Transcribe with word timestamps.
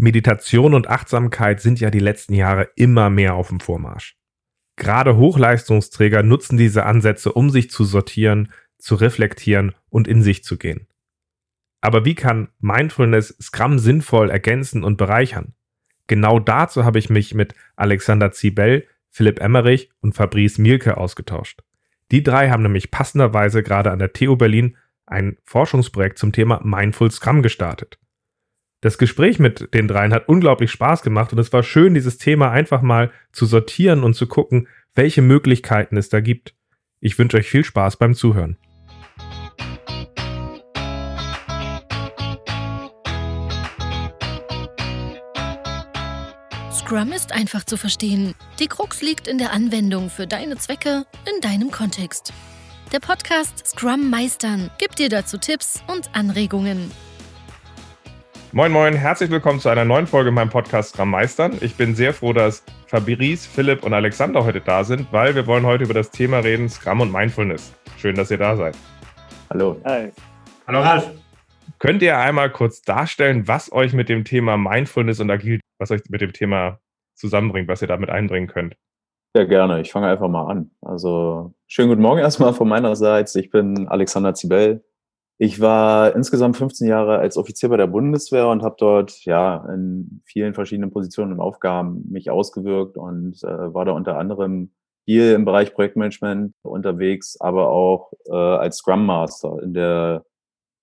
Meditation 0.00 0.72
und 0.72 0.88
Achtsamkeit 0.88 1.60
sind 1.60 1.78
ja 1.78 1.90
die 1.90 1.98
letzten 1.98 2.32
Jahre 2.32 2.70
immer 2.74 3.10
mehr 3.10 3.34
auf 3.34 3.48
dem 3.48 3.60
Vormarsch. 3.60 4.16
Gerade 4.76 5.18
Hochleistungsträger 5.18 6.22
nutzen 6.22 6.56
diese 6.56 6.86
Ansätze, 6.86 7.32
um 7.32 7.50
sich 7.50 7.70
zu 7.70 7.84
sortieren, 7.84 8.50
zu 8.78 8.94
reflektieren 8.94 9.74
und 9.90 10.08
in 10.08 10.22
sich 10.22 10.42
zu 10.42 10.56
gehen. 10.56 10.86
Aber 11.82 12.06
wie 12.06 12.14
kann 12.14 12.48
Mindfulness 12.60 13.36
Scrum 13.42 13.78
sinnvoll 13.78 14.30
ergänzen 14.30 14.84
und 14.84 14.96
bereichern? 14.96 15.52
Genau 16.06 16.38
dazu 16.38 16.84
habe 16.84 16.98
ich 16.98 17.10
mich 17.10 17.34
mit 17.34 17.54
Alexander 17.76 18.32
Zibel, 18.32 18.86
Philipp 19.10 19.38
Emmerich 19.38 19.90
und 20.00 20.14
Fabrice 20.14 20.58
Mielke 20.58 20.96
ausgetauscht. 20.96 21.60
Die 22.10 22.22
drei 22.22 22.48
haben 22.48 22.62
nämlich 22.62 22.90
passenderweise 22.90 23.62
gerade 23.62 23.90
an 23.90 23.98
der 23.98 24.14
TU 24.14 24.36
Berlin 24.36 24.78
ein 25.04 25.36
Forschungsprojekt 25.44 26.18
zum 26.18 26.32
Thema 26.32 26.60
Mindful 26.64 27.10
Scrum 27.10 27.42
gestartet. 27.42 27.98
Das 28.82 28.96
Gespräch 28.96 29.38
mit 29.38 29.74
den 29.74 29.88
dreien 29.88 30.14
hat 30.14 30.26
unglaublich 30.28 30.70
Spaß 30.70 31.02
gemacht 31.02 31.32
und 31.32 31.38
es 31.38 31.52
war 31.52 31.62
schön, 31.62 31.92
dieses 31.92 32.16
Thema 32.16 32.50
einfach 32.50 32.80
mal 32.80 33.10
zu 33.30 33.44
sortieren 33.44 34.02
und 34.02 34.14
zu 34.14 34.26
gucken, 34.26 34.68
welche 34.94 35.20
Möglichkeiten 35.20 35.98
es 35.98 36.08
da 36.08 36.20
gibt. 36.20 36.54
Ich 36.98 37.18
wünsche 37.18 37.36
euch 37.36 37.50
viel 37.50 37.62
Spaß 37.62 37.98
beim 37.98 38.14
Zuhören. 38.14 38.56
Scrum 46.72 47.12
ist 47.12 47.32
einfach 47.32 47.64
zu 47.64 47.76
verstehen. 47.76 48.34
Die 48.60 48.66
Krux 48.66 49.02
liegt 49.02 49.28
in 49.28 49.36
der 49.36 49.52
Anwendung 49.52 50.08
für 50.08 50.26
deine 50.26 50.56
Zwecke 50.56 51.04
in 51.32 51.40
deinem 51.42 51.70
Kontext. 51.70 52.32
Der 52.92 53.00
Podcast 53.00 53.66
Scrum 53.66 54.08
Meistern 54.08 54.70
gibt 54.78 54.98
dir 54.98 55.10
dazu 55.10 55.36
Tipps 55.36 55.82
und 55.86 56.14
Anregungen. 56.14 56.90
Moin 58.52 58.72
Moin, 58.72 58.94
herzlich 58.94 59.30
willkommen 59.30 59.60
zu 59.60 59.68
einer 59.68 59.84
neuen 59.84 60.08
Folge 60.08 60.30
in 60.30 60.34
meinem 60.34 60.50
Podcast 60.50 60.92
Scrum 60.92 61.10
Meistern. 61.10 61.56
Ich 61.60 61.76
bin 61.76 61.94
sehr 61.94 62.12
froh, 62.12 62.32
dass 62.32 62.64
Fabrice, 62.88 63.46
Philipp 63.46 63.84
und 63.84 63.94
Alexander 63.94 64.44
heute 64.44 64.60
da 64.60 64.82
sind, 64.82 65.12
weil 65.12 65.36
wir 65.36 65.46
wollen 65.46 65.64
heute 65.64 65.84
über 65.84 65.94
das 65.94 66.10
Thema 66.10 66.40
reden, 66.40 66.68
Scrum 66.68 67.00
und 67.00 67.12
Mindfulness. 67.12 67.72
Schön, 67.96 68.16
dass 68.16 68.32
ihr 68.32 68.38
da 68.38 68.56
seid. 68.56 68.76
Hallo. 69.50 69.76
Hi. 69.84 70.10
Hallo 70.66 70.80
Ralf. 70.80 71.12
Könnt 71.78 72.02
ihr 72.02 72.18
einmal 72.18 72.50
kurz 72.50 72.82
darstellen, 72.82 73.46
was 73.46 73.70
euch 73.70 73.92
mit 73.92 74.08
dem 74.08 74.24
Thema 74.24 74.56
Mindfulness 74.56 75.20
und 75.20 75.30
Agil, 75.30 75.60
was 75.78 75.92
euch 75.92 76.00
mit 76.08 76.20
dem 76.20 76.32
Thema 76.32 76.80
zusammenbringt, 77.14 77.68
was 77.68 77.82
ihr 77.82 77.88
damit 77.88 78.10
einbringen 78.10 78.48
könnt? 78.48 78.74
Ja, 79.36 79.44
gerne. 79.44 79.80
Ich 79.80 79.92
fange 79.92 80.08
einfach 80.08 80.28
mal 80.28 80.50
an. 80.50 80.72
Also, 80.82 81.54
schönen 81.68 81.90
guten 81.90 82.02
Morgen 82.02 82.18
erstmal 82.18 82.52
von 82.52 82.68
meiner 82.68 82.96
Seite. 82.96 83.38
Ich 83.38 83.50
bin 83.50 83.86
Alexander 83.86 84.34
Zibel, 84.34 84.82
ich 85.42 85.58
war 85.58 86.14
insgesamt 86.14 86.58
15 86.58 86.86
Jahre 86.86 87.18
als 87.18 87.38
Offizier 87.38 87.70
bei 87.70 87.78
der 87.78 87.86
Bundeswehr 87.86 88.48
und 88.48 88.62
habe 88.62 88.76
dort 88.78 89.24
ja 89.24 89.66
in 89.72 90.20
vielen 90.26 90.52
verschiedenen 90.52 90.90
Positionen 90.90 91.32
und 91.32 91.40
Aufgaben 91.40 92.04
mich 92.10 92.28
ausgewirkt 92.28 92.98
und 92.98 93.42
äh, 93.42 93.72
war 93.72 93.86
da 93.86 93.92
unter 93.92 94.18
anderem 94.18 94.70
hier 95.06 95.34
im 95.34 95.46
Bereich 95.46 95.72
Projektmanagement 95.72 96.52
unterwegs, 96.60 97.40
aber 97.40 97.70
auch 97.70 98.12
äh, 98.26 98.34
als 98.34 98.76
Scrum 98.76 99.06
Master 99.06 99.62
in 99.62 99.72
der 99.72 100.26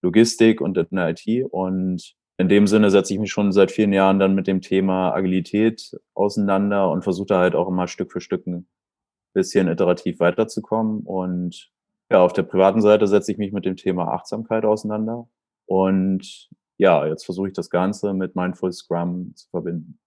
Logistik 0.02 0.59
und 0.59 0.75
in 0.75 0.88
der 0.91 1.09
IT. 1.11 1.45
Und 1.52 2.16
in 2.39 2.50
dem 2.50 2.66
Sinne 2.66 2.89
setze 2.89 3.13
ich 3.13 3.19
mich 3.19 3.30
schon 3.31 3.52
seit 3.52 3.69
vielen 3.69 3.94
Jahren 3.94 4.17
dann 4.17 4.33
mit 4.33 4.47
dem 4.47 4.61
Thema 4.61 5.13
Agilität 5.13 5.91
auseinander 6.16 6.89
und 6.89 7.03
versuche 7.03 7.38
halt 7.38 7.53
auch 7.53 7.67
immer 7.67 7.88
Stück 7.88 8.11
für 8.11 8.22
Stück 8.22 8.47
ein 8.47 8.67
bisschen 9.35 9.67
iterativ 9.67 10.19
weiterzukommen. 10.19 11.02
Und 11.02 11.69
ja, 12.11 12.22
auf 12.22 12.33
der 12.33 12.44
privaten 12.44 12.81
Seite 12.81 13.08
setze 13.08 13.31
ich 13.31 13.38
mich 13.38 13.52
mit 13.52 13.66
dem 13.66 13.75
Thema 13.75 14.13
Achtsamkeit 14.13 14.66
auseinander. 14.66 15.27
Und 15.66 16.50
ja, 16.77 17.05
jetzt 17.05 17.25
versuche 17.25 17.47
ich 17.47 17.53
das 17.53 17.69
Ganze 17.69 18.13
mit 18.13 18.36
Mindful 18.36 18.72
Scrum 18.72 19.33
zu 19.36 19.50
verbinden. 19.50 20.00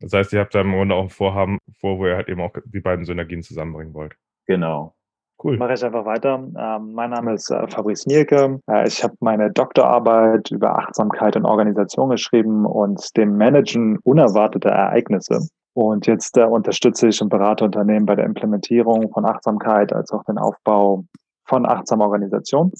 Das 0.00 0.12
heißt, 0.12 0.32
ihr 0.32 0.40
habt 0.40 0.54
da 0.54 0.60
im 0.60 0.72
Grunde 0.72 0.94
auch 0.94 1.02
ein 1.02 1.10
Vorhaben 1.10 1.58
vor, 1.80 1.98
wo 1.98 2.06
ihr 2.06 2.14
halt 2.14 2.28
eben 2.28 2.40
auch 2.40 2.52
die 2.64 2.80
beiden 2.80 3.04
Synergien 3.04 3.42
zusammenbringen 3.42 3.94
wollt. 3.94 4.14
Genau. 4.46 4.94
Cool. 5.42 5.56
Mache 5.56 5.74
ich 5.74 5.84
einfach 5.84 6.04
weiter. 6.04 6.34
Ähm, 6.34 6.92
mein 6.94 7.10
Name 7.10 7.34
ist 7.34 7.50
äh, 7.50 7.68
Fabrice 7.68 8.06
Mielke. 8.06 8.60
Äh, 8.68 8.88
ich 8.88 9.04
habe 9.04 9.14
meine 9.20 9.52
Doktorarbeit 9.52 10.50
über 10.50 10.76
Achtsamkeit 10.76 11.36
und 11.36 11.44
Organisation 11.44 12.10
geschrieben 12.10 12.66
und 12.66 13.16
dem 13.16 13.36
Managen 13.36 13.98
unerwarteter 14.02 14.70
Ereignisse. 14.70 15.48
Und 15.74 16.08
jetzt 16.08 16.36
äh, 16.36 16.44
unterstütze 16.44 17.06
ich 17.08 17.22
und 17.22 17.28
berate 17.28 17.64
Unternehmen 17.64 18.06
bei 18.06 18.16
der 18.16 18.24
Implementierung 18.24 19.12
von 19.12 19.24
Achtsamkeit 19.24 19.92
als 19.92 20.10
auch 20.10 20.24
den 20.24 20.38
Aufbau 20.38 21.04
von 21.48 21.66
achtsamer 21.66 22.04
Organisation. 22.04 22.72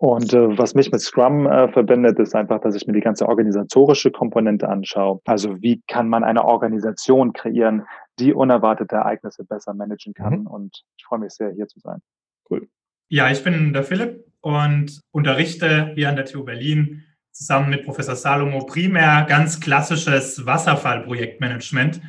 Und 0.00 0.32
äh, 0.32 0.56
was 0.56 0.74
mich 0.74 0.92
mit 0.92 1.00
Scrum 1.00 1.46
äh, 1.46 1.72
verbindet, 1.72 2.20
ist 2.20 2.34
einfach, 2.34 2.60
dass 2.60 2.76
ich 2.76 2.86
mir 2.86 2.92
die 2.92 3.00
ganze 3.00 3.26
organisatorische 3.26 4.12
Komponente 4.12 4.68
anschaue. 4.68 5.20
Also 5.24 5.60
wie 5.60 5.82
kann 5.88 6.08
man 6.08 6.22
eine 6.22 6.44
Organisation 6.44 7.32
kreieren, 7.32 7.84
die 8.20 8.32
unerwartete 8.32 8.94
Ereignisse 8.94 9.44
besser 9.44 9.74
managen 9.74 10.14
kann. 10.14 10.40
Mhm. 10.40 10.46
Und 10.46 10.84
ich 10.96 11.04
freue 11.04 11.18
mich 11.18 11.32
sehr, 11.32 11.50
hier 11.50 11.66
zu 11.66 11.80
sein. 11.80 12.00
Cool. 12.48 12.68
Ja, 13.08 13.30
ich 13.30 13.42
bin 13.42 13.72
der 13.72 13.82
Philipp 13.82 14.24
und 14.40 15.00
unterrichte 15.10 15.92
hier 15.94 16.08
an 16.08 16.16
der 16.16 16.26
TU 16.26 16.44
Berlin 16.44 17.02
zusammen 17.32 17.70
mit 17.70 17.84
Professor 17.84 18.14
Salomo 18.14 18.66
primär 18.66 19.24
ganz 19.28 19.58
klassisches 19.60 20.46
Wasserfallprojektmanagement. 20.46 22.00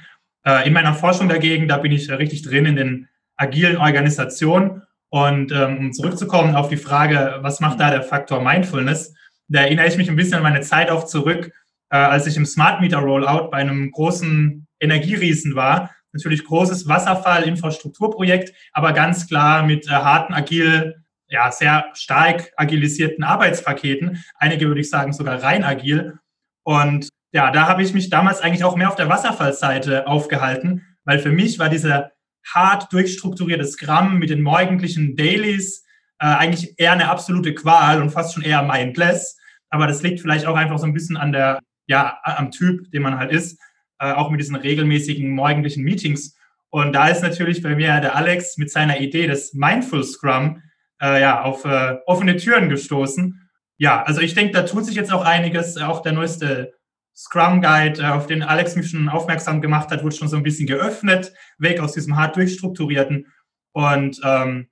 Äh, 0.46 0.68
in 0.68 0.74
meiner 0.74 0.94
Forschung 0.94 1.28
dagegen, 1.28 1.68
da 1.68 1.78
bin 1.78 1.92
ich 1.92 2.12
richtig 2.12 2.44
drin 2.44 2.66
in 2.68 2.76
den 2.76 3.08
agilen 3.36 3.78
Organisationen 3.78 4.84
und 5.10 5.52
ähm, 5.52 5.78
um 5.78 5.94
zurückzukommen 5.94 6.56
auf 6.56 6.70
die 6.70 6.78
Frage, 6.78 7.40
was 7.42 7.60
macht 7.60 7.80
da 7.80 7.90
der 7.90 8.04
Faktor 8.04 8.42
Mindfulness, 8.42 9.14
da 9.48 9.62
erinnere 9.62 9.88
ich 9.88 9.98
mich 9.98 10.10
ein 10.10 10.16
bisschen 10.16 10.36
an 10.36 10.44
meine 10.44 10.62
Zeit 10.62 10.92
auch 10.92 11.06
zurück, 11.06 11.52
äh, 11.90 11.98
als 11.98 12.28
ich 12.28 12.38
im 12.38 12.46
Smart 12.46 12.82
Meter 12.82 13.00
Rollout 13.00 13.50
bei 13.50 13.58
einem 13.58 13.92
großen 13.92 14.68
Energieriesen 14.80 15.56
war. 15.56 15.92
Natürlich 16.12 16.46
großes 16.46 16.88
Wasserfall-Infrastrukturprojekt, 16.88 18.54
aber 18.72 18.94
ganz 18.94 19.28
klar 19.28 19.64
mit 19.64 19.88
äh, 19.88 19.92
harten, 19.92 20.34
agil, 20.34 21.04
ja, 21.28 21.52
sehr 21.52 21.86
stark 21.94 22.52
agilisierten 22.58 23.24
Arbeitspaketen. 23.24 24.24
Einige 24.36 24.68
würde 24.68 24.82
ich 24.82 24.90
sagen 24.90 25.14
sogar 25.14 25.42
rein 25.44 25.64
agil. 25.64 26.20
Und 26.64 27.10
ja, 27.32 27.52
da 27.52 27.68
habe 27.68 27.84
ich 27.84 27.94
mich 27.94 28.10
damals 28.10 28.42
eigentlich 28.42 28.64
auch 28.64 28.76
mehr 28.76 28.90
auf 28.90 28.96
der 28.96 29.10
Wasserfallseite 29.10 30.08
aufgehalten, 30.08 30.86
weil 31.04 31.20
für 31.20 31.32
mich 31.32 31.60
war 31.60 31.70
dieser 31.70 32.12
hart 32.48 32.92
durchstrukturiertes 32.92 33.74
Scrum 33.74 34.20
mit 34.20 34.30
den 34.30 34.42
morgendlichen 34.42 35.16
Dailies 35.16 35.86
äh, 36.20 36.26
eigentlich 36.26 36.78
eher 36.78 36.94
eine 36.94 37.10
absolute 37.10 37.54
Qual 37.54 38.02
und 38.02 38.12
fast 38.12 38.34
schon 38.34 38.44
eher 38.44 38.64
mindless. 38.64 39.38
Aber 39.70 39.88
das 39.88 40.04
liegt 40.04 40.20
vielleicht 40.20 40.46
auch 40.46 40.56
einfach 40.56 40.80
so 40.80 40.86
ein 40.86 40.94
bisschen 40.94 41.18
an 41.18 41.32
der, 41.32 41.60
ja, 41.88 42.20
am 42.24 42.52
Typ, 42.52 42.92
den 42.92 43.04
man 43.04 43.18
halt 43.18 43.32
ist, 43.32 43.60
äh, 44.00 44.12
auch 44.12 44.30
mit 44.30 44.40
diesen 44.40 44.56
regelmäßigen 44.56 45.30
morgendlichen 45.30 45.84
Meetings. 45.84 46.36
Und 46.70 46.94
da 46.94 47.08
ist 47.08 47.24
natürlich 47.24 47.62
bei 47.62 47.76
mir 47.76 48.00
der 48.00 48.16
Alex 48.16 48.58
mit 48.58 48.72
seiner 48.72 49.00
Idee 49.00 49.28
des 49.28 49.54
Mindful 49.54 50.04
Scrum 50.04 50.62
äh, 51.02 51.22
ja, 51.22 51.42
auf 51.42 51.66
äh, 51.66 51.98
offene 52.06 52.36
Türen 52.38 52.70
gestoßen. 52.70 53.50
Ja, 53.78 54.04
also 54.04 54.22
ich 54.22 54.34
denke, 54.34 54.54
da 54.54 54.64
tut 54.64 54.86
sich 54.86 54.96
jetzt 54.96 55.12
auch 55.12 55.24
einiges. 55.24 55.78
Auch 55.78 56.02
der 56.02 56.12
neueste 56.12 56.74
Scrum 57.20 57.62
Guide, 57.62 58.02
äh, 58.02 58.06
auf 58.06 58.28
den 58.28 58.44
Alex 58.44 58.78
mich 58.78 58.90
schon 58.90 59.10
aufmerksam 59.10 59.62
gemacht 59.62 59.92
hat, 59.92 60.04
wurde 60.04 60.16
schon 60.16 60.30
so 60.30 60.38
ein 60.38 60.44
bisschen 60.44 60.68
geöffnet, 60.68 61.34
weg 61.58 61.82
aus 61.82 61.92
diesem 61.92 62.16
hart 62.16 62.38
durchstrukturierten. 62.38 63.28
Und 63.74 64.22
ähm, 64.24 64.70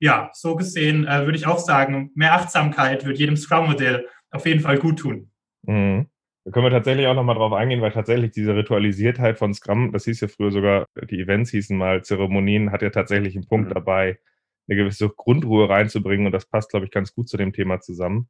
ja, 0.00 0.30
so 0.32 0.56
gesehen 0.56 1.06
äh, 1.06 1.24
würde 1.24 1.38
ich 1.38 1.46
auch 1.46 1.58
sagen, 1.58 2.10
mehr 2.16 2.34
Achtsamkeit 2.34 3.06
wird 3.06 3.18
jedem 3.18 3.36
Scrum-Modell 3.36 4.08
auf 4.32 4.44
jeden 4.44 4.60
Fall 4.60 4.78
gut 4.78 4.98
tun. 4.98 5.30
Mhm. 5.62 6.08
Da 6.44 6.50
können 6.50 6.66
wir 6.66 6.70
tatsächlich 6.70 7.06
auch 7.06 7.14
nochmal 7.14 7.36
drauf 7.36 7.52
eingehen, 7.52 7.80
weil 7.80 7.92
tatsächlich 7.92 8.32
diese 8.32 8.56
Ritualisiertheit 8.56 9.38
von 9.38 9.54
Scrum, 9.54 9.92
das 9.92 10.04
hieß 10.04 10.20
ja 10.20 10.28
früher 10.28 10.50
sogar, 10.50 10.86
die 11.08 11.20
Events 11.20 11.52
hießen 11.52 11.78
mal 11.78 12.02
Zeremonien, 12.02 12.72
hat 12.72 12.82
ja 12.82 12.90
tatsächlich 12.90 13.36
einen 13.36 13.46
Punkt 13.46 13.68
mhm. 13.70 13.74
dabei, 13.74 14.18
eine 14.68 14.76
gewisse 14.76 15.08
Grundruhe 15.10 15.68
reinzubringen 15.68 16.26
und 16.26 16.32
das 16.32 16.46
passt, 16.46 16.70
glaube 16.70 16.86
ich, 16.86 16.92
ganz 16.92 17.14
gut 17.14 17.28
zu 17.28 17.36
dem 17.36 17.52
Thema 17.52 17.80
zusammen. 17.80 18.28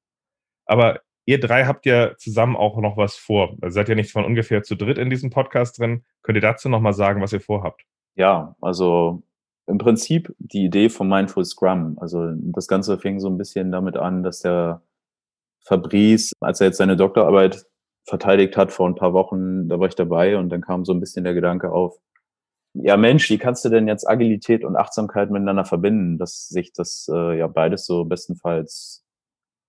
Aber 0.66 1.00
Ihr 1.26 1.40
drei 1.40 1.64
habt 1.64 1.86
ja 1.86 2.16
zusammen 2.16 2.56
auch 2.56 2.78
noch 2.78 2.96
was 2.96 3.16
vor. 3.16 3.56
Also 3.62 3.74
seid 3.74 3.88
ja 3.88 3.94
nicht 3.94 4.12
von 4.12 4.24
ungefähr 4.24 4.62
zu 4.62 4.74
dritt 4.74 4.98
in 4.98 5.10
diesem 5.10 5.30
Podcast 5.30 5.78
drin. 5.78 6.04
Könnt 6.22 6.36
ihr 6.36 6.42
dazu 6.42 6.68
noch 6.68 6.80
mal 6.80 6.92
sagen, 6.92 7.22
was 7.22 7.32
ihr 7.32 7.40
vorhabt? 7.40 7.82
Ja, 8.14 8.54
also 8.60 9.22
im 9.66 9.78
Prinzip 9.78 10.34
die 10.38 10.64
Idee 10.66 10.90
vom 10.90 11.08
Mindful 11.08 11.44
Scrum. 11.44 11.96
Also 11.98 12.32
das 12.36 12.68
Ganze 12.68 12.98
fing 12.98 13.20
so 13.20 13.28
ein 13.28 13.38
bisschen 13.38 13.72
damit 13.72 13.96
an, 13.96 14.22
dass 14.22 14.40
der 14.40 14.82
Fabrice, 15.66 16.32
als 16.40 16.60
er 16.60 16.68
jetzt 16.68 16.76
seine 16.76 16.96
Doktorarbeit 16.96 17.64
verteidigt 18.06 18.56
hat 18.56 18.70
vor 18.70 18.86
ein 18.86 18.94
paar 18.94 19.14
Wochen, 19.14 19.68
da 19.68 19.80
war 19.80 19.88
ich 19.88 19.94
dabei 19.94 20.36
und 20.36 20.50
dann 20.50 20.60
kam 20.60 20.84
so 20.84 20.92
ein 20.92 21.00
bisschen 21.00 21.24
der 21.24 21.32
Gedanke 21.32 21.72
auf, 21.72 21.96
ja 22.74 22.96
Mensch, 22.96 23.30
wie 23.30 23.38
kannst 23.38 23.64
du 23.64 23.70
denn 23.70 23.88
jetzt 23.88 24.06
Agilität 24.06 24.64
und 24.64 24.76
Achtsamkeit 24.76 25.30
miteinander 25.30 25.64
verbinden, 25.64 26.18
dass 26.18 26.48
sich 26.48 26.72
das 26.72 27.08
äh, 27.10 27.38
ja 27.38 27.46
beides 27.46 27.86
so 27.86 28.04
bestenfalls 28.04 29.04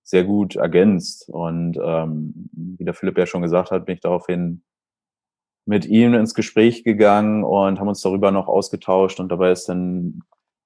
sehr 0.06 0.24
gut 0.24 0.56
ergänzt. 0.56 1.28
Und 1.30 1.78
ähm, 1.84 2.50
wie 2.54 2.86
der 2.86 2.94
Philipp 2.94 3.18
ja 3.18 3.26
schon 3.26 3.42
gesagt 3.42 3.72
hat, 3.72 3.86
bin 3.86 3.96
ich 3.96 4.02
daraufhin 4.02 4.64
mit 5.66 5.86
ihm 5.88 6.14
ins 6.14 6.36
Gespräch 6.36 6.84
gegangen 6.84 7.44
und 7.44 7.80
haben 7.80 7.88
uns 7.88 8.02
darüber 8.02 8.32
noch 8.32 8.48
ausgetauscht. 8.48 9.20
Und 9.20 9.30
dabei 9.30 9.52
ist 9.52 9.68
dann 9.68 10.22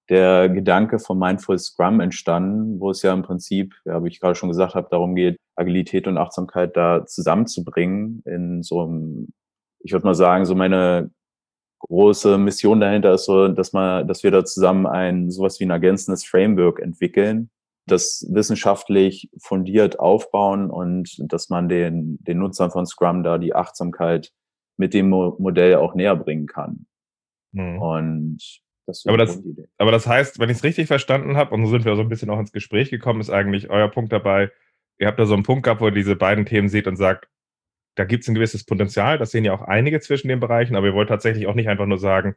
der 0.10 0.50
Gedanke 0.50 1.00
von 1.00 1.18
Mindful 1.18 1.58
Scrum 1.58 2.02
entstanden, 2.02 2.80
wo 2.82 2.92
es 2.92 3.02
ja 3.02 3.14
im 3.14 3.22
Prinzip, 3.22 3.76
ja, 3.86 4.04
wie 4.04 4.10
ich 4.10 4.20
gerade 4.20 4.36
schon 4.36 4.50
gesagt 4.50 4.76
habe, 4.76 4.90
darum 4.92 5.16
geht, 5.16 5.38
Agilität 5.56 6.08
und 6.08 6.18
Achtsamkeit 6.18 6.76
da 6.76 7.06
zusammenzubringen 7.06 8.22
in 8.26 8.62
so 8.62 8.82
einem, 8.82 9.30
ich 9.80 9.94
würde 9.94 10.06
mal 10.06 10.16
sagen, 10.16 10.46
so 10.46 10.56
meine 10.56 11.12
große 11.80 12.38
Mission 12.38 12.82
dahinter 12.82 13.14
ist 13.14 13.26
so, 13.26 13.48
dass 13.48 13.72
man, 13.72 14.06
dass 14.06 14.24
wir 14.24 14.32
da 14.32 14.44
zusammen 14.44 14.86
ein 14.86 15.32
sowas 15.32 15.62
wie 15.62 15.66
ein 15.66 15.70
ergänzendes 15.70 16.26
Framework 16.26 16.80
entwickeln, 16.80 17.50
das 17.92 18.26
wissenschaftlich 18.30 19.30
fundiert 19.42 20.00
aufbauen 20.00 20.70
und 20.70 21.16
dass 21.20 21.50
man 21.50 21.70
den, 21.70 22.18
den 22.24 22.40
Nutzern 22.40 22.72
von 22.72 22.86
Scrum 22.86 23.24
da 23.24 23.38
die 23.38 23.56
Achtsamkeit 23.56 24.32
mit 24.78 24.94
dem 24.94 25.10
Mo 25.10 25.36
Modell 25.40 25.76
auch 25.76 25.96
näher 25.96 26.16
bringen 26.16 26.48
kann. 26.48 26.86
Mhm. 27.52 27.82
Und 27.82 28.62
das 28.86 29.06
aber, 29.06 29.18
das, 29.18 29.42
aber 29.78 29.92
das 29.92 30.08
heißt, 30.08 30.40
wenn 30.40 30.50
ich 30.50 30.58
es 30.58 30.64
richtig 30.64 30.88
verstanden 30.88 31.38
habe, 31.38 31.54
und 31.54 31.66
so 31.66 31.72
sind 31.72 31.86
wir 31.86 31.96
so 31.96 32.02
ein 32.02 32.10
bisschen 32.10 32.30
auch 32.30 32.40
ins 32.40 32.52
Gespräch 32.52 32.90
gekommen, 32.90 33.22
ist 33.22 33.30
eigentlich 33.30 33.70
euer 33.70 33.90
Punkt 33.90 34.12
dabei, 34.12 34.52
ihr 34.98 35.08
habt 35.08 35.20
da 35.20 35.26
so 35.26 35.36
einen 35.36 35.44
Punkt 35.44 35.64
gehabt, 35.64 35.82
wo 35.82 35.86
ihr 35.86 35.92
diese 35.92 36.16
beiden 36.16 36.46
Themen 36.46 36.70
seht 36.70 36.88
und 36.88 36.96
sagt, 36.96 37.30
da 37.96 38.06
gibt 38.06 38.24
es 38.24 38.30
ein 38.30 38.36
gewisses 38.36 38.66
Potenzial, 38.66 39.18
das 39.18 39.32
sehen 39.32 39.46
ja 39.46 39.54
auch 39.54 39.62
einige 39.62 40.00
zwischen 40.00 40.28
den 40.28 40.40
Bereichen, 40.40 40.76
aber 40.76 40.88
ihr 40.88 40.94
wollt 40.94 41.10
tatsächlich 41.10 41.48
auch 41.48 41.56
nicht 41.56 41.70
einfach 41.70 41.86
nur 41.86 42.00
sagen, 42.00 42.36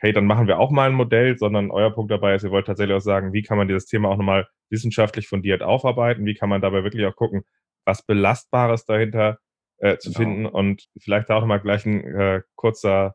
hey, 0.00 0.12
dann 0.12 0.26
machen 0.26 0.46
wir 0.46 0.58
auch 0.58 0.70
mal 0.70 0.88
ein 0.88 0.94
Modell, 0.94 1.38
sondern 1.38 1.70
euer 1.70 1.90
Punkt 1.90 2.10
dabei 2.10 2.34
ist, 2.34 2.44
ihr 2.44 2.50
wollt 2.50 2.66
tatsächlich 2.66 2.96
auch 2.96 3.00
sagen, 3.00 3.32
wie 3.32 3.42
kann 3.42 3.58
man 3.58 3.68
dieses 3.68 3.86
Thema 3.86 4.08
auch 4.08 4.16
nochmal 4.16 4.46
wissenschaftlich 4.70 5.28
fundiert 5.28 5.62
aufarbeiten, 5.62 6.26
wie 6.26 6.34
kann 6.34 6.48
man 6.48 6.60
dabei 6.60 6.84
wirklich 6.84 7.06
auch 7.06 7.16
gucken, 7.16 7.44
was 7.84 8.02
Belastbares 8.02 8.84
dahinter 8.84 9.38
äh, 9.78 9.98
zu 9.98 10.10
genau. 10.10 10.18
finden 10.18 10.46
und 10.46 10.86
vielleicht 10.98 11.30
auch 11.30 11.40
nochmal 11.40 11.60
gleich 11.60 11.86
ein 11.86 12.04
äh, 12.04 12.42
kurzer 12.56 13.14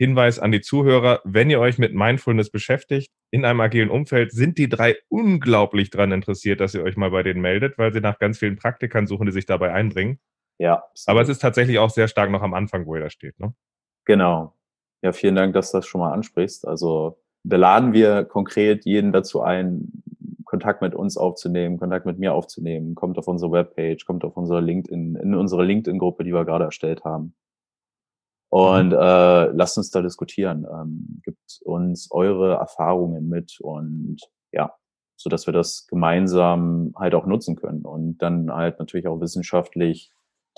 Hinweis 0.00 0.38
an 0.38 0.50
die 0.50 0.62
Zuhörer, 0.62 1.20
wenn 1.24 1.50
ihr 1.50 1.60
euch 1.60 1.76
mit 1.76 1.92
Mindfulness 1.92 2.50
beschäftigt 2.50 3.12
in 3.30 3.44
einem 3.44 3.60
agilen 3.60 3.90
Umfeld, 3.90 4.32
sind 4.32 4.56
die 4.56 4.70
drei 4.70 4.96
unglaublich 5.08 5.90
daran 5.90 6.12
interessiert, 6.12 6.60
dass 6.60 6.74
ihr 6.74 6.82
euch 6.82 6.96
mal 6.96 7.10
bei 7.10 7.22
denen 7.22 7.42
meldet, 7.42 7.76
weil 7.76 7.92
sie 7.92 8.00
nach 8.00 8.18
ganz 8.18 8.38
vielen 8.38 8.56
Praktikern 8.56 9.06
suchen, 9.06 9.26
die 9.26 9.32
sich 9.32 9.44
dabei 9.44 9.74
einbringen. 9.74 10.18
Ja. 10.56 10.84
Aber 11.04 11.20
es 11.20 11.28
ist 11.28 11.40
tatsächlich 11.40 11.78
auch 11.78 11.90
sehr 11.90 12.08
stark 12.08 12.30
noch 12.30 12.40
am 12.40 12.54
Anfang, 12.54 12.86
wo 12.86 12.94
ihr 12.94 13.02
da 13.02 13.10
steht, 13.10 13.38
ne? 13.38 13.54
Genau. 14.06 14.54
Ja, 15.02 15.12
vielen 15.12 15.34
Dank, 15.34 15.54
dass 15.54 15.70
du 15.70 15.78
das 15.78 15.86
schon 15.86 16.00
mal 16.00 16.12
ansprichst. 16.12 16.66
Also 16.66 17.18
da 17.42 17.56
laden 17.56 17.92
wir 17.92 18.24
konkret 18.24 18.84
jeden 18.84 19.12
dazu 19.12 19.40
ein, 19.40 20.02
Kontakt 20.44 20.82
mit 20.82 20.96
uns 20.96 21.16
aufzunehmen, 21.16 21.78
Kontakt 21.78 22.06
mit 22.06 22.18
mir 22.18 22.34
aufzunehmen. 22.34 22.96
Kommt 22.96 23.18
auf 23.18 23.28
unsere 23.28 23.52
Webpage, 23.52 24.04
kommt 24.04 24.24
auf 24.24 24.36
unsere 24.36 24.60
LinkedIn, 24.60 25.14
in 25.14 25.34
unsere 25.36 25.64
LinkedIn-Gruppe, 25.64 26.24
die 26.24 26.34
wir 26.34 26.44
gerade 26.44 26.64
erstellt 26.64 27.04
haben. 27.04 27.34
Und 28.48 28.88
mhm. 28.88 28.94
äh, 28.94 29.44
lasst 29.52 29.78
uns 29.78 29.90
da 29.90 30.02
diskutieren. 30.02 30.66
Ähm, 30.68 31.20
gibt 31.22 31.60
uns 31.64 32.10
eure 32.10 32.54
Erfahrungen 32.54 33.28
mit 33.28 33.60
und 33.60 34.18
ja, 34.50 34.74
so 35.16 35.30
dass 35.30 35.46
wir 35.46 35.52
das 35.52 35.86
gemeinsam 35.86 36.92
halt 36.96 37.14
auch 37.14 37.26
nutzen 37.26 37.54
können 37.54 37.84
und 37.84 38.18
dann 38.18 38.52
halt 38.52 38.80
natürlich 38.80 39.06
auch 39.06 39.20
wissenschaftlich 39.20 40.10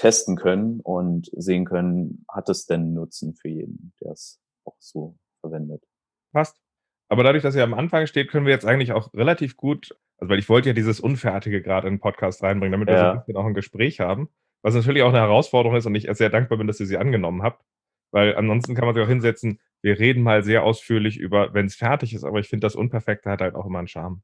testen 0.02 0.34
können 0.34 0.80
und 0.80 1.30
sehen 1.32 1.64
können, 1.64 2.24
hat 2.28 2.48
es 2.48 2.66
denn 2.66 2.92
Nutzen 2.92 3.36
für 3.36 3.48
jeden, 3.48 3.92
der 4.00 4.10
es 4.10 4.40
auch 4.64 4.74
so 4.80 5.16
verwendet. 5.40 5.84
Passt. 6.32 6.60
Aber 7.08 7.22
dadurch, 7.22 7.44
dass 7.44 7.54
ihr 7.54 7.62
am 7.62 7.72
Anfang 7.72 8.08
steht, 8.08 8.28
können 8.28 8.44
wir 8.44 8.52
jetzt 8.52 8.66
eigentlich 8.66 8.90
auch 8.92 9.14
relativ 9.14 9.56
gut, 9.56 9.94
also 10.18 10.28
weil 10.30 10.40
ich 10.40 10.48
wollte 10.48 10.70
ja 10.70 10.72
dieses 10.72 10.98
Unfertige 10.98 11.62
gerade 11.62 11.86
in 11.86 11.94
den 11.94 12.00
Podcast 12.00 12.42
reinbringen, 12.42 12.72
damit 12.72 12.88
wir 12.88 12.98
so 12.98 13.04
ein 13.04 13.18
bisschen 13.18 13.36
auch 13.36 13.46
ein 13.46 13.54
Gespräch 13.54 14.00
haben, 14.00 14.28
was 14.62 14.74
natürlich 14.74 15.04
auch 15.04 15.10
eine 15.10 15.20
Herausforderung 15.20 15.76
ist 15.76 15.86
und 15.86 15.94
ich 15.94 16.08
sehr 16.12 16.30
dankbar 16.30 16.58
bin, 16.58 16.66
dass 16.66 16.80
ihr 16.80 16.86
sie 16.86 16.98
angenommen 16.98 17.44
habt, 17.44 17.64
weil 18.10 18.34
ansonsten 18.34 18.74
kann 18.74 18.86
man 18.86 18.96
sich 18.96 19.04
auch 19.04 19.08
hinsetzen, 19.08 19.60
wir 19.82 20.00
reden 20.00 20.24
mal 20.24 20.42
sehr 20.42 20.64
ausführlich 20.64 21.16
über, 21.16 21.54
wenn 21.54 21.66
es 21.66 21.76
fertig 21.76 22.12
ist, 22.12 22.24
aber 22.24 22.40
ich 22.40 22.48
finde, 22.48 22.66
das 22.66 22.74
Unperfekte 22.74 23.30
hat 23.30 23.40
halt 23.40 23.54
auch 23.54 23.66
immer 23.66 23.78
einen 23.78 23.88
Charme. 23.88 24.22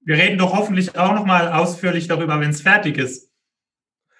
Wir 0.00 0.16
reden 0.16 0.38
doch 0.38 0.52
hoffentlich 0.52 0.98
auch 0.98 1.14
nochmal 1.14 1.52
ausführlich 1.52 2.08
darüber, 2.08 2.40
wenn 2.40 2.50
es 2.50 2.62
fertig 2.62 2.98
ist. 2.98 3.25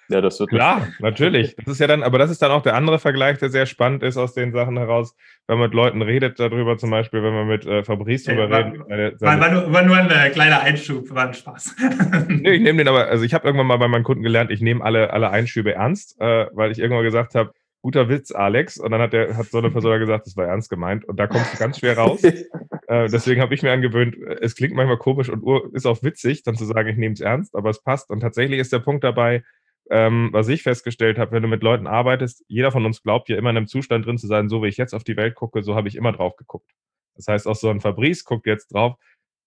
Ja, 0.09 0.21
das 0.21 0.39
wird 0.39 0.49
klar, 0.49 0.87
natürlich. 0.99 1.55
Das 1.57 1.67
ist 1.67 1.79
ja 1.79 1.87
dann, 1.87 2.03
aber 2.03 2.17
das 2.17 2.31
ist 2.31 2.41
dann 2.41 2.51
auch 2.51 2.61
der 2.61 2.75
andere 2.75 2.99
Vergleich, 2.99 3.37
der 3.39 3.49
sehr 3.49 3.65
spannend 3.65 4.03
ist 4.03 4.17
aus 4.17 4.33
den 4.33 4.53
Sachen 4.53 4.77
heraus, 4.77 5.15
wenn 5.47 5.57
man 5.57 5.67
mit 5.67 5.73
Leuten 5.73 6.01
redet 6.01 6.39
darüber, 6.39 6.77
zum 6.77 6.91
Beispiel, 6.91 7.23
wenn 7.23 7.33
man 7.33 7.47
mit 7.47 7.65
äh, 7.65 7.83
Fabrice 7.83 8.25
drüber 8.25 8.49
ja, 8.49 8.57
redet. 8.89 9.21
War, 9.21 9.39
war, 9.39 9.51
nur, 9.51 9.73
war, 9.73 9.83
nur, 9.83 9.97
ein 9.97 10.09
äh, 10.09 10.29
kleiner 10.29 10.61
Einschub, 10.61 11.09
war 11.13 11.27
ein 11.27 11.33
Spaß. 11.33 11.75
nee, 12.27 12.51
ich 12.51 12.61
nehme 12.61 12.77
den 12.77 12.87
aber, 12.87 13.07
also 13.07 13.23
ich 13.23 13.33
habe 13.33 13.45
irgendwann 13.45 13.67
mal 13.67 13.77
bei 13.77 13.87
meinen 13.87 14.03
Kunden 14.03 14.23
gelernt, 14.23 14.51
ich 14.51 14.61
nehme 14.61 14.83
alle, 14.83 15.11
alle 15.11 15.29
Einschübe 15.29 15.73
ernst, 15.73 16.19
äh, 16.19 16.47
weil 16.53 16.71
ich 16.71 16.79
irgendwann 16.79 17.03
gesagt 17.03 17.35
habe, 17.35 17.51
guter 17.81 18.09
Witz, 18.09 18.31
Alex. 18.31 18.77
Und 18.77 18.91
dann 18.91 19.01
hat 19.01 19.13
der, 19.13 19.37
hat 19.37 19.47
so 19.47 19.59
eine 19.59 19.71
Person 19.71 19.99
gesagt, 19.99 20.27
das 20.27 20.35
war 20.35 20.45
ernst 20.45 20.69
gemeint. 20.69 21.05
Und 21.05 21.17
da 21.17 21.27
kommst 21.27 21.53
du 21.53 21.57
ganz 21.57 21.79
schwer 21.79 21.97
raus. 21.97 22.21
äh, 22.87 23.07
deswegen 23.09 23.41
habe 23.41 23.53
ich 23.53 23.63
mir 23.63 23.71
angewöhnt, 23.71 24.15
es 24.41 24.55
klingt 24.55 24.73
manchmal 24.73 24.97
komisch 24.97 25.29
und 25.29 25.73
ist 25.73 25.85
auch 25.85 26.03
witzig, 26.03 26.43
dann 26.43 26.55
zu 26.55 26.65
sagen, 26.65 26.89
ich 26.89 26.97
nehme 26.97 27.13
es 27.13 27.21
ernst, 27.21 27.55
aber 27.55 27.69
es 27.69 27.81
passt. 27.81 28.09
Und 28.09 28.19
tatsächlich 28.19 28.59
ist 28.59 28.73
der 28.73 28.79
Punkt 28.79 29.03
dabei, 29.03 29.43
ähm, 29.89 30.29
was 30.31 30.47
ich 30.47 30.63
festgestellt 30.63 31.17
habe, 31.17 31.31
wenn 31.31 31.43
du 31.43 31.47
mit 31.47 31.63
Leuten 31.63 31.87
arbeitest, 31.87 32.43
jeder 32.47 32.71
von 32.71 32.85
uns 32.85 33.01
glaubt 33.01 33.29
ja 33.29 33.37
immer 33.37 33.49
in 33.49 33.57
einem 33.57 33.67
Zustand 33.67 34.05
drin 34.05 34.17
zu 34.17 34.27
sein, 34.27 34.49
so 34.49 34.63
wie 34.63 34.67
ich 34.67 34.77
jetzt 34.77 34.93
auf 34.93 35.03
die 35.03 35.17
Welt 35.17 35.35
gucke, 35.35 35.63
so 35.63 35.75
habe 35.75 35.87
ich 35.87 35.95
immer 35.95 36.11
drauf 36.11 36.35
geguckt. 36.35 36.71
Das 37.15 37.27
heißt, 37.27 37.47
auch 37.47 37.55
so 37.55 37.69
ein 37.69 37.81
Fabrice 37.81 38.23
guckt 38.23 38.45
jetzt 38.45 38.73
drauf, 38.73 38.95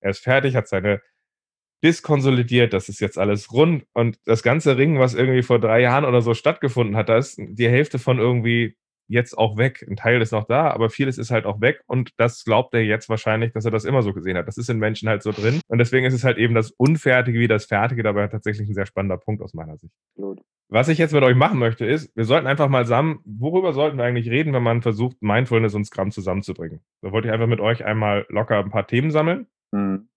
er 0.01 0.11
ist 0.11 0.23
fertig, 0.23 0.57
hat 0.57 0.69
seine 0.69 1.01
diskonsolidiert, 1.83 2.73
das 2.73 2.89
ist 2.89 3.01
jetzt 3.01 3.19
alles 3.19 3.53
rund 3.53 3.87
und 3.93 4.19
das 4.25 4.43
ganze 4.43 4.77
Ringen, 4.77 4.99
was 4.99 5.15
irgendwie 5.15 5.43
vor 5.43 5.59
drei 5.59 5.81
Jahren 5.81 6.05
oder 6.05 6.21
so 6.23 6.35
stattgefunden 6.35 6.97
hat, 6.97 7.09
da 7.09 7.17
ist 7.17 7.39
die 7.39 7.69
Hälfte 7.69 7.99
von 7.99 8.19
irgendwie 8.19 8.77
jetzt 9.11 9.37
auch 9.37 9.57
weg. 9.57 9.85
Ein 9.89 9.97
Teil 9.97 10.23
ist 10.23 10.33
noch 10.33 10.45
da, 10.45 10.71
aber 10.71 10.89
vieles 10.89 11.19
ist 11.19 11.31
halt 11.31 11.45
auch 11.45 11.61
weg 11.61 11.83
und 11.87 12.13
das 12.17 12.45
glaubt 12.45 12.73
er 12.75 12.83
jetzt 12.83 13.09
wahrscheinlich, 13.09 13.53
dass 13.53 13.65
er 13.65 13.71
das 13.71 13.85
immer 13.85 14.03
so 14.03 14.15
gesehen 14.15 14.37
hat. 14.37 14.47
Das 14.47 14.57
ist 14.57 14.71
in 14.71 14.79
Menschen 14.79 15.09
halt 15.09 15.23
so 15.23 15.33
drin 15.33 15.61
und 15.69 15.79
deswegen 15.79 16.07
ist 16.07 16.15
es 16.15 16.25
halt 16.25 16.39
eben 16.39 16.55
das 16.55 16.71
Unfertige 16.71 17.39
wie 17.39 17.49
das 17.49 17.67
Fertige 17.67 18.03
dabei 18.03 18.29
tatsächlich 18.29 18.69
ein 18.69 18.75
sehr 18.75 18.87
spannender 18.87 19.19
Punkt 19.19 19.43
aus 19.43 19.53
meiner 19.53 19.77
Sicht. 19.77 19.93
Gut. 20.15 20.41
Was 20.69 20.89
ich 20.89 20.99
jetzt 20.99 21.13
mit 21.13 21.25
euch 21.25 21.35
machen 21.35 21.59
möchte, 21.59 21.85
ist, 21.85 22.17
wir 22.17 22.25
sollten 22.25 22.47
einfach 22.47 22.69
mal 22.69 22.85
zusammen, 22.85 23.21
worüber 23.25 23.73
sollten 23.73 23.99
wir 23.99 24.05
eigentlich 24.05 24.31
reden, 24.31 24.53
wenn 24.53 24.63
man 24.63 24.83
versucht, 24.83 25.21
Mindfulness 25.21 25.75
und 25.75 25.85
Scrum 25.85 26.13
zusammenzubringen? 26.13 26.81
Da 27.03 27.11
wollte 27.11 27.27
ich 27.27 27.35
einfach 27.35 27.49
mit 27.49 27.59
euch 27.59 27.85
einmal 27.85 28.25
locker 28.29 28.61
ein 28.61 28.71
paar 28.71 28.87
Themen 28.87 29.11
sammeln. 29.11 29.49
Mhm. 29.73 30.09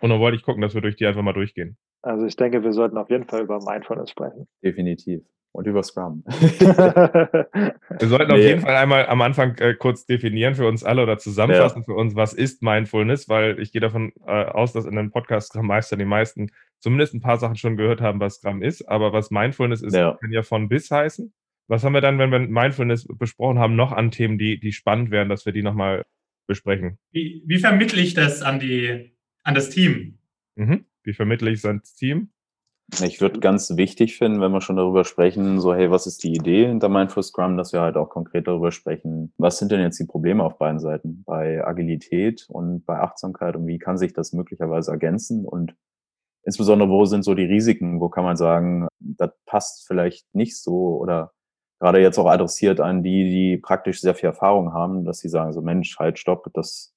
Und 0.00 0.10
dann 0.10 0.18
wollte 0.18 0.36
ich 0.36 0.42
gucken, 0.42 0.62
dass 0.62 0.74
wir 0.74 0.80
durch 0.80 0.96
die 0.96 1.06
einfach 1.06 1.22
mal 1.22 1.32
durchgehen. 1.32 1.76
Also 2.02 2.26
ich 2.26 2.34
denke, 2.34 2.64
wir 2.64 2.72
sollten 2.72 2.98
auf 2.98 3.10
jeden 3.10 3.26
Fall 3.26 3.42
über 3.42 3.60
Mindfulness 3.60 4.10
sprechen. 4.10 4.48
Definitiv 4.64 5.22
und 5.52 5.66
über 5.66 5.82
Scrum. 5.82 6.22
Wir 6.26 8.08
sollten 8.08 8.28
nee. 8.28 8.34
auf 8.34 8.38
jeden 8.38 8.60
Fall 8.60 8.76
einmal 8.76 9.06
am 9.06 9.20
Anfang 9.22 9.56
äh, 9.58 9.74
kurz 9.74 10.06
definieren 10.06 10.54
für 10.54 10.66
uns 10.66 10.84
alle 10.84 11.02
oder 11.02 11.18
zusammenfassen 11.18 11.80
ja. 11.80 11.84
für 11.84 11.94
uns, 11.94 12.14
was 12.14 12.32
ist 12.32 12.62
Mindfulness, 12.62 13.28
weil 13.28 13.58
ich 13.60 13.72
gehe 13.72 13.80
davon 13.80 14.12
äh, 14.26 14.44
aus, 14.44 14.72
dass 14.72 14.84
in 14.84 14.96
dem 14.96 15.10
Podcast 15.10 15.48
Scrum 15.48 15.66
Meister 15.66 15.96
die 15.96 16.04
meisten 16.04 16.50
zumindest 16.78 17.14
ein 17.14 17.20
paar 17.20 17.38
Sachen 17.38 17.56
schon 17.56 17.76
gehört 17.76 18.00
haben, 18.00 18.20
was 18.20 18.36
Scrum 18.36 18.62
ist, 18.62 18.88
aber 18.88 19.12
was 19.12 19.30
Mindfulness 19.30 19.82
ist, 19.82 19.94
ja. 19.94 20.16
kann 20.20 20.32
ja 20.32 20.42
von 20.42 20.68
bis 20.68 20.90
heißen. 20.90 21.32
Was 21.66 21.84
haben 21.84 21.92
wir 21.92 22.00
dann, 22.00 22.18
wenn 22.18 22.30
wir 22.30 22.38
Mindfulness 22.38 23.06
besprochen 23.18 23.58
haben, 23.58 23.76
noch 23.76 23.92
an 23.92 24.10
Themen, 24.10 24.38
die, 24.38 24.58
die 24.58 24.72
spannend 24.72 25.10
wären, 25.10 25.28
dass 25.28 25.44
wir 25.44 25.52
die 25.52 25.62
nochmal 25.62 26.06
besprechen? 26.46 26.98
Wie, 27.10 27.42
wie 27.46 27.58
vermittle 27.58 28.00
ich 28.00 28.14
das 28.14 28.42
an, 28.42 28.58
die, 28.58 29.12
an 29.42 29.54
das 29.54 29.68
Team? 29.70 30.18
Mhm. 30.56 30.86
Wie 31.02 31.12
vermittle 31.12 31.50
ich 31.50 31.58
es 31.58 31.64
ans 31.66 31.94
Team? 31.94 32.30
Ich 33.02 33.20
würde 33.20 33.38
ganz 33.40 33.76
wichtig 33.76 34.16
finden, 34.16 34.40
wenn 34.40 34.50
wir 34.50 34.62
schon 34.62 34.76
darüber 34.76 35.04
sprechen, 35.04 35.60
so, 35.60 35.74
hey, 35.74 35.90
was 35.90 36.06
ist 36.06 36.24
die 36.24 36.32
Idee 36.32 36.66
hinter 36.66 36.88
Mindful 36.88 37.22
Scrum, 37.22 37.58
dass 37.58 37.74
wir 37.74 37.82
halt 37.82 37.96
auch 37.98 38.08
konkret 38.08 38.46
darüber 38.48 38.72
sprechen, 38.72 39.32
was 39.36 39.58
sind 39.58 39.70
denn 39.70 39.80
jetzt 39.82 40.00
die 40.00 40.06
Probleme 40.06 40.42
auf 40.42 40.56
beiden 40.56 40.80
Seiten? 40.80 41.22
Bei 41.26 41.64
Agilität 41.66 42.46
und 42.48 42.86
bei 42.86 42.98
Achtsamkeit 42.98 43.56
und 43.56 43.66
wie 43.66 43.78
kann 43.78 43.98
sich 43.98 44.14
das 44.14 44.32
möglicherweise 44.32 44.90
ergänzen? 44.90 45.44
Und 45.44 45.74
insbesondere, 46.44 46.88
wo 46.88 47.04
sind 47.04 47.24
so 47.24 47.34
die 47.34 47.44
Risiken, 47.44 48.00
wo 48.00 48.08
kann 48.08 48.24
man 48.24 48.38
sagen, 48.38 48.88
das 49.00 49.32
passt 49.44 49.86
vielleicht 49.86 50.26
nicht 50.34 50.56
so 50.56 50.96
oder 50.96 51.32
gerade 51.80 52.00
jetzt 52.00 52.18
auch 52.18 52.26
adressiert 52.26 52.80
an 52.80 53.02
die, 53.02 53.24
die 53.24 53.58
praktisch 53.58 54.00
sehr 54.00 54.14
viel 54.14 54.28
Erfahrung 54.30 54.72
haben, 54.72 55.04
dass 55.04 55.18
sie 55.18 55.28
sagen, 55.28 55.52
so 55.52 55.60
Mensch, 55.60 55.98
halt, 55.98 56.18
stopp, 56.18 56.48
das, 56.54 56.94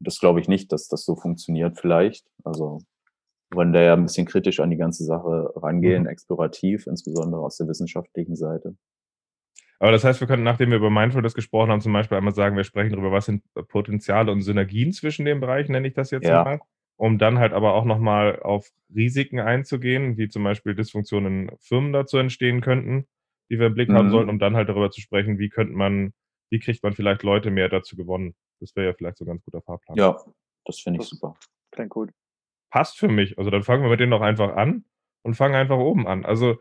das 0.00 0.20
glaube 0.20 0.40
ich 0.40 0.46
nicht, 0.46 0.72
dass 0.72 0.86
das 0.86 1.04
so 1.04 1.16
funktioniert 1.16 1.80
vielleicht. 1.80 2.26
Also 2.44 2.78
wollen 3.50 3.72
da 3.72 3.82
ja 3.82 3.94
ein 3.94 4.02
bisschen 4.02 4.26
kritisch 4.26 4.60
an 4.60 4.70
die 4.70 4.76
ganze 4.76 5.04
Sache 5.04 5.52
rangehen, 5.56 6.04
mhm. 6.04 6.08
explorativ, 6.08 6.86
insbesondere 6.86 7.42
aus 7.42 7.56
der 7.56 7.68
wissenschaftlichen 7.68 8.36
Seite. 8.36 8.76
Aber 9.78 9.92
das 9.92 10.04
heißt, 10.04 10.20
wir 10.20 10.26
könnten, 10.26 10.44
nachdem 10.44 10.70
wir 10.70 10.78
über 10.78 10.90
Mindfulness 10.90 11.34
gesprochen 11.34 11.70
haben, 11.70 11.80
zum 11.80 11.92
Beispiel 11.92 12.16
einmal 12.16 12.34
sagen, 12.34 12.56
wir 12.56 12.64
sprechen 12.64 12.92
darüber, 12.92 13.12
was 13.12 13.26
sind 13.26 13.42
Potenziale 13.68 14.32
und 14.32 14.40
Synergien 14.40 14.92
zwischen 14.92 15.26
den 15.26 15.40
Bereichen, 15.40 15.72
nenne 15.72 15.86
ich 15.88 15.94
das 15.94 16.10
jetzt 16.10 16.26
ja. 16.26 16.44
mal, 16.44 16.60
um 16.96 17.18
dann 17.18 17.38
halt 17.38 17.52
aber 17.52 17.74
auch 17.74 17.84
nochmal 17.84 18.40
auf 18.40 18.70
Risiken 18.94 19.38
einzugehen, 19.38 20.16
wie 20.16 20.28
zum 20.28 20.44
Beispiel 20.44 20.74
Dysfunktionen 20.74 21.48
in 21.50 21.56
Firmen 21.58 21.92
dazu 21.92 22.16
entstehen 22.16 22.62
könnten, 22.62 23.06
die 23.50 23.58
wir 23.58 23.66
im 23.66 23.74
Blick 23.74 23.90
mhm. 23.90 23.96
haben 23.96 24.10
sollten, 24.10 24.30
um 24.30 24.38
dann 24.38 24.56
halt 24.56 24.70
darüber 24.70 24.90
zu 24.90 25.02
sprechen, 25.02 25.38
wie 25.38 25.50
könnte 25.50 25.74
man, 25.74 26.14
wie 26.50 26.58
kriegt 26.58 26.82
man 26.82 26.94
vielleicht 26.94 27.22
Leute 27.22 27.50
mehr 27.50 27.68
dazu 27.68 27.96
gewonnen. 27.96 28.34
Das 28.60 28.74
wäre 28.76 28.86
ja 28.86 28.94
vielleicht 28.94 29.18
so 29.18 29.24
ein 29.24 29.28
ganz 29.28 29.44
guter 29.44 29.60
Fahrplan. 29.60 29.98
Ja, 29.98 30.16
das 30.64 30.80
finde 30.80 31.02
ich 31.02 31.06
super. 31.06 31.34
Klingt 31.70 31.90
gut 31.90 32.10
passt 32.70 32.98
für 32.98 33.08
mich. 33.08 33.38
Also 33.38 33.50
dann 33.50 33.62
fangen 33.62 33.82
wir 33.82 33.90
mit 33.90 34.00
denen 34.00 34.12
doch 34.12 34.20
einfach 34.20 34.56
an 34.56 34.84
und 35.22 35.34
fangen 35.34 35.54
einfach 35.54 35.78
oben 35.78 36.06
an. 36.06 36.24
Also 36.24 36.56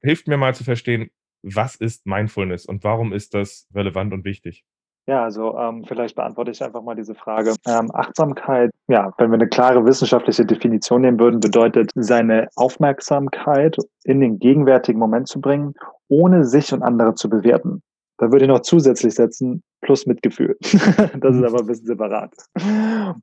hilft 0.00 0.28
mir 0.28 0.36
mal 0.36 0.54
zu 0.54 0.64
verstehen, 0.64 1.10
was 1.42 1.74
ist 1.76 2.06
Mindfulness 2.06 2.66
und 2.66 2.84
warum 2.84 3.12
ist 3.12 3.34
das 3.34 3.68
relevant 3.74 4.12
und 4.12 4.24
wichtig? 4.24 4.64
Ja, 5.06 5.24
also 5.24 5.58
ähm, 5.58 5.84
vielleicht 5.84 6.14
beantworte 6.14 6.52
ich 6.52 6.62
einfach 6.62 6.82
mal 6.82 6.94
diese 6.94 7.16
Frage. 7.16 7.56
Ähm, 7.66 7.90
Achtsamkeit, 7.92 8.70
ja, 8.86 9.12
wenn 9.18 9.30
wir 9.30 9.34
eine 9.34 9.48
klare 9.48 9.84
wissenschaftliche 9.84 10.46
Definition 10.46 11.00
nehmen 11.00 11.18
würden, 11.18 11.40
bedeutet, 11.40 11.90
seine 11.96 12.48
Aufmerksamkeit 12.54 13.76
in 14.04 14.20
den 14.20 14.38
gegenwärtigen 14.38 15.00
Moment 15.00 15.26
zu 15.26 15.40
bringen, 15.40 15.74
ohne 16.06 16.44
sich 16.44 16.72
und 16.72 16.82
andere 16.84 17.16
zu 17.16 17.28
bewerten. 17.28 17.82
Da 18.22 18.30
würde 18.30 18.44
ich 18.44 18.48
noch 18.48 18.60
zusätzlich 18.60 19.16
setzen, 19.16 19.64
plus 19.80 20.06
Mitgefühl. 20.06 20.56
das 20.62 20.76
ist 20.76 21.40
mhm. 21.40 21.44
aber 21.44 21.58
ein 21.58 21.66
bisschen 21.66 21.86
separat. 21.86 22.32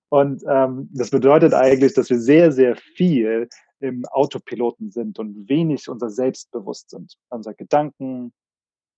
Und 0.10 0.44
ähm, 0.46 0.90
das 0.92 1.10
bedeutet 1.10 1.54
eigentlich, 1.54 1.94
dass 1.94 2.10
wir 2.10 2.20
sehr, 2.20 2.52
sehr 2.52 2.76
viel 2.76 3.48
im 3.80 4.04
Autopiloten 4.08 4.92
sind 4.92 5.18
und 5.18 5.48
wenig 5.48 5.88
unser 5.88 6.10
Selbstbewusst 6.10 6.90
sind. 6.90 7.16
Unsere 7.30 7.56
Gedanken, 7.56 8.34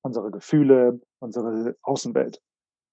unsere 0.01 0.31
Gefühle, 0.31 0.99
unsere 1.19 1.75
Außenwelt. 1.83 2.41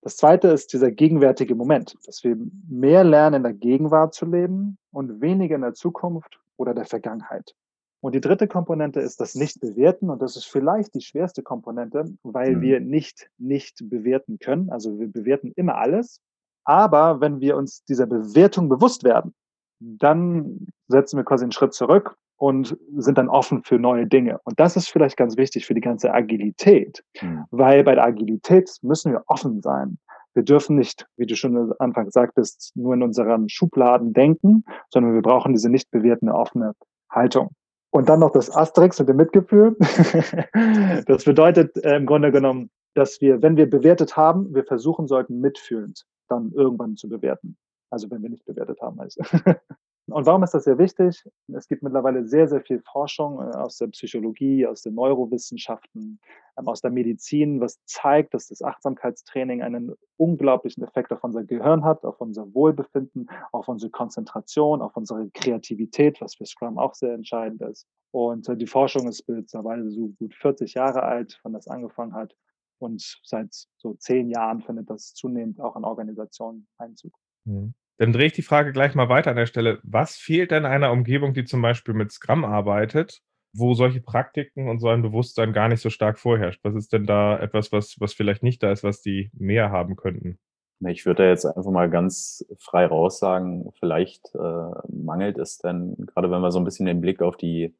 Das 0.02 0.18
zweite 0.18 0.48
ist 0.48 0.74
dieser 0.74 0.90
gegenwärtige 0.90 1.54
Moment, 1.54 1.96
dass 2.04 2.22
wir 2.24 2.36
mehr 2.68 3.04
lernen, 3.04 3.36
in 3.36 3.42
der 3.42 3.54
Gegenwart 3.54 4.12
zu 4.12 4.26
leben 4.26 4.76
und 4.92 5.22
weniger 5.22 5.54
in 5.54 5.62
der 5.62 5.72
Zukunft 5.72 6.38
oder 6.58 6.74
der 6.74 6.84
Vergangenheit. 6.84 7.54
Und 8.00 8.14
die 8.14 8.20
dritte 8.20 8.46
Komponente 8.46 9.00
ist 9.00 9.20
das 9.20 9.34
Nicht-Bewerten. 9.34 10.10
Und 10.10 10.22
das 10.22 10.36
ist 10.36 10.46
vielleicht 10.46 10.94
die 10.94 11.00
schwerste 11.00 11.42
Komponente, 11.42 12.04
weil 12.22 12.56
mhm. 12.56 12.60
wir 12.60 12.80
nicht 12.80 13.30
nicht 13.38 13.78
bewerten 13.90 14.38
können. 14.38 14.70
Also 14.70 14.98
wir 14.98 15.08
bewerten 15.08 15.52
immer 15.56 15.76
alles. 15.76 16.20
Aber 16.64 17.20
wenn 17.20 17.40
wir 17.40 17.56
uns 17.56 17.84
dieser 17.84 18.06
Bewertung 18.06 18.68
bewusst 18.68 19.02
werden, 19.02 19.34
dann 19.80 20.66
setzen 20.88 21.16
wir 21.16 21.24
quasi 21.24 21.44
einen 21.44 21.52
Schritt 21.52 21.72
zurück 21.72 22.16
und 22.36 22.76
sind 22.96 23.18
dann 23.18 23.28
offen 23.28 23.64
für 23.64 23.78
neue 23.78 24.06
Dinge. 24.06 24.38
Und 24.44 24.60
das 24.60 24.76
ist 24.76 24.88
vielleicht 24.88 25.16
ganz 25.16 25.36
wichtig 25.36 25.66
für 25.66 25.74
die 25.74 25.80
ganze 25.80 26.12
Agilität, 26.12 27.02
mhm. 27.20 27.44
weil 27.50 27.84
bei 27.84 27.94
der 27.94 28.04
Agilität 28.04 28.70
müssen 28.82 29.12
wir 29.12 29.24
offen 29.26 29.60
sein. 29.60 29.98
Wir 30.34 30.44
dürfen 30.44 30.76
nicht, 30.76 31.06
wie 31.16 31.26
du 31.26 31.34
schon 31.34 31.56
am 31.56 31.74
Anfang 31.80 32.10
sagtest, 32.10 32.72
nur 32.76 32.94
in 32.94 33.02
unseren 33.02 33.48
Schubladen 33.48 34.12
denken, 34.12 34.64
sondern 34.90 35.14
wir 35.14 35.22
brauchen 35.22 35.52
diese 35.52 35.68
nicht 35.68 35.90
bewertende 35.90 36.34
offene 36.34 36.74
Haltung. 37.10 37.50
Und 37.90 38.08
dann 38.08 38.20
noch 38.20 38.32
das 38.32 38.54
Asterix 38.54 38.98
mit 38.98 39.08
dem 39.08 39.16
Mitgefühl. 39.16 39.76
das 41.06 41.24
bedeutet 41.24 41.76
äh, 41.84 41.96
im 41.96 42.06
Grunde 42.06 42.30
genommen, 42.30 42.70
dass 42.94 43.20
wir, 43.20 43.42
wenn 43.42 43.56
wir 43.56 43.68
bewertet 43.68 44.16
haben, 44.16 44.54
wir 44.54 44.64
versuchen 44.64 45.06
sollten, 45.06 45.40
mitfühlend 45.40 46.04
dann 46.28 46.52
irgendwann 46.52 46.96
zu 46.96 47.08
bewerten. 47.08 47.56
Also 47.90 48.10
wenn 48.10 48.22
wir 48.22 48.30
nicht 48.30 48.44
bewertet 48.44 48.80
haben. 48.82 49.00
Also. 49.00 49.22
Und 50.10 50.24
warum 50.26 50.42
ist 50.42 50.54
das 50.54 50.64
sehr 50.64 50.78
wichtig? 50.78 51.22
Es 51.48 51.68
gibt 51.68 51.82
mittlerweile 51.82 52.26
sehr, 52.26 52.48
sehr 52.48 52.62
viel 52.62 52.80
Forschung 52.80 53.40
äh, 53.40 53.56
aus 53.56 53.76
der 53.76 53.88
Psychologie, 53.88 54.66
aus 54.66 54.82
den 54.82 54.94
Neurowissenschaften, 54.94 56.18
ähm, 56.58 56.68
aus 56.68 56.80
der 56.80 56.90
Medizin, 56.90 57.60
was 57.60 57.78
zeigt, 57.84 58.32
dass 58.32 58.48
das 58.48 58.62
Achtsamkeitstraining 58.62 59.62
einen 59.62 59.94
unglaublichen 60.16 60.82
Effekt 60.82 61.12
auf 61.12 61.22
unser 61.22 61.44
Gehirn 61.44 61.84
hat, 61.84 62.04
auf 62.04 62.20
unser 62.20 62.52
Wohlbefinden, 62.54 63.28
auf 63.52 63.68
unsere 63.68 63.90
Konzentration, 63.90 64.80
auf 64.80 64.96
unsere 64.96 65.28
Kreativität, 65.30 66.20
was 66.20 66.36
für 66.36 66.46
Scrum 66.46 66.78
auch 66.78 66.94
sehr 66.94 67.12
entscheidend 67.12 67.60
ist. 67.62 67.86
Und 68.10 68.48
äh, 68.48 68.56
die 68.56 68.66
Forschung 68.66 69.08
ist 69.08 69.28
mittlerweile 69.28 69.90
so 69.90 70.08
gut 70.18 70.34
40 70.34 70.74
Jahre 70.74 71.02
alt, 71.02 71.38
wann 71.42 71.52
das 71.52 71.68
angefangen 71.68 72.14
hat. 72.14 72.34
Und 72.78 73.20
seit 73.24 73.52
so 73.76 73.94
zehn 73.94 74.30
Jahren 74.30 74.62
findet 74.62 74.88
das 74.88 75.12
zunehmend 75.12 75.60
auch 75.60 75.76
in 75.76 75.84
Organisationen 75.84 76.66
Einzug. 76.78 77.12
Mhm. 77.44 77.74
Dann 77.98 78.12
drehe 78.12 78.26
ich 78.26 78.32
die 78.32 78.42
Frage 78.42 78.72
gleich 78.72 78.94
mal 78.94 79.08
weiter 79.08 79.30
an 79.30 79.36
der 79.36 79.46
Stelle. 79.46 79.80
Was 79.82 80.16
fehlt 80.16 80.52
denn 80.52 80.64
einer 80.64 80.92
Umgebung, 80.92 81.34
die 81.34 81.44
zum 81.44 81.60
Beispiel 81.60 81.94
mit 81.94 82.12
Scrum 82.12 82.44
arbeitet, 82.44 83.20
wo 83.52 83.74
solche 83.74 84.00
Praktiken 84.00 84.68
und 84.68 84.78
so 84.78 84.88
ein 84.88 85.02
Bewusstsein 85.02 85.52
gar 85.52 85.68
nicht 85.68 85.80
so 85.80 85.90
stark 85.90 86.18
vorherrscht? 86.18 86.60
Was 86.62 86.76
ist 86.76 86.92
denn 86.92 87.06
da 87.06 87.38
etwas, 87.38 87.72
was, 87.72 87.96
was 87.98 88.14
vielleicht 88.14 88.44
nicht 88.44 88.62
da 88.62 88.70
ist, 88.70 88.84
was 88.84 89.02
die 89.02 89.30
mehr 89.34 89.70
haben 89.70 89.96
könnten? 89.96 90.38
Ich 90.86 91.06
würde 91.06 91.28
jetzt 91.28 91.44
einfach 91.44 91.72
mal 91.72 91.90
ganz 91.90 92.46
frei 92.60 92.86
raus 92.86 93.18
sagen, 93.18 93.68
vielleicht 93.80 94.32
äh, 94.36 94.70
mangelt 94.88 95.36
es 95.36 95.58
denn, 95.58 95.96
gerade 96.06 96.30
wenn 96.30 96.40
wir 96.40 96.52
so 96.52 96.60
ein 96.60 96.64
bisschen 96.64 96.86
den 96.86 97.00
Blick 97.00 97.20
auf 97.20 97.36
die 97.36 97.74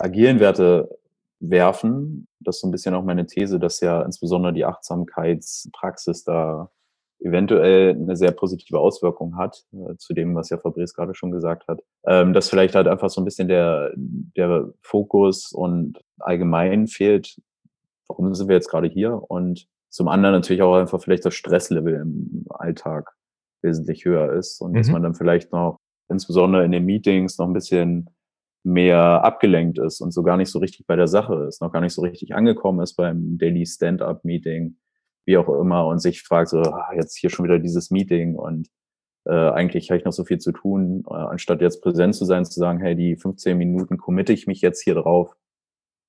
agilen 0.00 0.40
Werte 0.40 0.88
werfen, 1.38 2.26
das 2.40 2.56
ist 2.56 2.62
so 2.62 2.66
ein 2.68 2.72
bisschen 2.72 2.94
auch 2.94 3.04
meine 3.04 3.26
These, 3.26 3.60
dass 3.60 3.80
ja 3.80 4.02
insbesondere 4.02 4.52
die 4.52 4.64
Achtsamkeitspraxis 4.64 6.24
da 6.24 6.70
eventuell 7.24 7.90
eine 7.90 8.16
sehr 8.16 8.32
positive 8.32 8.78
Auswirkung 8.78 9.36
hat, 9.36 9.64
äh, 9.72 9.96
zu 9.96 10.14
dem, 10.14 10.34
was 10.34 10.50
ja 10.50 10.58
Fabrice 10.58 10.94
gerade 10.94 11.14
schon 11.14 11.30
gesagt 11.30 11.68
hat. 11.68 11.80
Ähm, 12.06 12.32
dass 12.32 12.48
vielleicht 12.48 12.74
halt 12.74 12.88
einfach 12.88 13.10
so 13.10 13.20
ein 13.20 13.24
bisschen 13.24 13.48
der, 13.48 13.92
der 13.96 14.72
Fokus 14.82 15.52
und 15.52 16.00
allgemein 16.18 16.86
fehlt, 16.86 17.36
warum 18.08 18.34
sind 18.34 18.48
wir 18.48 18.56
jetzt 18.56 18.68
gerade 18.68 18.88
hier? 18.88 19.22
Und 19.28 19.66
zum 19.88 20.08
anderen 20.08 20.34
natürlich 20.34 20.62
auch 20.62 20.74
einfach 20.74 21.02
vielleicht 21.02 21.24
das 21.24 21.34
Stresslevel 21.34 21.94
im 21.94 22.46
Alltag 22.48 23.12
wesentlich 23.62 24.04
höher 24.04 24.32
ist 24.32 24.60
und 24.60 24.72
mhm. 24.72 24.76
dass 24.76 24.88
man 24.88 25.02
dann 25.02 25.14
vielleicht 25.14 25.52
noch 25.52 25.78
insbesondere 26.08 26.64
in 26.64 26.72
den 26.72 26.84
Meetings 26.84 27.38
noch 27.38 27.46
ein 27.46 27.52
bisschen 27.52 28.10
mehr 28.64 29.24
abgelenkt 29.24 29.78
ist 29.78 30.00
und 30.00 30.12
so 30.12 30.22
gar 30.22 30.36
nicht 30.36 30.50
so 30.50 30.58
richtig 30.60 30.86
bei 30.86 30.96
der 30.96 31.08
Sache 31.08 31.46
ist, 31.48 31.60
noch 31.60 31.72
gar 31.72 31.80
nicht 31.80 31.94
so 31.94 32.02
richtig 32.02 32.34
angekommen 32.34 32.80
ist 32.80 32.94
beim 32.94 33.38
Daily 33.38 33.66
Stand-up-Meeting 33.66 34.76
wie 35.26 35.36
auch 35.36 35.48
immer, 35.60 35.86
und 35.86 36.00
sich 36.00 36.22
fragt 36.22 36.48
so, 36.48 36.60
ah, 36.60 36.92
jetzt 36.94 37.16
hier 37.16 37.30
schon 37.30 37.44
wieder 37.44 37.58
dieses 37.58 37.90
Meeting 37.90 38.34
und 38.34 38.68
äh, 39.24 39.50
eigentlich 39.50 39.90
habe 39.90 39.98
ich 39.98 40.04
noch 40.04 40.12
so 40.12 40.24
viel 40.24 40.38
zu 40.38 40.52
tun, 40.52 41.04
äh, 41.08 41.14
anstatt 41.14 41.60
jetzt 41.60 41.80
präsent 41.80 42.14
zu 42.14 42.24
sein, 42.24 42.44
zu 42.44 42.58
sagen, 42.58 42.80
hey, 42.80 42.96
die 42.96 43.16
15 43.16 43.56
Minuten 43.56 43.98
committe 43.98 44.32
ich 44.32 44.46
mich 44.46 44.60
jetzt 44.60 44.82
hier 44.82 44.94
drauf, 44.94 45.36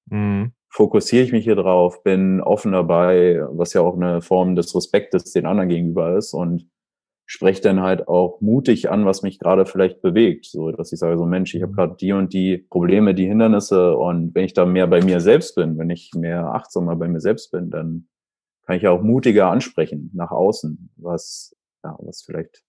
mhm. 0.09 0.53
fokussiere 0.69 1.23
ich 1.23 1.31
mich 1.31 1.43
hier 1.43 1.55
drauf, 1.55 2.03
bin 2.03 2.41
offen 2.41 2.71
dabei, 2.71 3.43
was 3.51 3.73
ja 3.73 3.81
auch 3.81 3.95
eine 3.95 4.21
Form 4.21 4.55
des 4.55 4.75
Respektes 4.75 5.31
den 5.31 5.45
anderen 5.45 5.69
gegenüber 5.69 6.17
ist 6.17 6.33
und 6.33 6.67
spreche 7.25 7.61
dann 7.61 7.81
halt 7.81 8.07
auch 8.07 8.41
mutig 8.41 8.89
an, 8.91 9.05
was 9.05 9.21
mich 9.21 9.39
gerade 9.39 9.65
vielleicht 9.65 10.01
bewegt, 10.01 10.45
so 10.45 10.71
dass 10.71 10.91
ich 10.91 10.99
sage 10.99 11.17
so 11.17 11.25
Mensch, 11.25 11.53
ich 11.53 11.61
habe 11.61 11.71
mhm. 11.71 11.75
gerade 11.75 11.95
die 11.99 12.13
und 12.13 12.33
die 12.33 12.57
Probleme, 12.57 13.13
die 13.13 13.27
Hindernisse 13.27 13.95
und 13.95 14.33
wenn 14.33 14.45
ich 14.45 14.53
da 14.53 14.65
mehr 14.65 14.87
bei 14.87 15.03
mir 15.03 15.19
selbst 15.19 15.55
bin, 15.55 15.77
wenn 15.77 15.91
ich 15.91 16.11
mehr 16.15 16.47
achtsamer 16.47 16.95
bei 16.95 17.07
mir 17.07 17.21
selbst 17.21 17.51
bin, 17.51 17.69
dann 17.69 18.07
kann 18.65 18.77
ich 18.77 18.83
ja 18.83 18.91
auch 18.91 19.01
mutiger 19.01 19.49
ansprechen 19.49 20.09
nach 20.13 20.31
außen, 20.31 20.91
was, 20.97 21.55
ja, 21.83 21.95
was 21.99 22.23
vielleicht 22.23 22.63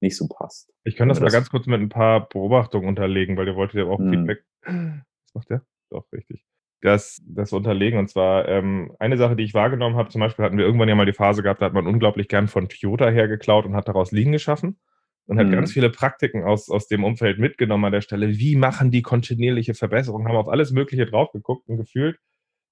nicht 0.00 0.16
so 0.16 0.28
passt. 0.28 0.72
Ich 0.84 0.96
kann 0.96 1.08
das, 1.08 1.18
das 1.18 1.24
mal 1.24 1.36
ganz 1.36 1.50
kurz 1.50 1.66
mit 1.66 1.80
ein 1.80 1.88
paar 1.88 2.28
Beobachtungen 2.28 2.88
unterlegen, 2.88 3.36
weil 3.36 3.48
ihr 3.48 3.56
wolltet 3.56 3.76
ja 3.76 3.84
auch 3.84 3.98
hm. 3.98 4.10
Feedback. 4.10 4.44
Was 4.62 5.34
macht 5.34 5.50
der? 5.50 5.62
Doch, 5.90 6.06
richtig. 6.12 6.44
Das, 6.82 7.20
das 7.26 7.52
unterlegen. 7.52 7.98
Und 7.98 8.08
zwar 8.08 8.48
ähm, 8.48 8.94
eine 8.98 9.18
Sache, 9.18 9.36
die 9.36 9.44
ich 9.44 9.52
wahrgenommen 9.52 9.96
habe, 9.96 10.08
zum 10.08 10.20
Beispiel 10.20 10.44
hatten 10.44 10.56
wir 10.56 10.64
irgendwann 10.64 10.88
ja 10.88 10.94
mal 10.94 11.04
die 11.04 11.12
Phase 11.12 11.42
gehabt, 11.42 11.60
da 11.60 11.66
hat 11.66 11.74
man 11.74 11.86
unglaublich 11.86 12.28
gern 12.28 12.48
von 12.48 12.68
Toyota 12.68 13.10
hergeklaut 13.10 13.66
und 13.66 13.74
hat 13.74 13.88
daraus 13.88 14.12
Liegen 14.12 14.32
geschaffen 14.32 14.78
und 15.26 15.38
hat 15.38 15.48
mhm. 15.48 15.52
ganz 15.52 15.72
viele 15.72 15.90
Praktiken 15.90 16.42
aus, 16.42 16.70
aus 16.70 16.88
dem 16.88 17.04
Umfeld 17.04 17.38
mitgenommen 17.38 17.84
an 17.84 17.92
der 17.92 18.00
Stelle. 18.00 18.30
Wie 18.30 18.56
machen 18.56 18.90
die 18.90 19.02
kontinuierliche 19.02 19.74
Verbesserung? 19.74 20.26
Haben 20.26 20.36
auf 20.36 20.48
alles 20.48 20.72
Mögliche 20.72 21.04
drauf 21.04 21.32
geguckt 21.32 21.68
und 21.68 21.76
gefühlt 21.76 22.18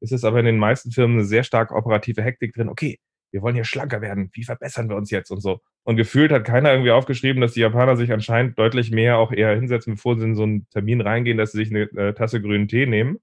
ist 0.00 0.12
es 0.12 0.24
aber 0.24 0.40
in 0.40 0.46
den 0.46 0.58
meisten 0.58 0.90
Firmen 0.90 1.18
eine 1.18 1.24
sehr 1.24 1.44
stark 1.44 1.72
operative 1.72 2.22
Hektik 2.22 2.54
drin. 2.54 2.68
Okay, 2.68 2.98
wir 3.30 3.42
wollen 3.42 3.54
hier 3.54 3.64
schlanker 3.64 4.00
werden. 4.00 4.30
Wie 4.32 4.44
verbessern 4.44 4.88
wir 4.88 4.96
uns 4.96 5.10
jetzt 5.10 5.30
und 5.30 5.40
so? 5.40 5.60
Und 5.84 5.96
gefühlt 5.96 6.32
hat 6.32 6.44
keiner 6.44 6.70
irgendwie 6.72 6.90
aufgeschrieben, 6.90 7.40
dass 7.40 7.52
die 7.52 7.60
Japaner 7.60 7.96
sich 7.96 8.12
anscheinend 8.12 8.58
deutlich 8.58 8.90
mehr 8.90 9.18
auch 9.18 9.32
eher 9.32 9.54
hinsetzen, 9.54 9.94
bevor 9.94 10.16
sie 10.16 10.24
in 10.24 10.34
so 10.34 10.42
einen 10.42 10.68
Termin 10.70 11.00
reingehen, 11.00 11.38
dass 11.38 11.52
sie 11.52 11.58
sich 11.58 11.70
eine 11.70 11.82
äh, 11.92 12.14
Tasse 12.14 12.40
grünen 12.40 12.68
Tee 12.68 12.86
nehmen. 12.86 13.18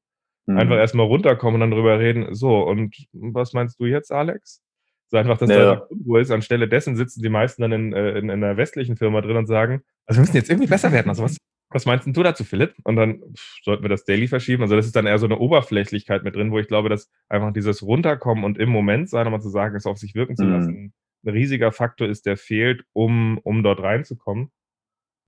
Mhm. 0.46 0.58
Einfach 0.58 0.78
erstmal 0.78 1.08
runterkommen 1.08 1.56
und 1.56 1.62
dann 1.62 1.78
drüber 1.78 2.00
reden. 2.00 2.34
So, 2.34 2.60
und 2.60 2.96
was 3.14 3.54
meinst 3.54 3.80
du 3.80 3.86
jetzt, 3.86 4.12
Alex? 4.12 4.62
So 5.08 5.18
einfach, 5.18 5.38
dass 5.38 5.50
ja. 5.50 5.76
da 5.76 5.80
Unruhe 5.90 6.22
ist. 6.22 6.32
Anstelle 6.32 6.68
dessen 6.68 6.96
sitzen 6.96 7.22
die 7.22 7.30
meisten 7.30 7.62
dann 7.62 7.72
in, 7.72 7.94
äh, 7.94 8.12
in, 8.12 8.30
in 8.30 8.44
einer 8.44 8.58
westlichen 8.58 8.98
Firma 8.98 9.22
drin 9.22 9.38
und 9.38 9.48
sagen, 9.48 9.82
also 10.06 10.20
wir 10.20 10.22
müssen 10.22 10.36
jetzt 10.36 10.50
irgendwie 10.50 10.70
besser 10.70 10.92
werden. 10.92 11.10
Also 11.10 11.24
was, 11.24 11.38
was 11.70 11.86
meinst 11.86 12.08
du 12.08 12.24
dazu, 12.24 12.44
Philipp? 12.44 12.76
Und 12.84 12.96
dann 12.96 13.22
pff, 13.36 13.60
sollten 13.64 13.84
wir 13.84 13.90
das 13.90 14.06
Daily 14.06 14.28
verschieben. 14.28 14.64
Also 14.64 14.76
das 14.76 14.86
ist 14.86 14.96
dann 14.96 15.08
eher 15.08 15.18
so 15.18 15.26
eine 15.26 15.40
Oberflächlichkeit 15.40 16.24
mit 16.24 16.36
drin, 16.36 16.52
wo 16.52 16.60
ich 16.60 16.68
glaube, 16.68 16.90
dass 16.90 17.12
einfach 17.28 17.52
dieses 17.54 17.82
Runterkommen 17.84 18.44
und 18.44 18.58
im 18.58 18.70
Moment 18.70 19.10
sein, 19.10 19.30
mal 19.30 19.42
zu 19.42 19.50
sagen, 19.50 19.76
es 19.76 19.86
auf 19.86 19.98
sich 19.98 20.16
wirken 20.16 20.36
zu 20.36 20.46
mhm. 20.46 20.52
lassen, 20.52 20.72
mhm. 20.72 20.94
ein 21.26 21.30
riesiger 21.34 21.72
Faktor 21.72 22.08
ist, 22.08 22.26
der 22.26 22.38
fehlt, 22.38 22.84
um, 22.94 23.40
um 23.40 23.64
dort 23.64 23.82
reinzukommen. 23.82 24.52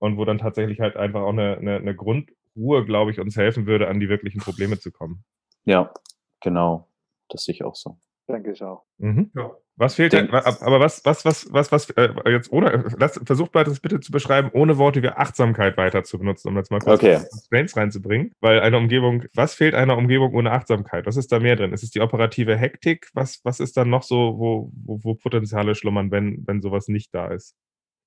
Und 0.00 0.16
wo 0.16 0.24
dann 0.24 0.38
tatsächlich 0.38 0.78
halt 0.80 0.96
einfach 0.96 1.22
auch 1.22 1.32
eine, 1.32 1.58
eine, 1.58 1.76
eine 1.76 1.96
Grundruhe, 1.96 2.84
glaube 2.84 3.10
ich, 3.10 3.18
uns 3.18 3.36
helfen 3.36 3.66
würde, 3.66 3.88
an 3.88 3.98
die 3.98 4.08
wirklichen 4.08 4.40
Probleme 4.40 4.78
zu 4.78 4.92
kommen. 4.92 5.24
Ja, 5.64 5.92
genau. 6.40 6.88
Das 7.28 7.44
sehe 7.44 7.54
ich 7.54 7.64
auch 7.64 7.74
so. 7.74 7.98
Denke 8.28 8.52
ich 8.52 8.62
auch. 8.62 8.84
Mhm. 8.98 9.30
Ja. 9.34 9.56
Was 9.76 9.94
fehlt 9.94 10.12
denn? 10.12 10.28
Aber 10.30 10.80
was, 10.80 11.04
was, 11.04 11.24
was, 11.24 11.52
was, 11.52 11.70
was, 11.70 11.88
äh, 11.90 12.12
jetzt 12.26 12.52
ohne, 12.52 12.84
lass, 12.98 13.18
versucht 13.24 13.54
mal 13.54 13.62
das 13.62 13.78
bitte 13.78 14.00
zu 14.00 14.10
beschreiben, 14.10 14.50
ohne 14.52 14.76
Worte 14.76 15.02
wie 15.04 15.08
Achtsamkeit 15.08 15.76
weiter 15.76 16.02
zu 16.02 16.18
benutzen, 16.18 16.48
um 16.48 16.56
jetzt 16.56 16.72
mal 16.72 16.80
kurz 16.80 17.00
okay. 17.00 17.20
Strains 17.46 17.76
reinzubringen. 17.76 18.32
Weil 18.40 18.60
eine 18.60 18.76
Umgebung, 18.76 19.24
was 19.34 19.54
fehlt 19.54 19.74
einer 19.74 19.96
Umgebung 19.96 20.34
ohne 20.34 20.50
Achtsamkeit? 20.50 21.06
Was 21.06 21.16
ist 21.16 21.30
da 21.30 21.38
mehr 21.38 21.54
drin? 21.54 21.72
Ist 21.72 21.84
es 21.84 21.90
die 21.90 22.00
operative 22.00 22.56
Hektik? 22.56 23.08
Was, 23.14 23.40
was 23.44 23.60
ist 23.60 23.76
dann 23.76 23.88
noch 23.88 24.02
so, 24.02 24.34
wo, 24.38 24.72
wo, 24.84 24.98
wo 25.04 25.14
Potenziale 25.14 25.76
schlummern, 25.76 26.10
wenn, 26.10 26.44
wenn 26.44 26.60
sowas 26.60 26.88
nicht 26.88 27.14
da 27.14 27.28
ist? 27.28 27.54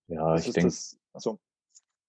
Ja, 0.07 0.33
das 0.33 0.47
ich 0.47 0.53
denke. 0.53 0.75
Achso. 1.13 1.39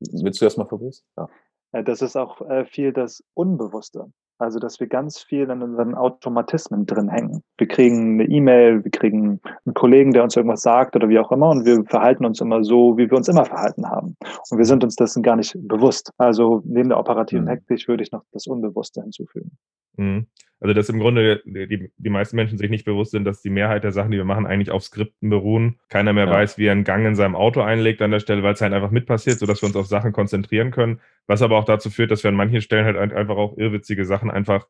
Willst 0.00 0.40
du 0.40 0.44
erstmal 0.44 0.66
Fabrice? 0.66 1.04
Ja. 1.16 1.28
Äh, 1.70 1.84
das 1.84 2.02
ist 2.02 2.16
auch 2.16 2.40
äh, 2.50 2.64
viel 2.66 2.92
das 2.92 3.22
Unbewusste. 3.34 4.12
Also, 4.38 4.58
dass 4.58 4.80
wir 4.80 4.88
ganz 4.88 5.22
viel 5.22 5.48
in 5.50 5.62
unseren 5.62 5.94
Automatismen 5.94 6.86
drin 6.86 7.08
hängen. 7.08 7.42
Wir 7.58 7.68
kriegen 7.68 8.20
eine 8.20 8.28
E-Mail, 8.28 8.82
wir 8.82 8.90
kriegen 8.90 9.40
einen 9.64 9.74
Kollegen, 9.74 10.12
der 10.12 10.24
uns 10.24 10.36
irgendwas 10.36 10.62
sagt 10.62 10.96
oder 10.96 11.08
wie 11.08 11.18
auch 11.18 11.30
immer 11.30 11.50
und 11.50 11.64
wir 11.64 11.84
verhalten 11.84 12.24
uns 12.24 12.40
immer 12.40 12.64
so, 12.64 12.96
wie 12.98 13.08
wir 13.08 13.16
uns 13.16 13.28
immer 13.28 13.44
verhalten 13.44 13.88
haben. 13.88 14.16
Und 14.50 14.58
wir 14.58 14.64
sind 14.64 14.82
uns 14.82 14.96
dessen 14.96 15.22
gar 15.22 15.36
nicht 15.36 15.56
bewusst. 15.68 16.10
Also 16.18 16.62
neben 16.64 16.88
der 16.88 16.98
operativen 16.98 17.44
mhm. 17.44 17.50
Hektik 17.50 17.86
würde 17.86 18.02
ich 18.02 18.10
noch 18.10 18.24
das 18.32 18.46
Unbewusste 18.46 19.02
hinzufügen. 19.02 19.52
Mhm. 19.96 20.26
Also, 20.62 20.74
dass 20.74 20.88
im 20.88 21.00
Grunde 21.00 21.42
die, 21.44 21.90
die 21.96 22.10
meisten 22.10 22.36
Menschen 22.36 22.56
sich 22.56 22.70
nicht 22.70 22.84
bewusst 22.84 23.10
sind, 23.10 23.24
dass 23.24 23.42
die 23.42 23.50
Mehrheit 23.50 23.82
der 23.82 23.90
Sachen, 23.90 24.12
die 24.12 24.16
wir 24.16 24.24
machen, 24.24 24.46
eigentlich 24.46 24.70
auf 24.70 24.84
Skripten 24.84 25.28
beruhen. 25.28 25.80
Keiner 25.88 26.12
mehr 26.12 26.26
ja. 26.26 26.30
weiß, 26.30 26.56
wie 26.56 26.66
er 26.66 26.72
einen 26.72 26.84
Gang 26.84 27.04
in 27.04 27.16
seinem 27.16 27.34
Auto 27.34 27.62
einlegt 27.62 28.00
an 28.00 28.12
der 28.12 28.20
Stelle, 28.20 28.44
weil 28.44 28.54
es 28.54 28.60
halt 28.60 28.72
einfach 28.72 28.92
mit 28.92 29.06
passiert, 29.06 29.40
sodass 29.40 29.60
wir 29.60 29.66
uns 29.66 29.74
auf 29.74 29.88
Sachen 29.88 30.12
konzentrieren 30.12 30.70
können. 30.70 31.00
Was 31.26 31.42
aber 31.42 31.58
auch 31.58 31.64
dazu 31.64 31.90
führt, 31.90 32.12
dass 32.12 32.22
wir 32.22 32.28
an 32.28 32.36
manchen 32.36 32.60
Stellen 32.60 32.84
halt 32.84 33.12
einfach 33.12 33.36
auch 33.36 33.58
irrwitzige 33.58 34.04
Sachen 34.04 34.21
einfach, 34.30 34.66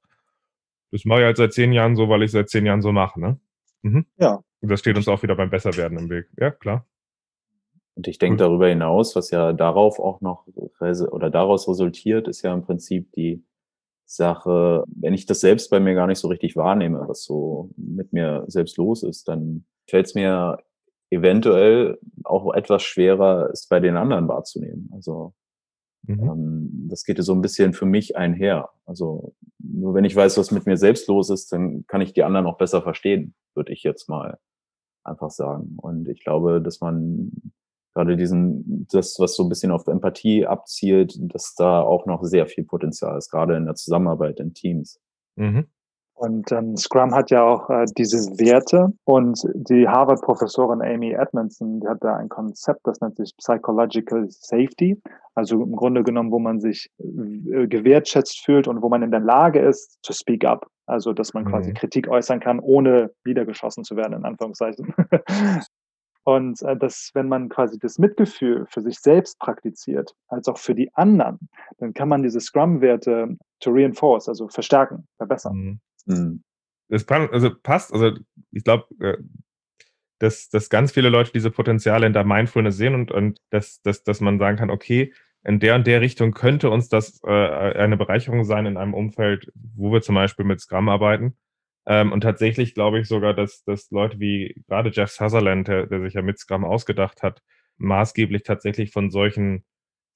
das 0.90 1.04
mache 1.04 1.20
ich 1.20 1.24
halt 1.24 1.36
seit 1.36 1.52
zehn 1.52 1.72
Jahren 1.72 1.96
so, 1.96 2.08
weil 2.08 2.22
ich 2.22 2.30
seit 2.30 2.48
zehn 2.48 2.66
Jahren 2.66 2.82
so 2.82 2.92
mache, 2.92 3.20
ne? 3.20 3.40
Mhm. 3.82 4.06
Ja. 4.18 4.42
Und 4.60 4.70
das 4.70 4.80
steht 4.80 4.96
uns 4.96 5.08
auch 5.08 5.22
wieder 5.22 5.34
beim 5.34 5.50
Besserwerden 5.50 5.98
im 5.98 6.10
Weg. 6.10 6.28
Ja, 6.38 6.50
klar. 6.50 6.86
Und 7.94 8.08
ich 8.08 8.18
denke 8.18 8.38
darüber 8.38 8.68
hinaus, 8.68 9.16
was 9.16 9.30
ja 9.30 9.52
darauf 9.52 9.98
auch 9.98 10.20
noch 10.20 10.46
oder 11.10 11.30
daraus 11.30 11.68
resultiert, 11.68 12.26
ist 12.26 12.42
ja 12.42 12.54
im 12.54 12.62
Prinzip 12.62 13.12
die 13.12 13.44
Sache, 14.06 14.84
wenn 14.86 15.14
ich 15.14 15.26
das 15.26 15.40
selbst 15.40 15.70
bei 15.70 15.80
mir 15.80 15.94
gar 15.94 16.06
nicht 16.06 16.18
so 16.18 16.28
richtig 16.28 16.56
wahrnehme, 16.56 17.04
was 17.06 17.24
so 17.24 17.70
mit 17.76 18.12
mir 18.12 18.44
selbst 18.46 18.76
los 18.76 19.02
ist, 19.02 19.28
dann 19.28 19.64
fällt 19.88 20.06
es 20.06 20.14
mir 20.14 20.58
eventuell 21.10 21.98
auch 22.24 22.54
etwas 22.54 22.82
schwerer, 22.82 23.50
es 23.52 23.66
bei 23.68 23.80
den 23.80 23.96
anderen 23.96 24.28
wahrzunehmen. 24.28 24.90
Also 24.94 25.34
mhm. 26.02 26.20
ähm, 26.20 26.88
das 26.88 27.04
geht 27.04 27.18
ja 27.18 27.22
so 27.22 27.34
ein 27.34 27.42
bisschen 27.42 27.72
für 27.72 27.86
mich 27.86 28.16
einher. 28.16 28.70
Also 28.86 29.34
nur 29.58 29.94
wenn 29.94 30.04
ich 30.04 30.16
weiß, 30.16 30.38
was 30.38 30.50
mit 30.50 30.66
mir 30.66 30.76
selbst 30.76 31.08
los 31.08 31.30
ist, 31.30 31.52
dann 31.52 31.86
kann 31.86 32.00
ich 32.00 32.12
die 32.12 32.22
anderen 32.22 32.46
auch 32.46 32.58
besser 32.58 32.82
verstehen, 32.82 33.34
würde 33.54 33.72
ich 33.72 33.82
jetzt 33.82 34.08
mal 34.08 34.38
einfach 35.04 35.30
sagen. 35.30 35.76
Und 35.76 36.08
ich 36.08 36.22
glaube, 36.24 36.60
dass 36.60 36.80
man 36.80 37.32
gerade 37.94 38.16
diesen, 38.16 38.86
das, 38.90 39.18
was 39.18 39.36
so 39.36 39.42
ein 39.42 39.48
bisschen 39.48 39.70
auf 39.70 39.86
Empathie 39.86 40.46
abzielt, 40.46 41.16
dass 41.20 41.54
da 41.54 41.80
auch 41.80 42.06
noch 42.06 42.24
sehr 42.24 42.46
viel 42.46 42.64
Potenzial 42.64 43.18
ist, 43.18 43.30
gerade 43.30 43.56
in 43.56 43.66
der 43.66 43.74
Zusammenarbeit 43.74 44.40
in 44.40 44.54
Teams. 44.54 45.00
Mhm. 45.36 45.66
Und 46.22 46.52
ähm, 46.52 46.76
Scrum 46.76 47.12
hat 47.12 47.32
ja 47.32 47.42
auch 47.42 47.68
äh, 47.68 47.84
diese 47.98 48.18
Werte 48.38 48.92
und 49.02 49.42
die 49.54 49.88
Harvard-Professorin 49.88 50.80
Amy 50.80 51.14
Edmondson, 51.14 51.80
die 51.80 51.88
hat 51.88 51.98
da 52.00 52.14
ein 52.14 52.28
Konzept, 52.28 52.86
das 52.86 53.00
nennt 53.00 53.16
sich 53.16 53.36
Psychological 53.38 54.26
Safety. 54.28 55.02
Also 55.34 55.60
im 55.60 55.74
Grunde 55.74 56.04
genommen, 56.04 56.30
wo 56.30 56.38
man 56.38 56.60
sich 56.60 56.92
äh, 57.00 57.66
gewertschätzt 57.66 58.44
fühlt 58.44 58.68
und 58.68 58.82
wo 58.82 58.88
man 58.88 59.02
in 59.02 59.10
der 59.10 59.18
Lage 59.18 59.58
ist, 59.58 59.98
to 60.04 60.12
speak 60.12 60.44
up. 60.44 60.68
Also, 60.86 61.12
dass 61.12 61.34
man 61.34 61.42
mhm. 61.42 61.48
quasi 61.48 61.72
Kritik 61.72 62.06
äußern 62.06 62.38
kann, 62.38 62.60
ohne 62.60 63.10
niedergeschossen 63.24 63.82
zu 63.82 63.96
werden, 63.96 64.12
in 64.12 64.24
Anführungszeichen. 64.24 64.94
Und 66.24 66.62
äh, 66.62 66.76
dass, 66.76 67.10
wenn 67.14 67.26
man 67.26 67.48
quasi 67.48 67.80
das 67.80 67.98
Mitgefühl 67.98 68.66
für 68.70 68.80
sich 68.80 69.00
selbst 69.00 69.40
praktiziert, 69.40 70.14
als 70.28 70.46
auch 70.46 70.58
für 70.58 70.76
die 70.76 70.88
anderen, 70.94 71.48
dann 71.78 71.94
kann 71.94 72.08
man 72.08 72.22
diese 72.22 72.38
Scrum-Werte 72.38 73.36
to 73.58 73.70
reinforce, 73.72 74.28
also 74.28 74.46
verstärken, 74.46 75.08
verbessern. 75.16 75.56
Mhm. 75.56 75.80
Mhm. 76.06 76.42
Das 76.88 77.08
also 77.08 77.54
passt, 77.54 77.90
also 77.94 78.18
ich 78.50 78.64
glaube, 78.64 78.86
äh, 79.00 79.16
dass, 80.18 80.50
dass 80.50 80.68
ganz 80.68 80.92
viele 80.92 81.08
Leute 81.08 81.32
diese 81.32 81.50
Potenziale 81.50 82.06
in 82.06 82.12
der 82.12 82.24
Mindfulness 82.24 82.76
sehen 82.76 82.94
und, 82.94 83.10
und 83.10 83.40
dass, 83.48 83.80
dass, 83.80 84.04
dass 84.04 84.20
man 84.20 84.38
sagen 84.38 84.58
kann, 84.58 84.70
okay, 84.70 85.12
in 85.42 85.58
der 85.58 85.74
und 85.74 85.86
der 85.86 86.02
Richtung 86.02 86.32
könnte 86.32 86.70
uns 86.70 86.88
das 86.90 87.20
äh, 87.24 87.30
eine 87.30 87.96
Bereicherung 87.96 88.44
sein 88.44 88.66
in 88.66 88.76
einem 88.76 88.94
Umfeld, 88.94 89.50
wo 89.54 89.90
wir 89.90 90.02
zum 90.02 90.14
Beispiel 90.14 90.44
mit 90.44 90.60
Scrum 90.60 90.90
arbeiten. 90.90 91.36
Ähm, 91.86 92.12
und 92.12 92.20
tatsächlich 92.20 92.74
glaube 92.74 93.00
ich 93.00 93.08
sogar, 93.08 93.34
dass, 93.34 93.64
dass 93.64 93.90
Leute 93.90 94.20
wie 94.20 94.62
gerade 94.68 94.90
Jeff 94.90 95.10
Sutherland, 95.10 95.68
der, 95.68 95.86
der 95.86 96.02
sich 96.02 96.14
ja 96.14 96.22
mit 96.22 96.38
Scrum 96.38 96.64
ausgedacht 96.64 97.22
hat, 97.22 97.42
maßgeblich 97.78 98.44
tatsächlich 98.44 98.92
von 98.92 99.10
solchen 99.10 99.64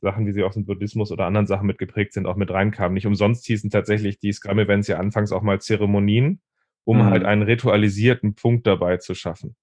Sachen, 0.00 0.26
wie 0.26 0.32
sie 0.32 0.42
aus 0.42 0.54
dem 0.54 0.66
Buddhismus 0.66 1.10
oder 1.10 1.24
anderen 1.24 1.46
Sachen 1.46 1.66
mitgeprägt 1.66 2.12
sind, 2.12 2.26
auch 2.26 2.36
mit 2.36 2.50
reinkamen. 2.50 2.94
Nicht 2.94 3.06
umsonst 3.06 3.46
hießen 3.46 3.70
tatsächlich 3.70 4.18
die 4.18 4.32
Scrum-Events 4.32 4.88
ja 4.88 4.98
anfangs 4.98 5.32
auch 5.32 5.42
mal 5.42 5.60
Zeremonien, 5.60 6.40
um 6.84 6.98
mhm. 6.98 7.04
halt 7.04 7.24
einen 7.24 7.42
ritualisierten 7.42 8.34
Punkt 8.34 8.66
dabei 8.66 8.98
zu 8.98 9.14
schaffen. 9.14 9.56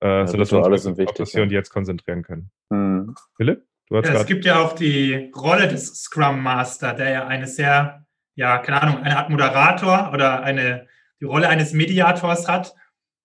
Äh, 0.00 0.08
ja, 0.08 0.26
sodass 0.26 0.52
wir 0.52 0.64
uns 0.64 0.86
auf 0.86 1.12
das 1.14 1.32
Hier 1.32 1.42
und 1.42 1.52
Jetzt 1.52 1.70
konzentrieren 1.70 2.22
können. 2.22 2.50
Mhm. 2.70 3.14
Philipp? 3.36 3.64
Du 3.88 3.96
hast 3.96 4.06
ja, 4.06 4.14
es 4.14 4.26
gibt 4.26 4.44
ja 4.44 4.60
auch 4.60 4.74
die 4.74 5.32
Rolle 5.34 5.66
des 5.66 6.02
Scrum 6.02 6.42
Master, 6.42 6.92
der 6.92 7.10
ja 7.10 7.26
eine 7.26 7.46
sehr, 7.46 8.04
ja, 8.34 8.58
keine 8.58 8.82
Ahnung, 8.82 9.02
eine 9.02 9.16
Art 9.16 9.30
Moderator 9.30 10.10
oder 10.12 10.42
eine 10.42 10.86
die 11.20 11.24
Rolle 11.24 11.48
eines 11.48 11.72
Mediators 11.72 12.48
hat. 12.48 12.74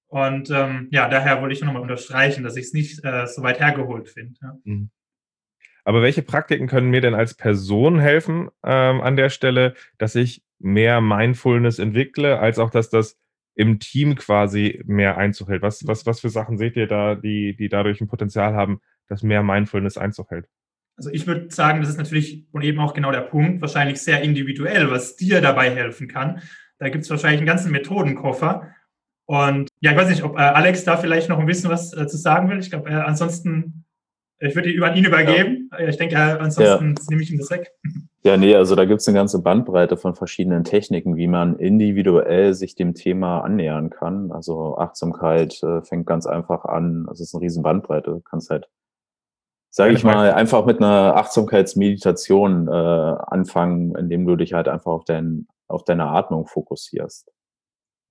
Und 0.08 0.50
ähm, 0.52 0.88
ja, 0.92 1.10
daher 1.10 1.42
wollte 1.42 1.54
ich 1.54 1.62
nochmal 1.62 1.82
unterstreichen, 1.82 2.44
dass 2.44 2.56
ich 2.56 2.66
es 2.66 2.74
nicht 2.74 3.04
äh, 3.04 3.28
so 3.28 3.42
weit 3.44 3.60
hergeholt 3.60 4.10
finde. 4.10 4.36
Ja. 4.42 4.58
Mhm. 4.64 4.90
Aber 5.84 6.02
welche 6.02 6.22
Praktiken 6.22 6.68
können 6.68 6.90
mir 6.90 7.02
denn 7.02 7.14
als 7.14 7.34
Person 7.34 8.00
helfen 8.00 8.50
ähm, 8.64 9.02
an 9.02 9.16
der 9.16 9.30
Stelle, 9.30 9.74
dass 9.98 10.16
ich 10.16 10.44
mehr 10.60 11.02
Mindfulness 11.02 11.80
entwickle, 11.80 12.40
als 12.40 12.60
auch, 12.60 12.70
dass 12.70 12.90
das 12.90 13.18
im 13.56 13.80
Team 13.80 14.16
quasi 14.16 14.82
mehr 14.86 15.18
Einzug 15.18 15.50
hält? 15.50 15.62
Was, 15.62 15.86
was, 15.86 16.06
was 16.06 16.22
für 16.22 16.30
Sachen 16.30 16.58
seht 16.58 16.76
ihr 16.76 16.88
da, 16.88 17.16
die, 17.16 17.56
die 17.56 17.70
dadurch 17.70 18.02
ein 18.02 18.08
Potenzial 18.08 18.54
haben, 18.54 18.80
dass 19.08 19.24
mehr 19.24 19.44
Mindfulness 19.44 19.98
Einzug 19.98 20.32
hält? 20.32 20.48
Also 20.96 21.10
ich 21.10 21.26
würde 21.26 21.50
sagen, 21.50 21.82
das 21.82 21.90
ist 21.90 21.98
natürlich 21.98 22.46
und 22.52 22.64
eben 22.64 22.80
auch 22.80 22.94
genau 22.94 23.12
der 23.12 23.22
Punkt, 23.22 23.62
wahrscheinlich 23.62 24.02
sehr 24.02 24.22
individuell, 24.22 24.92
was 24.92 25.16
dir 25.16 25.42
dabei 25.42 25.70
helfen 25.72 26.08
kann. 26.08 26.42
Da 26.78 26.90
gibt 26.90 27.04
es 27.04 27.10
wahrscheinlich 27.10 27.40
einen 27.40 27.48
ganzen 27.48 27.72
Methodenkoffer. 27.72 28.74
Und 29.26 29.70
ja, 29.80 29.92
ich 29.92 29.98
weiß 29.98 30.10
nicht, 30.10 30.24
ob 30.24 30.36
äh, 30.36 30.42
Alex 30.42 30.84
da 30.84 30.98
vielleicht 30.98 31.30
noch 31.30 31.40
ein 31.40 31.46
bisschen 31.46 31.70
was 31.70 31.94
äh, 31.94 32.08
zu 32.08 32.18
sagen 32.18 32.50
will. 32.50 32.60
Ich 32.60 32.70
glaube, 32.70 32.90
äh, 32.90 32.94
ansonsten, 32.94 33.86
ich 34.44 34.56
würde 34.56 34.70
über 34.70 34.96
ihn 34.96 35.06
übergeben. 35.06 35.70
Ja. 35.72 35.88
Ich 35.88 35.98
denke, 35.98 36.18
ansonsten 36.18 36.96
ja. 36.96 37.04
nehme 37.10 37.22
ich 37.22 37.32
ihm 37.32 37.40
das 37.40 37.50
weg. 37.50 37.72
Ja, 38.24 38.38
nee, 38.38 38.56
also 38.56 38.76
da 38.76 38.86
gibt 38.86 39.02
es 39.02 39.08
eine 39.08 39.18
ganze 39.18 39.42
Bandbreite 39.42 39.98
von 39.98 40.16
verschiedenen 40.16 40.64
Techniken, 40.64 41.16
wie 41.18 41.28
man 41.28 41.58
individuell 41.58 42.54
sich 42.54 42.76
dem 42.76 42.94
Thema 42.94 43.42
annähern 43.42 43.90
kann. 43.90 44.32
Also 44.32 44.78
Achtsamkeit 44.78 45.62
äh, 45.64 45.82
fängt 45.82 46.06
ganz 46.06 46.26
einfach 46.26 46.66
an. 46.66 47.06
Also 47.08 47.24
es 47.24 47.30
ist 47.30 47.36
eine 47.36 47.44
riesen 47.44 47.64
Bandbreite. 47.64 48.12
Du 48.12 48.20
kannst 48.22 48.50
halt 48.50 48.70
sage 49.76 49.94
ich 49.94 50.04
mal, 50.04 50.32
einfach 50.32 50.68
mit 50.68 50.78
einer 50.78 51.16
Achtsamkeitsmeditation 51.16 52.68
äh, 52.68 52.72
anfangen, 52.72 53.96
indem 53.96 54.24
du 54.28 54.36
dich 54.36 54.54
halt 54.54 54.68
einfach 54.68 54.92
auf, 54.92 55.04
dein, 55.04 55.48
auf 55.68 55.84
deine 55.84 56.06
Atmung 56.06 56.46
fokussierst. 56.46 57.33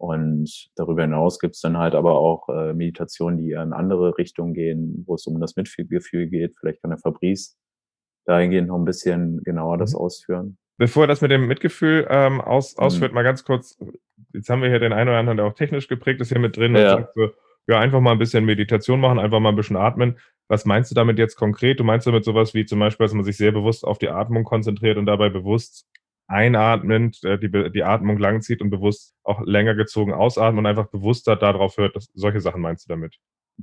Und 0.03 0.69
darüber 0.75 1.03
hinaus 1.03 1.39
gibt's 1.39 1.61
dann 1.61 1.79
halt 1.79 1.95
aber 1.95 2.19
auch 2.19 2.49
äh, 2.49 2.75
Meditationen, 2.75 3.39
die 3.39 3.53
in 3.53 3.73
andere 3.73 4.19
Richtungen 4.19 4.53
gehen, 4.53 5.05
wo 5.07 5.15
es 5.15 5.29
um 5.29 5.41
das 5.41 5.55
Mitgefühl 5.55 6.27
geht. 6.27 6.57
Vielleicht 6.59 6.83
kann 6.83 6.91
der 6.91 6.99
Fabrice 6.99 7.55
dahingehend 8.27 8.67
noch 8.67 8.79
ein 8.79 8.85
bisschen 8.85 9.45
genauer 9.45 9.79
das 9.79 9.93
mhm. 9.93 10.01
ausführen. 10.01 10.59
Bevor 10.77 11.05
er 11.05 11.07
das 11.07 11.21
mit 11.21 11.31
dem 11.31 11.47
Mitgefühl 11.47 12.05
ähm, 12.11 12.41
aus, 12.41 12.77
mhm. 12.77 12.83
ausführt, 12.83 13.13
mhm. 13.13 13.15
mal 13.15 13.23
ganz 13.23 13.45
kurz, 13.45 13.79
jetzt 14.33 14.51
haben 14.51 14.61
wir 14.61 14.71
hier 14.71 14.81
den 14.81 14.93
einen 14.93 15.09
oder 15.09 15.19
anderen, 15.19 15.37
der 15.37 15.47
auch 15.47 15.55
technisch 15.55 15.87
geprägt 15.87 16.21
ist, 16.21 16.31
hier 16.31 16.41
mit 16.41 16.57
drin. 16.57 16.75
Ja. 16.75 16.97
Und 16.97 17.03
sagt 17.03 17.15
so, 17.15 17.31
ja, 17.69 17.79
einfach 17.79 18.01
mal 18.01 18.11
ein 18.11 18.19
bisschen 18.19 18.45
Meditation 18.45 18.99
machen, 18.99 19.21
einfach 19.21 19.39
mal 19.39 19.51
ein 19.51 19.57
bisschen 19.57 19.77
atmen. 19.77 20.19
Was 20.49 20.65
meinst 20.65 20.91
du 20.91 20.97
damit 20.97 21.17
jetzt 21.17 21.37
konkret? 21.37 21.79
Du 21.79 21.85
meinst 21.85 22.09
damit 22.09 22.25
sowas 22.25 22.55
wie 22.55 22.67
zum 22.67 22.81
Beispiel, 22.81 23.05
dass 23.05 23.15
man 23.15 23.23
sich 23.23 23.37
sehr 23.37 23.53
bewusst 23.53 23.85
auf 23.85 23.99
die 23.99 24.09
Atmung 24.09 24.43
konzentriert 24.43 24.99
und 24.99 25.07
dabei 25.07 25.29
bewusst 25.29 25.87
einatmend 26.29 27.23
äh, 27.25 27.39
die, 27.39 27.71
die 27.73 27.85
Atmung 27.85 28.19
langzieht 28.19 28.63
und 28.63 28.71
bewusst 28.71 29.15
auch 29.25 29.41
länger 29.45 29.75
gezogen 29.75 30.13
ausatmen 30.13 30.61
und 30.61 30.67
einfach 30.67 30.89
bewusster 30.89 31.37
darauf 31.37 31.77
hört. 31.77 31.97
Dass, 31.97 32.09
solche 32.15 32.41
Sachen 32.41 32.61
meinst 32.61 32.87
du 32.87 32.93
damit? 32.93 33.19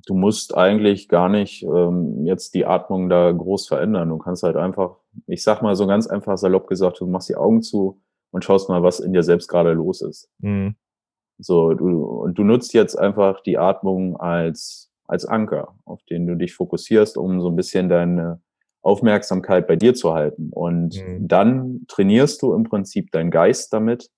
Du 0.05 0.13
musst 0.13 0.55
eigentlich 0.55 1.09
gar 1.09 1.29
nicht 1.29 1.63
ähm, 1.63 2.25
jetzt 2.25 2.53
die 2.53 2.65
Atmung 2.65 3.09
da 3.09 3.31
groß 3.31 3.67
verändern. 3.67 4.09
Du 4.09 4.17
kannst 4.17 4.43
halt 4.43 4.55
einfach, 4.55 4.97
ich 5.25 5.43
sag 5.43 5.61
mal 5.61 5.75
so 5.75 5.87
ganz 5.87 6.07
einfach 6.07 6.37
salopp 6.37 6.67
gesagt, 6.67 6.99
du 6.99 7.07
machst 7.07 7.29
die 7.29 7.35
Augen 7.35 7.61
zu 7.61 8.01
und 8.31 8.43
schaust 8.43 8.69
mal, 8.69 8.83
was 8.83 8.99
in 8.99 9.13
dir 9.13 9.23
selbst 9.23 9.47
gerade 9.47 9.73
los 9.73 10.01
ist. 10.01 10.29
Mhm. 10.39 10.75
So, 11.39 11.73
du, 11.73 12.03
und 12.03 12.37
du 12.37 12.43
nutzt 12.43 12.73
jetzt 12.73 12.95
einfach 12.95 13.41
die 13.41 13.57
Atmung 13.57 14.17
als, 14.17 14.91
als 15.07 15.25
Anker, 15.25 15.75
auf 15.85 16.03
den 16.03 16.27
du 16.27 16.35
dich 16.35 16.53
fokussierst, 16.53 17.17
um 17.17 17.41
so 17.41 17.49
ein 17.49 17.55
bisschen 17.55 17.89
deine 17.89 18.41
Aufmerksamkeit 18.81 19.67
bei 19.67 19.75
dir 19.75 19.93
zu 19.93 20.13
halten. 20.13 20.49
Und 20.51 20.95
mhm. 20.95 21.27
dann 21.27 21.81
trainierst 21.87 22.41
du 22.41 22.53
im 22.53 22.63
Prinzip 22.63 23.11
deinen 23.11 23.31
Geist 23.31 23.73
damit, 23.73 24.09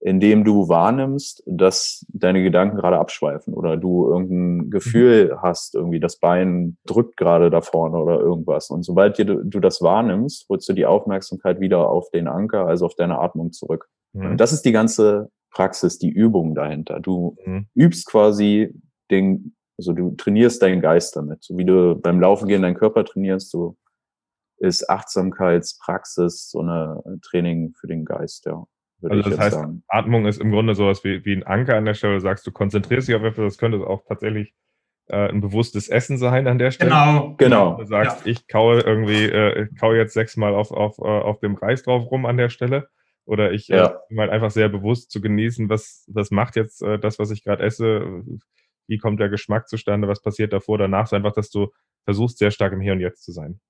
indem 0.00 0.44
du 0.44 0.68
wahrnimmst, 0.68 1.42
dass 1.46 2.04
deine 2.08 2.42
Gedanken 2.42 2.76
gerade 2.76 2.98
abschweifen 2.98 3.54
oder 3.54 3.76
du 3.76 4.08
irgendein 4.08 4.70
Gefühl 4.70 5.32
mhm. 5.32 5.42
hast, 5.42 5.74
irgendwie 5.74 6.00
das 6.00 6.18
Bein 6.18 6.76
drückt 6.86 7.16
gerade 7.16 7.50
da 7.50 7.60
vorne 7.60 7.98
oder 7.98 8.20
irgendwas. 8.20 8.70
Und 8.70 8.84
sobald 8.84 9.18
du, 9.18 9.44
du 9.44 9.60
das 9.60 9.80
wahrnimmst, 9.80 10.46
holst 10.48 10.68
du 10.68 10.74
die 10.74 10.86
Aufmerksamkeit 10.86 11.60
wieder 11.60 11.88
auf 11.88 12.10
den 12.10 12.28
Anker, 12.28 12.66
also 12.66 12.86
auf 12.86 12.94
deine 12.94 13.18
Atmung 13.18 13.52
zurück. 13.52 13.88
Mhm. 14.12 14.32
Und 14.32 14.36
das 14.40 14.52
ist 14.52 14.62
die 14.62 14.72
ganze 14.72 15.30
Praxis, 15.50 15.98
die 15.98 16.10
Übung 16.10 16.54
dahinter. 16.54 17.00
Du 17.00 17.36
mhm. 17.44 17.66
übst 17.74 18.06
quasi 18.06 18.74
den, 19.10 19.56
also 19.78 19.92
du 19.92 20.10
trainierst 20.10 20.60
deinen 20.62 20.82
Geist 20.82 21.16
damit. 21.16 21.42
So 21.42 21.56
wie 21.56 21.64
du 21.64 21.96
beim 21.96 22.20
Laufen 22.20 22.48
gehen 22.48 22.62
deinen 22.62 22.74
Körper 22.74 23.04
trainierst, 23.04 23.50
so 23.50 23.76
ist 24.58 24.88
Achtsamkeitspraxis 24.88 26.50
so 26.50 26.60
eine 26.60 27.02
Training 27.22 27.74
für 27.78 27.86
den 27.86 28.04
Geist, 28.04 28.46
ja. 28.46 28.64
Also 29.02 29.28
das 29.28 29.38
heißt, 29.38 29.56
sagen. 29.56 29.82
Atmung 29.88 30.26
ist 30.26 30.40
im 30.40 30.50
Grunde 30.50 30.74
sowas 30.74 31.04
wie, 31.04 31.24
wie 31.24 31.34
ein 31.34 31.42
Anker 31.42 31.76
an 31.76 31.84
der 31.84 31.94
Stelle. 31.94 32.14
Du 32.14 32.20
sagst, 32.20 32.46
du 32.46 32.52
konzentrierst 32.52 33.08
dich 33.08 33.14
auf 33.14 33.22
etwas, 33.22 33.44
das 33.44 33.58
könnte 33.58 33.86
auch 33.86 34.02
tatsächlich 34.08 34.54
äh, 35.08 35.28
ein 35.28 35.40
bewusstes 35.40 35.88
Essen 35.88 36.18
sein 36.18 36.46
an 36.46 36.58
der 36.58 36.70
Stelle. 36.70 36.90
Genau. 36.90 37.34
Genau. 37.36 37.76
Du 37.76 37.84
sagst, 37.84 38.24
ja. 38.24 38.32
ich 38.32 38.48
kaue 38.48 38.80
irgendwie, 38.80 39.24
äh, 39.24 39.64
ich 39.64 39.78
kaue 39.78 39.96
jetzt 39.96 40.14
sechsmal 40.14 40.54
auf, 40.54 40.70
auf, 40.70 40.98
äh, 40.98 41.02
auf 41.02 41.40
dem 41.40 41.54
Reis 41.54 41.82
drauf 41.82 42.10
rum 42.10 42.26
an 42.26 42.36
der 42.36 42.48
Stelle. 42.48 42.88
Oder 43.26 43.52
ich 43.52 43.70
äh, 43.70 43.76
ja. 43.76 43.86
äh, 43.86 43.94
bin 44.08 44.20
halt 44.20 44.30
einfach 44.30 44.50
sehr 44.50 44.68
bewusst 44.68 45.10
zu 45.10 45.20
genießen, 45.20 45.68
was, 45.68 46.04
was 46.08 46.30
macht 46.30 46.56
jetzt 46.56 46.82
äh, 46.82 46.98
das, 46.98 47.18
was 47.18 47.30
ich 47.30 47.44
gerade 47.44 47.62
esse, 47.62 48.22
wie 48.86 48.98
kommt 48.98 49.20
der 49.20 49.28
Geschmack 49.28 49.68
zustande, 49.68 50.08
was 50.08 50.22
passiert 50.22 50.52
davor, 50.52 50.78
danach, 50.78 51.08
so 51.08 51.16
einfach, 51.16 51.32
dass 51.32 51.50
du 51.50 51.72
versuchst, 52.04 52.38
sehr 52.38 52.52
stark 52.52 52.72
im 52.72 52.80
Hier 52.80 52.92
und 52.92 53.00
Jetzt 53.00 53.24
zu 53.24 53.32
sein. 53.32 53.60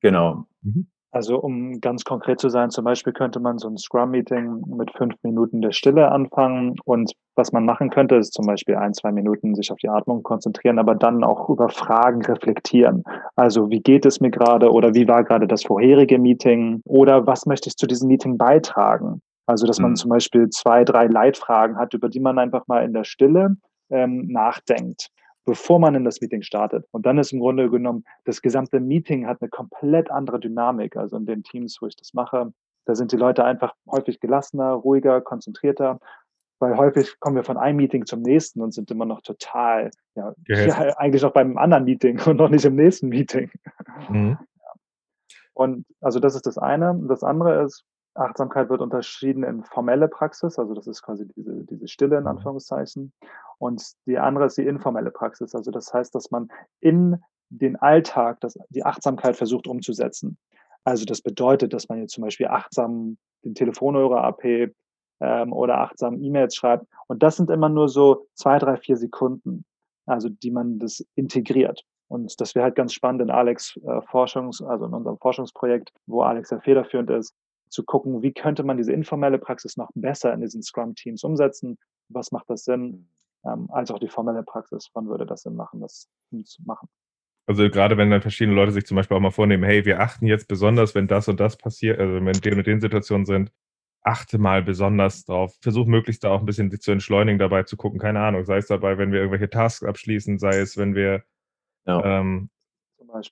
Genau. 0.00 0.44
Mhm. 0.62 0.88
Also 1.10 1.40
um 1.40 1.80
ganz 1.80 2.04
konkret 2.04 2.38
zu 2.38 2.50
sein, 2.50 2.68
zum 2.68 2.84
Beispiel 2.84 3.14
könnte 3.14 3.40
man 3.40 3.56
so 3.56 3.66
ein 3.68 3.78
Scrum-Meeting 3.78 4.62
mit 4.76 4.90
fünf 4.92 5.14
Minuten 5.22 5.62
der 5.62 5.72
Stille 5.72 6.12
anfangen 6.12 6.74
und 6.84 7.12
was 7.34 7.50
man 7.50 7.64
machen 7.64 7.88
könnte, 7.88 8.16
ist 8.16 8.34
zum 8.34 8.46
Beispiel 8.46 8.76
ein, 8.76 8.92
zwei 8.92 9.10
Minuten 9.10 9.54
sich 9.54 9.72
auf 9.72 9.78
die 9.78 9.88
Atmung 9.88 10.22
konzentrieren, 10.22 10.78
aber 10.78 10.94
dann 10.94 11.24
auch 11.24 11.48
über 11.48 11.70
Fragen 11.70 12.22
reflektieren. 12.22 13.04
Also 13.36 13.70
wie 13.70 13.80
geht 13.80 14.04
es 14.04 14.20
mir 14.20 14.30
gerade 14.30 14.70
oder 14.70 14.94
wie 14.94 15.08
war 15.08 15.24
gerade 15.24 15.46
das 15.46 15.64
vorherige 15.64 16.18
Meeting 16.18 16.82
oder 16.84 17.26
was 17.26 17.46
möchte 17.46 17.68
ich 17.68 17.76
zu 17.76 17.86
diesem 17.86 18.08
Meeting 18.08 18.36
beitragen? 18.36 19.22
Also 19.46 19.66
dass 19.66 19.78
man 19.78 19.92
mhm. 19.92 19.96
zum 19.96 20.10
Beispiel 20.10 20.50
zwei, 20.50 20.84
drei 20.84 21.06
Leitfragen 21.06 21.78
hat, 21.78 21.94
über 21.94 22.10
die 22.10 22.20
man 22.20 22.38
einfach 22.38 22.66
mal 22.66 22.84
in 22.84 22.92
der 22.92 23.04
Stille 23.04 23.56
ähm, 23.88 24.26
nachdenkt 24.28 25.08
bevor 25.48 25.78
man 25.78 25.94
in 25.94 26.04
das 26.04 26.20
Meeting 26.20 26.42
startet. 26.42 26.84
Und 26.90 27.06
dann 27.06 27.16
ist 27.16 27.32
im 27.32 27.40
Grunde 27.40 27.70
genommen, 27.70 28.04
das 28.26 28.42
gesamte 28.42 28.80
Meeting 28.80 29.26
hat 29.26 29.40
eine 29.40 29.48
komplett 29.48 30.10
andere 30.10 30.38
Dynamik. 30.38 30.94
Also 30.94 31.16
in 31.16 31.24
den 31.24 31.42
Teams, 31.42 31.78
wo 31.80 31.86
ich 31.86 31.96
das 31.96 32.12
mache, 32.12 32.52
da 32.84 32.94
sind 32.94 33.12
die 33.12 33.16
Leute 33.16 33.46
einfach 33.46 33.74
häufig 33.90 34.20
gelassener, 34.20 34.72
ruhiger, 34.72 35.22
konzentrierter. 35.22 36.00
Weil 36.58 36.76
häufig 36.76 37.18
kommen 37.18 37.36
wir 37.36 37.44
von 37.44 37.56
einem 37.56 37.78
Meeting 37.78 38.04
zum 38.04 38.20
nächsten 38.20 38.60
und 38.60 38.74
sind 38.74 38.90
immer 38.90 39.06
noch 39.06 39.22
total, 39.22 39.90
ja, 40.16 40.34
ja 40.48 40.98
eigentlich 40.98 41.22
noch 41.22 41.32
beim 41.32 41.56
anderen 41.56 41.84
Meeting 41.84 42.20
und 42.26 42.36
noch 42.36 42.50
nicht 42.50 42.66
im 42.66 42.74
nächsten 42.74 43.08
Meeting. 43.08 43.50
Mhm. 44.10 44.36
Und 45.54 45.86
also 46.02 46.20
das 46.20 46.34
ist 46.34 46.44
das 46.44 46.58
eine. 46.58 46.94
Das 47.08 47.22
andere 47.22 47.62
ist, 47.64 47.84
Achtsamkeit 48.14 48.68
wird 48.68 48.80
unterschieden 48.80 49.44
in 49.44 49.62
formelle 49.62 50.08
Praxis, 50.08 50.58
also 50.58 50.74
das 50.74 50.86
ist 50.86 51.02
quasi 51.02 51.26
diese, 51.36 51.64
diese 51.64 51.88
Stille 51.88 52.16
in 52.16 52.22
mhm. 52.22 52.28
Anführungszeichen. 52.28 53.12
Und 53.58 53.92
die 54.06 54.18
andere 54.18 54.46
ist 54.46 54.58
die 54.58 54.66
informelle 54.66 55.10
Praxis, 55.10 55.54
also 55.54 55.70
das 55.70 55.92
heißt, 55.92 56.14
dass 56.14 56.30
man 56.30 56.48
in 56.80 57.22
den 57.50 57.76
Alltag 57.76 58.40
das, 58.40 58.58
die 58.70 58.84
Achtsamkeit 58.84 59.36
versucht 59.36 59.66
umzusetzen. 59.66 60.38
Also 60.84 61.04
das 61.04 61.22
bedeutet, 61.22 61.72
dass 61.72 61.88
man 61.88 62.00
jetzt 62.00 62.12
zum 62.12 62.24
Beispiel 62.24 62.46
achtsam 62.46 63.18
den 63.44 63.54
Telefonhörer 63.54 64.22
abhebt 64.22 64.76
ähm, 65.20 65.52
oder 65.52 65.78
achtsam 65.78 66.22
E-Mails 66.22 66.54
schreibt. 66.54 66.86
Und 67.06 67.22
das 67.22 67.36
sind 67.36 67.50
immer 67.50 67.68
nur 67.68 67.88
so 67.88 68.26
zwei, 68.34 68.58
drei, 68.58 68.76
vier 68.76 68.96
Sekunden, 68.96 69.64
also 70.06 70.28
die 70.28 70.50
man 70.50 70.78
das 70.78 71.04
integriert. 71.14 71.84
Und 72.08 72.40
das 72.40 72.54
wäre 72.54 72.64
halt 72.64 72.74
ganz 72.74 72.94
spannend 72.94 73.22
in 73.22 73.30
Alex 73.30 73.76
äh, 73.86 74.00
Forschungs, 74.02 74.62
also 74.62 74.86
in 74.86 74.94
unserem 74.94 75.18
Forschungsprojekt, 75.18 75.92
wo 76.06 76.22
Alex 76.22 76.50
ja 76.50 76.60
federführend 76.60 77.10
ist, 77.10 77.34
zu 77.68 77.84
gucken, 77.84 78.22
wie 78.22 78.32
könnte 78.32 78.62
man 78.62 78.76
diese 78.76 78.92
informelle 78.92 79.38
Praxis 79.38 79.76
noch 79.76 79.90
besser 79.94 80.32
in 80.32 80.40
diesen 80.40 80.62
Scrum-Teams 80.62 81.24
umsetzen, 81.24 81.78
was 82.08 82.32
macht 82.32 82.48
das 82.50 82.64
Sinn, 82.64 83.08
ähm, 83.44 83.68
als 83.70 83.90
auch 83.90 83.98
die 83.98 84.08
formelle 84.08 84.42
Praxis, 84.42 84.90
wann 84.94 85.08
würde 85.08 85.26
das 85.26 85.42
Sinn 85.42 85.54
machen, 85.54 85.80
das 85.80 86.08
zu 86.44 86.62
machen. 86.64 86.88
Also 87.46 87.68
gerade 87.70 87.96
wenn 87.96 88.10
dann 88.10 88.20
verschiedene 88.20 88.54
Leute 88.54 88.72
sich 88.72 88.84
zum 88.84 88.96
Beispiel 88.96 89.16
auch 89.16 89.22
mal 89.22 89.30
vornehmen, 89.30 89.64
hey, 89.64 89.84
wir 89.86 90.00
achten 90.00 90.26
jetzt 90.26 90.48
besonders, 90.48 90.94
wenn 90.94 91.08
das 91.08 91.28
und 91.28 91.40
das 91.40 91.56
passiert, 91.56 91.98
also 91.98 92.14
wenn 92.14 92.32
die 92.32 92.50
und 92.50 92.66
den 92.66 92.80
Situationen 92.80 93.24
sind, 93.24 93.50
achte 94.02 94.38
mal 94.38 94.62
besonders 94.62 95.24
drauf. 95.24 95.56
Versuch 95.60 95.86
möglichst 95.86 96.24
da 96.24 96.30
auch 96.30 96.40
ein 96.40 96.46
bisschen 96.46 96.70
zu 96.78 96.92
entschleunigen, 96.92 97.38
dabei 97.38 97.62
zu 97.62 97.76
gucken, 97.76 97.98
keine 97.98 98.20
Ahnung, 98.20 98.44
sei 98.44 98.58
es 98.58 98.66
dabei, 98.66 98.98
wenn 98.98 99.12
wir 99.12 99.20
irgendwelche 99.20 99.48
Tasks 99.48 99.82
abschließen, 99.82 100.38
sei 100.38 100.58
es, 100.58 100.76
wenn 100.76 100.94
wir 100.94 101.24
ja. 101.86 102.20
ähm, 102.20 102.50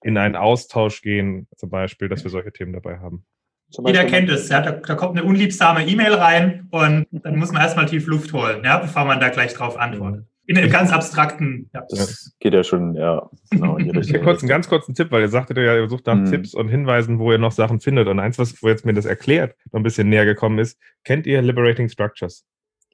in 0.03 0.16
einen 0.16 0.37
Austausch 0.37 1.03
gehen, 1.03 1.46
zum 1.57 1.68
Beispiel, 1.70 2.09
dass 2.09 2.25
wir 2.25 2.31
solche 2.31 2.53
Themen 2.53 2.72
dabei 2.72 2.99
haben. 2.99 3.27
Jeder 3.85 4.05
kennt 4.05 4.31
es, 4.31 4.48
ja, 4.48 4.61
da, 4.61 4.72
da, 4.72 4.94
kommt 4.94 5.18
eine 5.18 5.26
unliebsame 5.26 5.87
E-Mail 5.87 6.14
rein 6.14 6.68
und 6.70 7.07
dann 7.11 7.37
muss 7.37 7.52
man 7.52 7.62
erstmal 7.62 7.87
tief 7.87 8.07
Luft 8.07 8.33
holen, 8.33 8.62
ja, 8.64 8.79
bevor 8.79 9.05
man 9.05 9.20
da 9.20 9.29
gleich 9.29 9.55
drauf 9.55 9.76
antwortet. 9.76 10.24
In 10.48 10.57
einem 10.57 10.70
ganz 10.70 10.92
abstrakten. 10.92 11.68
Ja. 11.74 11.83
Das 11.90 12.33
geht 12.38 12.55
ja 12.55 12.62
schon, 12.62 12.94
ja. 12.94 13.29
Genau, 13.50 13.76
in 13.79 13.92
kurz, 14.22 14.42
einen 14.42 14.48
ganz 14.48 14.68
kurzen 14.68 14.94
Tipp, 14.94 15.11
weil 15.11 15.22
ihr 15.22 15.29
sagtet 15.29 15.57
ja, 15.59 15.74
ihr 15.74 15.88
sucht 15.88 16.07
nach 16.07 16.14
mhm. 16.14 16.31
Tipps 16.31 16.55
und 16.55 16.68
Hinweisen, 16.68 17.18
wo 17.18 17.33
ihr 17.33 17.38
noch 17.38 17.50
Sachen 17.50 17.81
findet. 17.81 18.07
Und 18.07 18.20
eins, 18.20 18.38
was 18.38 18.62
wo 18.62 18.68
jetzt 18.68 18.87
mir 18.87 18.94
das 18.94 19.07
erklärt, 19.07 19.57
noch 19.72 19.81
ein 19.81 19.83
bisschen 19.83 20.09
näher 20.09 20.24
gekommen 20.24 20.61
ist, 20.61 20.79
kennt 21.02 21.26
ihr 21.26 21.42
Liberating 21.42 21.88
Structures? 21.88 22.44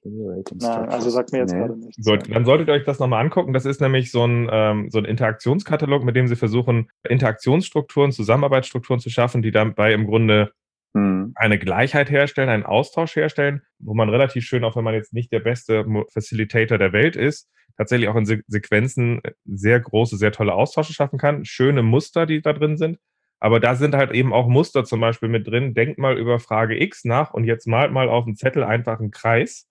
Nein, 0.04 0.88
also 0.88 1.10
sagt 1.10 1.32
mir 1.32 1.40
jetzt 1.40 1.52
nee. 1.52 1.60
gerade 1.60 1.78
nichts. 1.78 2.02
So, 2.02 2.16
dann 2.16 2.44
solltet 2.44 2.68
ihr 2.68 2.74
euch 2.74 2.84
das 2.84 2.98
nochmal 2.98 3.22
angucken. 3.22 3.52
Das 3.52 3.66
ist 3.66 3.80
nämlich 3.80 4.10
so 4.10 4.26
ein, 4.26 4.48
ähm, 4.50 4.88
so 4.90 4.98
ein 4.98 5.04
Interaktionskatalog, 5.04 6.02
mit 6.04 6.16
dem 6.16 6.26
sie 6.26 6.36
versuchen, 6.36 6.90
Interaktionsstrukturen, 7.08 8.10
Zusammenarbeitsstrukturen 8.10 8.98
zu 8.98 9.10
schaffen, 9.10 9.42
die 9.42 9.52
dabei 9.52 9.92
im 9.92 10.06
Grunde 10.06 10.52
mhm. 10.94 11.32
eine 11.34 11.58
Gleichheit 11.58 12.10
herstellen, 12.10 12.48
einen 12.48 12.66
Austausch 12.66 13.16
herstellen, 13.16 13.62
wo 13.78 13.94
man 13.94 14.08
relativ 14.08 14.44
schön, 14.44 14.64
auch 14.64 14.76
wenn 14.76 14.84
man 14.84 14.94
jetzt 14.94 15.12
nicht 15.12 15.32
der 15.32 15.40
beste 15.40 15.84
Facilitator 16.12 16.78
der 16.78 16.92
Welt 16.92 17.16
ist, 17.16 17.48
tatsächlich 17.76 18.08
auch 18.08 18.16
in 18.16 18.26
Se 18.26 18.42
Sequenzen 18.46 19.20
äh, 19.24 19.32
sehr 19.44 19.80
große, 19.80 20.16
sehr 20.16 20.32
tolle 20.32 20.54
Austausche 20.54 20.92
schaffen 20.92 21.18
kann. 21.18 21.44
Schöne 21.44 21.82
Muster, 21.82 22.26
die 22.26 22.42
da 22.42 22.52
drin 22.52 22.76
sind. 22.76 22.98
Aber 23.40 23.58
da 23.58 23.74
sind 23.74 23.94
halt 23.94 24.12
eben 24.12 24.32
auch 24.32 24.46
Muster 24.46 24.84
zum 24.84 25.00
Beispiel 25.00 25.28
mit 25.28 25.48
drin. 25.48 25.74
Denkt 25.74 25.98
mal 25.98 26.16
über 26.16 26.38
Frage 26.38 26.80
X 26.80 27.04
nach 27.04 27.34
und 27.34 27.44
jetzt 27.44 27.66
malt 27.66 27.92
mal 27.92 28.08
auf 28.08 28.24
dem 28.24 28.36
Zettel 28.36 28.62
einfach 28.62 29.00
einen 29.00 29.10
Kreis. 29.10 29.68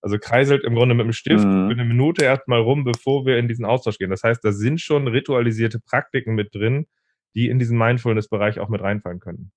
Also 0.00 0.18
kreiselt 0.18 0.64
im 0.64 0.74
Grunde 0.74 0.94
mit 0.94 1.04
dem 1.04 1.12
Stift 1.12 1.44
mhm. 1.44 1.68
für 1.68 1.74
eine 1.74 1.84
Minute 1.84 2.24
erstmal 2.24 2.60
rum, 2.60 2.84
bevor 2.84 3.26
wir 3.26 3.36
in 3.36 3.48
diesen 3.48 3.66
Austausch 3.66 3.98
gehen. 3.98 4.08
Das 4.08 4.22
heißt, 4.22 4.42
da 4.42 4.52
sind 4.52 4.80
schon 4.80 5.06
ritualisierte 5.06 5.78
Praktiken 5.80 6.34
mit 6.34 6.54
drin, 6.54 6.86
die 7.34 7.50
in 7.50 7.58
diesen 7.58 7.76
Mindfulness-Bereich 7.76 8.58
auch 8.58 8.70
mit 8.70 8.80
reinfallen 8.80 9.20
können. 9.20 9.52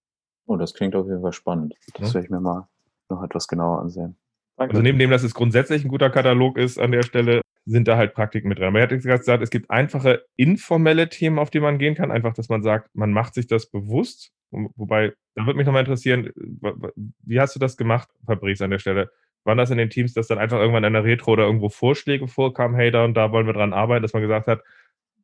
Oh, 0.45 0.58
das 0.58 0.73
klingt 0.73 0.95
auf 0.95 1.08
jeden 1.08 1.21
Fall 1.21 1.34
spannend. 1.34 1.75
Das 1.93 2.10
ja. 2.10 2.15
werde 2.15 2.25
ich 2.25 2.32
mir 2.32 2.41
mal 2.41 2.67
noch 3.10 3.23
etwas 3.23 3.47
genauer 3.47 3.79
ansehen. 3.79 4.17
Also 4.58 4.82
neben 4.82 4.99
dem, 4.99 5.10
dass 5.10 5.23
es 5.23 5.34
grundsätzlich 5.34 5.84
ein 5.84 5.89
guter 5.89 6.10
Katalog 6.10 6.58
ist 6.58 6.79
an 6.79 6.91
der 6.91 7.01
Stelle, 7.01 7.41
sind 7.65 7.88
da 7.88 7.97
halt 7.97 8.13
Praktiken 8.13 8.49
mit 8.49 8.60
drin. 8.60 8.67
Aber 8.67 8.79
er 8.79 8.84
hat 8.84 8.91
jetzt 8.91 9.06
gesagt, 9.06 9.41
es 9.41 9.49
gibt 9.49 9.69
einfache 9.71 10.25
informelle 10.36 11.10
Themen, 11.10 11.39
auf 11.39 11.49
die 11.49 11.60
man 11.60 11.79
gehen 11.79 11.95
kann. 11.95 12.12
Einfach, 12.12 12.34
dass 12.34 12.49
man 12.49 12.62
sagt, 12.62 12.89
man 12.93 13.12
macht 13.12 13.34
sich 13.34 13.47
das 13.47 13.67
bewusst. 13.67 14.32
Wobei, 14.51 15.13
da 15.36 15.45
würde 15.45 15.58
mich 15.58 15.65
nochmal 15.65 15.82
interessieren, 15.82 16.32
wie 16.36 17.39
hast 17.39 17.56
du 17.56 17.60
das 17.60 17.77
gemacht, 17.77 18.10
Fabrice, 18.25 18.63
an 18.63 18.69
der 18.69 18.79
Stelle? 18.79 19.12
Waren 19.43 19.58
das 19.58 19.71
in 19.71 19.77
den 19.77 19.89
Teams, 19.89 20.13
dass 20.13 20.27
dann 20.27 20.38
einfach 20.38 20.60
irgendwann 20.60 20.84
in 20.84 20.93
der 20.93 21.03
Retro 21.03 21.32
oder 21.32 21.45
irgendwo 21.45 21.69
Vorschläge 21.69 22.27
vorkamen, 22.27 22.75
hey, 22.75 22.91
da 22.91 23.03
und 23.03 23.15
da 23.15 23.32
wollen 23.32 23.47
wir 23.47 23.53
dran 23.53 23.73
arbeiten, 23.73 24.03
dass 24.03 24.13
man 24.13 24.21
gesagt 24.21 24.47
hat, 24.47 24.62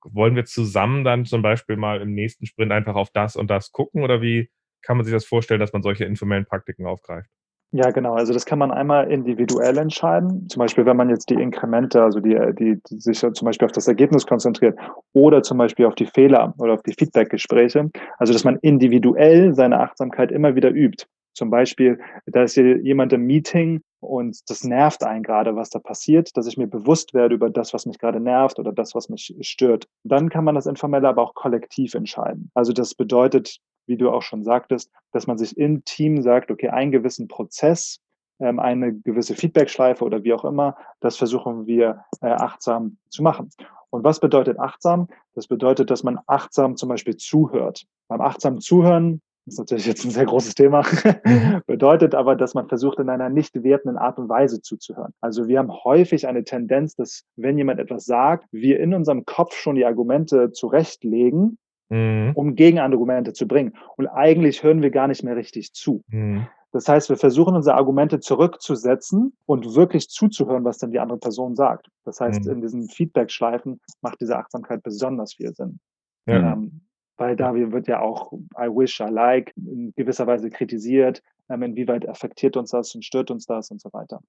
wollen 0.04 0.36
wir 0.36 0.46
zusammen 0.46 1.04
dann 1.04 1.26
zum 1.26 1.42
Beispiel 1.42 1.76
mal 1.76 2.02
im 2.02 2.14
nächsten 2.14 2.46
Sprint 2.46 2.72
einfach 2.72 2.96
auf 2.96 3.12
das 3.12 3.36
und 3.36 3.50
das 3.50 3.72
gucken? 3.72 4.02
Oder 4.02 4.22
wie, 4.22 4.50
kann 4.82 4.98
man 4.98 5.06
sich 5.06 5.14
das 5.14 5.26
vorstellen, 5.26 5.60
dass 5.60 5.74
man 5.74 5.82
solche 5.82 6.06
informellen 6.06 6.46
Praktiken 6.46 6.86
aufgreift? 6.86 7.30
Ja, 7.72 7.92
genau. 7.92 8.16
Also 8.16 8.34
das 8.34 8.48
kann 8.48 8.58
man 8.58 8.72
einmal 8.72 9.12
individuell 9.12 9.78
entscheiden. 9.78 10.50
Zum 10.50 10.60
Beispiel, 10.60 10.88
wenn 10.88 10.98
man 10.98 11.10
jetzt 11.10 11.30
die 11.30 11.36
Inkremente, 11.36 12.02
also 12.02 12.20
die, 12.20 12.36
die, 12.58 12.82
die 12.90 13.00
sich 13.00 13.20
zum 13.20 13.46
Beispiel 13.46 13.68
auf 13.68 13.72
das 13.72 13.88
Ergebnis 13.88 14.26
konzentriert 14.26 14.78
oder 15.14 15.44
zum 15.44 15.60
Beispiel 15.60 15.86
auf 15.86 15.94
die 15.94 16.08
Fehler 16.08 16.56
oder 16.58 16.74
auf 16.74 16.82
die 16.82 16.94
Feedbackgespräche. 16.94 17.92
Also, 18.18 18.34
dass 18.34 18.44
man 18.44 18.58
individuell 18.64 19.54
seine 19.54 19.80
Achtsamkeit 19.80 20.32
immer 20.32 20.56
wieder 20.56 20.72
übt. 20.72 21.06
Zum 21.36 21.52
Beispiel, 21.52 22.00
da 22.26 22.44
ist 22.44 22.56
hier 22.56 22.80
jemand 22.80 23.14
im 23.14 23.26
Meeting 23.26 23.82
und 24.02 24.40
das 24.48 24.64
nervt 24.64 25.04
einen 25.04 25.24
gerade, 25.24 25.56
was 25.56 25.70
da 25.70 25.80
passiert, 25.80 26.36
dass 26.36 26.48
ich 26.48 26.58
mir 26.58 26.68
bewusst 26.68 27.14
werde 27.14 27.36
über 27.36 27.50
das, 27.52 27.74
was 27.74 27.86
mich 27.86 28.00
gerade 28.00 28.20
nervt 28.20 28.58
oder 28.58 28.74
das, 28.74 28.96
was 28.96 29.10
mich 29.10 29.36
stört. 29.42 29.86
Dann 30.04 30.30
kann 30.30 30.44
man 30.44 30.56
das 30.56 30.66
informell 30.66 31.06
aber 31.06 31.22
auch 31.22 31.36
kollektiv 31.36 31.94
entscheiden. 31.94 32.50
Also 32.56 32.74
das 32.74 32.96
bedeutet, 32.96 33.60
wie 33.90 33.98
du 33.98 34.10
auch 34.10 34.22
schon 34.22 34.44
sagtest, 34.44 34.92
dass 35.12 35.28
man 35.28 35.38
sich 35.38 35.58
im 35.58 35.84
Team 35.84 36.22
sagt, 36.22 36.52
okay, 36.52 36.70
einen 36.70 36.92
gewissen 36.92 37.28
Prozess, 37.28 38.00
ähm, 38.40 38.60
eine 38.60 38.94
gewisse 38.94 39.36
Feedbackschleife 39.36 40.06
oder 40.06 40.24
wie 40.24 40.34
auch 40.34 40.46
immer, 40.46 40.78
das 41.02 41.18
versuchen 41.18 41.68
wir 41.68 42.06
äh, 42.22 42.28
achtsam 42.28 42.98
zu 43.10 43.22
machen. 43.22 43.50
Und 43.90 44.04
was 44.04 44.20
bedeutet 44.20 44.60
achtsam? 44.60 45.08
Das 45.34 45.48
bedeutet, 45.48 45.90
dass 45.90 46.04
man 46.04 46.20
achtsam 46.28 46.78
zum 46.78 46.90
Beispiel 46.90 47.18
zuhört. 47.18 47.86
Beim 48.08 48.22
achtsam 48.22 48.60
Zuhören 48.60 49.22
ist 49.48 49.58
natürlich 49.58 49.88
jetzt 49.88 50.06
ein 50.06 50.12
sehr 50.12 50.26
großes 50.26 50.54
Thema, 50.54 50.84
mhm. 51.26 51.62
bedeutet 51.68 52.14
aber, 52.14 52.36
dass 52.36 52.54
man 52.54 52.68
versucht, 52.68 53.00
in 53.00 53.10
einer 53.10 53.30
nicht 53.30 53.64
wertenden 53.64 53.98
Art 53.98 54.20
und 54.20 54.30
Weise 54.30 54.62
zuzuhören. 54.62 55.14
Also 55.22 55.48
wir 55.48 55.58
haben 55.58 55.72
häufig 55.84 56.28
eine 56.28 56.44
Tendenz, 56.44 56.96
dass 56.96 57.24
wenn 57.36 57.58
jemand 57.58 57.80
etwas 57.80 58.06
sagt, 58.06 58.46
wir 58.52 58.80
in 58.80 58.94
unserem 58.94 59.26
Kopf 59.26 59.56
schon 59.56 59.76
die 59.76 59.86
Argumente 59.86 60.52
zurechtlegen 60.52 61.58
mhm. 61.90 62.32
um 62.36 62.56
Gegenargumente 62.56 63.34
zu 63.34 63.48
bringen. 63.48 63.76
Und 63.98 64.08
eigentlich 64.08 64.64
hören 64.64 64.82
wir 64.82 64.92
gar 64.92 65.08
nicht 65.08 65.24
mehr 65.24 65.36
richtig 65.36 65.74
zu. 65.74 66.04
Mhm. 66.08 66.48
Das 66.72 66.88
heißt, 66.88 67.10
wir 67.10 67.18
versuchen 67.18 67.56
unsere 67.56 67.76
Argumente 67.76 68.20
zurückzusetzen 68.20 69.34
und 69.48 69.76
wirklich 69.76 70.08
zuzuhören, 70.08 70.64
was 70.64 70.78
dann 70.78 70.92
die 70.92 71.00
andere 71.00 71.18
Person 71.18 71.56
sagt. 71.56 71.88
Das 72.06 72.22
heißt, 72.22 72.46
mhm. 72.46 72.52
in 72.52 72.62
diesen 72.62 72.90
Feedback-Schleifen 72.90 73.82
macht 74.02 74.22
diese 74.22 74.38
Achtsamkeit 74.38 74.84
besonders 74.84 75.34
viel 75.34 75.54
Sinn. 75.54 75.80
Ja. 76.28 76.54
Ähm, 76.54 76.82
weil 77.18 77.36
da 77.36 77.54
wird 77.54 77.88
ja 77.88 78.02
auch 78.02 78.32
I 78.58 78.68
wish, 78.68 79.00
I 79.00 79.10
like 79.10 79.52
in 79.58 79.94
gewisser 79.96 80.28
Weise 80.28 80.50
kritisiert. 80.50 81.22
ähm, 81.50 81.64
inwieweit 81.64 82.08
affektiert 82.08 82.56
uns 82.56 82.72
das 82.72 82.94
und 82.96 83.04
stört 83.04 83.32
uns 83.32 83.46
das 83.46 83.72
und 83.72 83.82
so 83.82 83.92
weiter. 83.92 84.22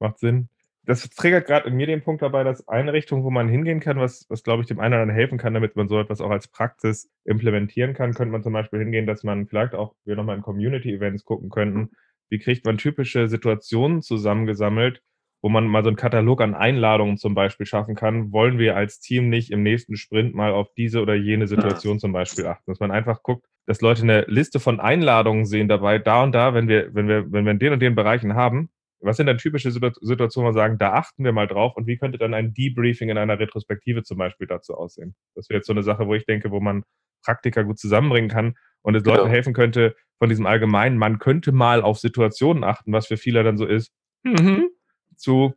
Macht 0.00 0.18
Sinn. 0.18 0.48
Das 0.84 1.08
triggert 1.10 1.46
gerade 1.46 1.68
in 1.68 1.76
mir 1.76 1.86
den 1.86 2.02
Punkt 2.02 2.22
dabei, 2.22 2.42
dass 2.42 2.66
eine 2.66 2.92
Richtung, 2.92 3.22
wo 3.22 3.30
man 3.30 3.48
hingehen 3.48 3.78
kann, 3.78 3.98
was, 3.98 4.26
was 4.28 4.42
glaube 4.42 4.62
ich 4.62 4.68
dem 4.68 4.80
einen 4.80 4.94
oder 4.94 5.02
anderen 5.02 5.18
helfen 5.18 5.38
kann, 5.38 5.54
damit 5.54 5.76
man 5.76 5.88
so 5.88 6.00
etwas 6.00 6.20
auch 6.20 6.30
als 6.30 6.48
Praxis 6.48 7.08
implementieren 7.24 7.94
kann, 7.94 8.14
könnte 8.14 8.32
man 8.32 8.42
zum 8.42 8.52
Beispiel 8.52 8.80
hingehen, 8.80 9.06
dass 9.06 9.22
man 9.22 9.46
vielleicht 9.46 9.74
auch, 9.74 9.94
wir 10.04 10.16
nochmal 10.16 10.36
in 10.36 10.42
Community-Events 10.42 11.24
gucken 11.24 11.50
könnten, 11.50 11.90
wie 12.30 12.40
kriegt 12.40 12.66
man 12.66 12.78
typische 12.78 13.28
Situationen 13.28 14.02
zusammengesammelt, 14.02 15.02
wo 15.42 15.48
man 15.48 15.66
mal 15.66 15.84
so 15.84 15.88
einen 15.88 15.96
Katalog 15.96 16.40
an 16.40 16.54
Einladungen 16.54 17.16
zum 17.16 17.34
Beispiel 17.34 17.66
schaffen 17.66 17.94
kann, 17.94 18.32
wollen 18.32 18.58
wir 18.58 18.76
als 18.76 18.98
Team 18.98 19.28
nicht 19.28 19.50
im 19.50 19.62
nächsten 19.62 19.96
Sprint 19.96 20.34
mal 20.34 20.52
auf 20.52 20.72
diese 20.76 21.00
oder 21.00 21.14
jene 21.14 21.46
Situation 21.46 21.98
zum 22.00 22.12
Beispiel 22.12 22.46
achten. 22.46 22.70
Dass 22.70 22.80
man 22.80 22.90
einfach 22.90 23.22
guckt, 23.22 23.46
dass 23.66 23.80
Leute 23.80 24.02
eine 24.02 24.24
Liste 24.28 24.58
von 24.60 24.80
Einladungen 24.80 25.44
sehen 25.44 25.68
dabei, 25.68 25.98
da 25.98 26.24
und 26.24 26.32
da, 26.32 26.54
wenn 26.54 26.68
wir, 26.68 26.92
wenn 26.94 27.06
wir, 27.06 27.30
wenn 27.30 27.44
wir 27.44 27.52
in 27.52 27.58
den 27.58 27.72
und 27.72 27.80
den 27.80 27.94
Bereichen 27.94 28.34
haben, 28.34 28.70
was 29.02 29.16
sind 29.16 29.26
dann 29.26 29.38
typische 29.38 29.70
Situationen, 29.70 30.30
wo 30.34 30.42
wir 30.42 30.52
sagen, 30.52 30.78
da 30.78 30.92
achten 30.92 31.24
wir 31.24 31.32
mal 31.32 31.46
drauf 31.46 31.76
und 31.76 31.86
wie 31.86 31.96
könnte 31.96 32.18
dann 32.18 32.34
ein 32.34 32.54
Debriefing 32.54 33.08
in 33.08 33.18
einer 33.18 33.38
Retrospektive 33.38 34.02
zum 34.02 34.18
Beispiel 34.18 34.46
dazu 34.46 34.74
aussehen? 34.74 35.14
Das 35.34 35.48
wäre 35.48 35.58
jetzt 35.58 35.66
so 35.66 35.72
eine 35.72 35.82
Sache, 35.82 36.06
wo 36.06 36.14
ich 36.14 36.24
denke, 36.24 36.50
wo 36.50 36.60
man 36.60 36.84
Praktiker 37.24 37.64
gut 37.64 37.78
zusammenbringen 37.78 38.30
kann 38.30 38.56
und 38.82 38.94
es 38.94 39.04
Leuten 39.04 39.22
genau. 39.22 39.30
helfen 39.30 39.54
könnte, 39.54 39.96
von 40.18 40.28
diesem 40.28 40.46
allgemeinen, 40.46 40.98
man 40.98 41.18
könnte 41.18 41.50
mal 41.50 41.82
auf 41.82 41.98
Situationen 41.98 42.62
achten, 42.62 42.92
was 42.92 43.08
für 43.08 43.16
viele 43.16 43.42
dann 43.42 43.56
so 43.56 43.66
ist, 43.66 43.92
mhm. 44.22 44.68
zu 45.16 45.54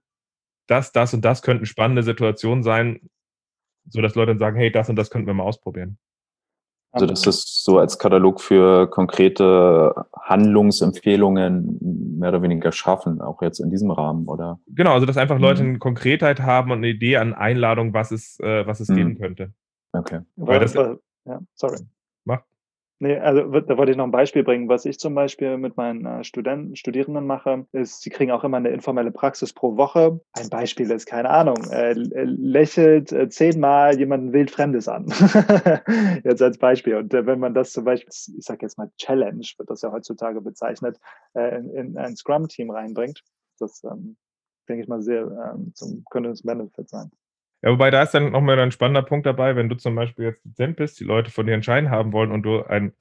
das, 0.68 0.92
das 0.92 1.14
und 1.14 1.24
das 1.24 1.44
könnten 1.44 1.68
spannende 1.68 2.02
Situationen 2.02 2.64
sein, 2.64 3.10
so 3.88 4.02
dass 4.02 4.16
Leute 4.16 4.32
dann 4.32 4.40
sagen, 4.40 4.58
hey, 4.58 4.72
das 4.72 4.90
und 4.90 4.96
das 4.96 5.12
könnten 5.12 5.28
wir 5.28 5.36
mal 5.36 5.44
ausprobieren. 5.44 6.00
Also 6.96 7.08
das 7.08 7.28
ist 7.28 7.66
so 7.66 7.78
als 7.78 8.00
Katalog 8.00 8.40
für 8.40 8.90
konkrete 8.90 9.94
Handlungsempfehlungen 10.18 11.78
mehr 12.18 12.30
oder 12.30 12.42
weniger 12.42 12.72
schaffen, 12.72 13.20
auch 13.20 13.42
jetzt 13.42 13.60
in 13.60 13.70
diesem 13.70 13.92
Rahmen, 13.92 14.28
oder? 14.28 14.60
Genau, 14.68 14.94
also 14.94 15.06
dass 15.06 15.18
einfach 15.18 15.38
Leute 15.38 15.64
mhm. 15.64 15.70
eine 15.70 15.80
Konkretheit 15.80 16.40
haben 16.40 16.72
und 16.72 16.78
eine 16.78 16.88
Idee 16.88 17.18
an 17.18 17.34
Einladung, 17.34 17.94
was 17.94 18.12
es, 18.12 18.40
äh, 18.40 18.66
was 18.66 18.80
es 18.80 18.88
mhm. 18.88 18.96
geben 18.96 19.18
könnte. 19.18 19.54
Okay. 19.92 20.22
Weil 20.38 20.62
das, 20.62 20.74
ja, 20.74 21.42
sorry. 21.54 21.78
Nee, 23.00 23.18
also 23.18 23.42
da 23.60 23.78
wollte 23.78 23.92
ich 23.92 23.98
noch 23.98 24.06
ein 24.06 24.12
Beispiel 24.12 24.44
bringen. 24.44 24.70
Was 24.70 24.86
ich 24.86 25.00
zum 25.00 25.16
Beispiel 25.16 25.58
mit 25.58 25.76
meinen 25.76 26.06
äh, 26.06 26.24
Studenten, 26.24 26.78
Studierenden 26.78 27.26
mache, 27.26 27.68
ist, 27.74 28.02
sie 28.02 28.10
kriegen 28.10 28.32
auch 28.32 28.46
immer 28.46 28.56
eine 28.56 28.70
informelle 28.70 29.12
Praxis 29.12 29.52
pro 29.52 29.76
Woche. 29.76 30.22
Ein 30.32 30.50
Beispiel 30.50 30.90
ist, 30.90 31.06
keine 31.06 31.30
Ahnung, 31.30 31.58
äh, 31.72 31.92
lächelt 31.94 33.12
äh, 33.12 33.28
zehnmal 33.28 34.00
jemanden 34.00 34.32
wildfremdes 34.32 34.88
an. 34.88 35.08
jetzt 36.24 36.42
als 36.42 36.58
Beispiel. 36.58 36.96
Und 36.96 37.14
äh, 37.14 37.26
wenn 37.26 37.40
man 37.40 37.54
das 37.54 37.74
zum 37.74 37.84
Beispiel, 37.84 38.10
ich 38.10 38.46
sage 38.46 38.60
jetzt 38.62 38.78
mal 38.78 38.90
Challenge, 38.98 39.46
wird 39.58 39.70
das 39.70 39.82
ja 39.82 39.92
heutzutage 39.92 40.40
bezeichnet, 40.40 40.98
äh, 41.34 41.58
in, 41.58 41.70
in 41.72 41.98
ein 41.98 42.16
Scrum-Team 42.16 42.72
reinbringt, 42.72 43.22
das 43.60 43.84
ähm, 43.84 44.16
denke 44.70 44.84
ich 44.84 44.88
mal 44.88 45.02
sehr 45.02 45.54
ähm, 45.54 45.74
zum, 45.76 46.06
könnte 46.10 46.30
das 46.30 46.44
Benefit 46.44 46.88
sein. 46.88 47.12
Ja, 47.66 47.72
wobei 47.72 47.90
da 47.90 48.04
ist 48.04 48.12
dann 48.12 48.32
nochmal 48.32 48.60
ein 48.60 48.72
spannender 48.72 49.02
Punkt 49.02 49.26
dabei, 49.26 49.56
wenn 49.56 49.70
du 49.70 49.76
zum 49.76 49.96
Beispiel 49.96 50.26
jetzt 50.26 50.46
Dozent 50.46 50.78
bist, 50.78 51.00
die 51.00 51.04
Leute 51.04 51.32
von 51.32 51.48
dir 51.48 51.56
entscheiden 51.56 51.90
haben 51.90 52.14
wollen 52.14 52.32
und 52.32 52.44
du 52.44 52.62
einen 52.62 52.94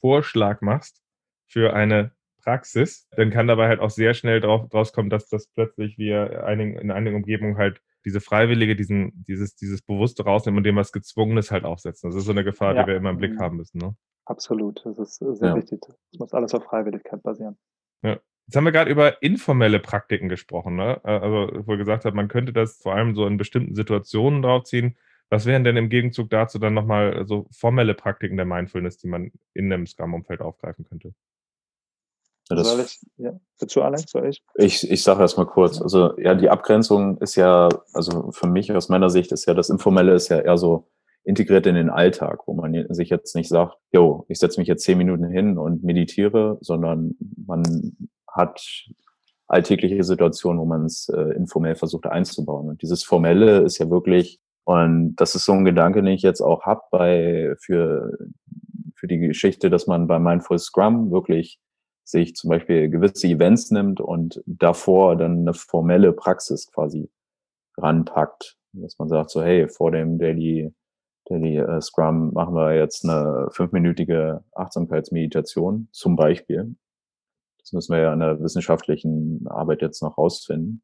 Vorschlag 0.00 0.60
machst 0.60 1.02
für 1.48 1.74
eine 1.74 2.12
Praxis, 2.40 3.08
dann 3.16 3.30
kann 3.30 3.48
dabei 3.48 3.66
halt 3.66 3.80
auch 3.80 3.90
sehr 3.90 4.14
schnell 4.14 4.40
drauf, 4.40 4.68
draus 4.68 4.92
kommen, 4.92 5.10
dass 5.10 5.28
das 5.28 5.48
plötzlich 5.48 5.98
wir 5.98 6.44
einigen, 6.44 6.78
in 6.78 6.92
einigen 6.92 7.16
Umgebungen 7.16 7.58
halt 7.58 7.82
diese 8.04 8.20
Freiwillige, 8.20 8.76
diesen, 8.76 9.24
dieses, 9.24 9.56
dieses 9.56 9.82
Bewusste 9.82 10.22
rausnehmen 10.22 10.58
und 10.58 10.64
dem 10.64 10.76
was 10.76 10.92
Gezwungenes 10.92 11.50
halt 11.50 11.64
aufsetzen. 11.64 12.08
Das 12.08 12.16
ist 12.16 12.26
so 12.26 12.30
eine 12.30 12.44
Gefahr, 12.44 12.76
ja. 12.76 12.84
die 12.84 12.88
wir 12.88 12.96
immer 12.96 13.10
im 13.10 13.16
Blick 13.16 13.36
haben 13.40 13.56
müssen. 13.56 13.78
Ne? 13.78 13.96
Absolut, 14.24 14.86
das 14.86 14.98
ist 14.98 15.16
sehr 15.16 15.48
ja. 15.48 15.56
wichtig. 15.56 15.80
Es 16.12 16.20
muss 16.20 16.32
alles 16.32 16.54
auf 16.54 16.62
Freiwilligkeit 16.62 17.24
basieren. 17.24 17.58
Ja. 18.02 18.20
Jetzt 18.46 18.56
haben 18.56 18.64
wir 18.64 18.72
gerade 18.72 18.90
über 18.90 19.22
informelle 19.22 19.80
Praktiken 19.80 20.28
gesprochen, 20.28 20.76
ne? 20.76 21.00
Äh, 21.04 21.10
also, 21.10 21.66
wo 21.66 21.72
ihr 21.72 21.78
gesagt 21.78 22.04
habt, 22.04 22.14
man 22.14 22.28
könnte 22.28 22.52
das 22.52 22.78
vor 22.78 22.94
allem 22.94 23.14
so 23.14 23.26
in 23.26 23.36
bestimmten 23.36 23.74
Situationen 23.74 24.42
draufziehen. 24.42 24.96
Was 25.28 25.46
wären 25.46 25.64
denn 25.64 25.76
im 25.76 25.88
Gegenzug 25.88 26.30
dazu 26.30 26.60
dann 26.60 26.74
nochmal 26.74 27.26
so 27.26 27.48
formelle 27.50 27.94
Praktiken 27.94 28.36
der 28.36 28.46
Mindfulness, 28.46 28.98
die 28.98 29.08
man 29.08 29.32
in 29.54 29.72
einem 29.72 29.86
Scrum-Umfeld 29.86 30.40
aufgreifen 30.40 30.84
könnte? 30.84 31.12
Ja, 32.48 32.62
Soll 32.62 32.80
ich? 32.80 33.00
Ja. 33.16 33.32
Dazu, 33.58 33.82
Alex? 33.82 34.04
Soll 34.08 34.28
ich? 34.28 34.44
Ich, 34.54 34.88
ich 34.88 35.02
sage 35.02 35.22
erst 35.22 35.36
mal 35.36 35.46
kurz. 35.46 35.82
Also, 35.82 36.16
ja, 36.16 36.36
die 36.36 36.48
Abgrenzung 36.48 37.18
ist 37.18 37.34
ja, 37.34 37.68
also 37.92 38.30
für 38.30 38.46
mich 38.46 38.72
aus 38.72 38.88
meiner 38.88 39.10
Sicht 39.10 39.32
ist 39.32 39.46
ja 39.46 39.54
das 39.54 39.68
Informelle 39.68 40.14
ist 40.14 40.28
ja 40.28 40.38
eher 40.38 40.56
so 40.56 40.88
integriert 41.24 41.66
in 41.66 41.74
den 41.74 41.90
Alltag, 41.90 42.46
wo 42.46 42.54
man 42.54 42.86
sich 42.90 43.10
jetzt 43.10 43.34
nicht 43.34 43.48
sagt, 43.48 43.76
yo, 43.90 44.24
ich 44.28 44.38
setze 44.38 44.60
mich 44.60 44.68
jetzt 44.68 44.84
zehn 44.84 44.96
Minuten 44.96 45.28
hin 45.28 45.58
und 45.58 45.82
meditiere, 45.82 46.58
sondern 46.60 47.16
man 47.44 47.64
hat 48.36 48.86
alltägliche 49.48 50.02
Situationen, 50.02 50.60
wo 50.60 50.64
man 50.64 50.86
es 50.86 51.08
äh, 51.08 51.34
informell 51.36 51.76
versucht 51.76 52.06
einzubauen. 52.06 52.68
Und 52.68 52.82
dieses 52.82 53.04
Formelle 53.04 53.60
ist 53.60 53.78
ja 53.78 53.90
wirklich, 53.90 54.40
und 54.64 55.14
das 55.16 55.34
ist 55.34 55.44
so 55.44 55.52
ein 55.52 55.64
Gedanke, 55.64 56.02
den 56.02 56.12
ich 56.12 56.22
jetzt 56.22 56.40
auch 56.40 56.62
habe 56.62 56.82
bei 56.90 57.54
für, 57.60 58.18
für 58.94 59.06
die 59.06 59.18
Geschichte, 59.18 59.70
dass 59.70 59.86
man 59.86 60.08
bei 60.08 60.18
Mindful 60.18 60.58
Scrum 60.58 61.10
wirklich 61.10 61.60
sich 62.04 62.34
zum 62.34 62.50
Beispiel 62.50 62.88
gewisse 62.88 63.26
Events 63.28 63.70
nimmt 63.70 64.00
und 64.00 64.42
davor 64.46 65.16
dann 65.16 65.40
eine 65.40 65.54
formelle 65.54 66.12
Praxis 66.12 66.70
quasi 66.72 67.10
ranpackt. 67.76 68.56
Dass 68.72 68.98
man 68.98 69.08
sagt 69.08 69.30
so, 69.30 69.42
hey, 69.42 69.68
vor 69.68 69.90
dem 69.90 70.18
Daily, 70.18 70.72
Daily 71.26 71.58
äh, 71.58 71.80
Scrum 71.80 72.32
machen 72.32 72.54
wir 72.54 72.74
jetzt 72.74 73.04
eine 73.04 73.48
fünfminütige 73.50 74.44
Achtsamkeitsmeditation 74.54 75.88
zum 75.92 76.16
Beispiel. 76.16 76.76
Das 77.66 77.72
müssen 77.72 77.92
wir 77.92 78.00
ja 78.00 78.12
in 78.12 78.20
der 78.20 78.40
wissenschaftlichen 78.40 79.46
Arbeit 79.48 79.82
jetzt 79.82 80.02
noch 80.02 80.16
rausfinden, 80.16 80.82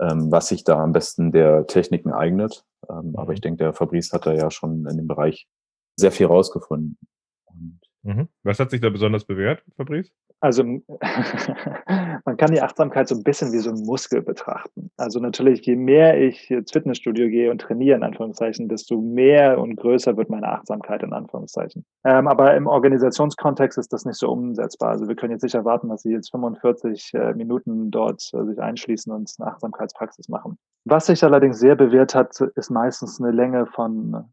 ähm, 0.00 0.30
was 0.30 0.48
sich 0.48 0.64
da 0.64 0.82
am 0.82 0.92
besten 0.92 1.32
der 1.32 1.66
Techniken 1.66 2.12
eignet. 2.12 2.64
Ähm, 2.90 3.14
aber 3.16 3.32
ich 3.32 3.40
mhm. 3.40 3.42
denke, 3.42 3.64
der 3.64 3.72
Fabrice 3.72 4.12
hat 4.12 4.26
da 4.26 4.32
ja 4.32 4.50
schon 4.50 4.86
in 4.86 4.96
dem 4.96 5.06
Bereich 5.06 5.48
sehr 5.96 6.12
viel 6.12 6.26
rausgefunden. 6.26 6.98
Und 7.46 7.80
Mhm. 8.02 8.28
Was 8.42 8.58
hat 8.58 8.70
sich 8.70 8.80
da 8.80 8.90
besonders 8.90 9.24
bewährt, 9.24 9.62
Fabrice? 9.76 10.10
Also 10.40 10.62
man 12.24 12.36
kann 12.36 12.52
die 12.52 12.62
Achtsamkeit 12.62 13.08
so 13.08 13.16
ein 13.16 13.24
bisschen 13.24 13.52
wie 13.52 13.58
so 13.58 13.70
ein 13.70 13.82
Muskel 13.84 14.22
betrachten. 14.22 14.90
Also 14.96 15.18
natürlich, 15.18 15.66
je 15.66 15.74
mehr 15.74 16.20
ich 16.20 16.50
ins 16.50 16.70
Fitnessstudio 16.70 17.28
gehe 17.28 17.50
und 17.50 17.60
trainiere, 17.60 17.96
in 17.96 18.04
Anführungszeichen, 18.04 18.68
desto 18.68 19.00
mehr 19.00 19.58
und 19.58 19.76
größer 19.76 20.16
wird 20.16 20.30
meine 20.30 20.48
Achtsamkeit, 20.48 21.02
in 21.02 21.12
Anführungszeichen. 21.12 21.84
Ähm, 22.04 22.28
aber 22.28 22.54
im 22.54 22.66
Organisationskontext 22.66 23.78
ist 23.78 23.92
das 23.92 24.04
nicht 24.04 24.18
so 24.18 24.30
umsetzbar. 24.30 24.90
Also 24.90 25.08
wir 25.08 25.16
können 25.16 25.32
jetzt 25.32 25.42
nicht 25.42 25.54
erwarten, 25.54 25.88
dass 25.88 26.02
Sie 26.02 26.12
jetzt 26.12 26.30
45 26.30 27.14
äh, 27.14 27.34
Minuten 27.34 27.90
dort 27.90 28.30
äh, 28.32 28.44
sich 28.44 28.60
einschließen 28.60 29.12
und 29.12 29.32
eine 29.38 29.50
Achtsamkeitspraxis 29.50 30.28
machen. 30.28 30.56
Was 30.84 31.06
sich 31.06 31.22
allerdings 31.24 31.58
sehr 31.58 31.74
bewährt 31.74 32.14
hat, 32.14 32.40
ist 32.40 32.70
meistens 32.70 33.20
eine 33.20 33.32
Länge 33.32 33.66
von 33.66 34.24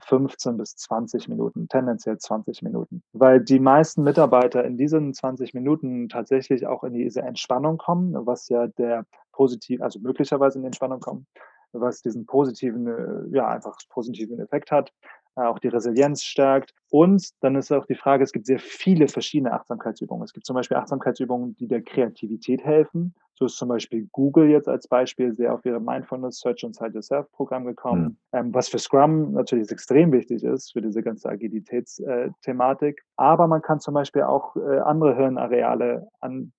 15 0.00 0.56
bis 0.56 0.76
20 0.76 1.28
Minuten, 1.28 1.68
tendenziell 1.68 2.18
20 2.18 2.62
Minuten, 2.62 3.02
weil 3.12 3.40
die 3.40 3.60
meisten 3.60 4.02
Mitarbeiter 4.02 4.64
in 4.64 4.76
diesen 4.76 5.14
20 5.14 5.54
Minuten 5.54 6.08
tatsächlich 6.08 6.66
auch 6.66 6.84
in 6.84 6.94
diese 6.94 7.22
Entspannung 7.22 7.78
kommen, 7.78 8.14
was 8.26 8.48
ja 8.48 8.66
der 8.66 9.04
positiv, 9.32 9.80
also 9.82 9.98
möglicherweise 10.00 10.58
in 10.58 10.62
die 10.62 10.66
Entspannung 10.66 11.00
kommen, 11.00 11.26
was 11.72 12.02
diesen 12.02 12.26
positiven, 12.26 12.86
äh, 12.86 13.36
ja, 13.36 13.48
einfach 13.48 13.76
positiven 13.88 14.38
Effekt 14.38 14.70
hat. 14.70 14.92
Äh, 15.34 15.42
auch 15.42 15.58
die 15.58 15.68
Resilienz 15.68 16.22
stärkt. 16.22 16.74
Und 16.90 17.30
dann 17.40 17.56
ist 17.56 17.72
auch 17.72 17.86
die 17.86 17.94
Frage, 17.94 18.22
es 18.22 18.32
gibt 18.32 18.46
sehr 18.46 18.58
viele 18.58 19.08
verschiedene 19.08 19.52
Achtsamkeitsübungen. 19.52 20.24
Es 20.24 20.32
gibt 20.32 20.44
zum 20.44 20.54
Beispiel 20.54 20.76
Achtsamkeitsübungen, 20.76 21.56
die 21.56 21.68
der 21.68 21.82
Kreativität 21.82 22.64
helfen. 22.64 23.14
So 23.42 23.46
ist 23.46 23.56
zum 23.56 23.70
Beispiel 23.70 24.08
Google 24.12 24.50
jetzt 24.50 24.68
als 24.68 24.86
Beispiel 24.86 25.34
sehr 25.34 25.52
auf 25.52 25.64
ihre 25.64 25.80
Mindfulness 25.80 26.38
Search 26.38 26.62
and 26.62 26.76
Site 26.76 26.92
Yourself 26.94 27.28
Programm 27.32 27.64
gekommen, 27.64 28.02
mhm. 28.04 28.38
ähm, 28.38 28.54
was 28.54 28.68
für 28.68 28.78
Scrum 28.78 29.32
natürlich 29.32 29.68
extrem 29.68 30.12
wichtig 30.12 30.44
ist, 30.44 30.70
für 30.72 30.80
diese 30.80 31.02
ganze 31.02 31.28
Agilitätsthematik. 31.28 32.98
Äh, 33.00 33.02
Aber 33.16 33.48
man 33.48 33.60
kann 33.60 33.80
zum 33.80 33.94
Beispiel 33.94 34.22
auch 34.22 34.54
äh, 34.54 34.78
andere 34.78 35.16
Hirnareale 35.16 36.06
an 36.20 36.52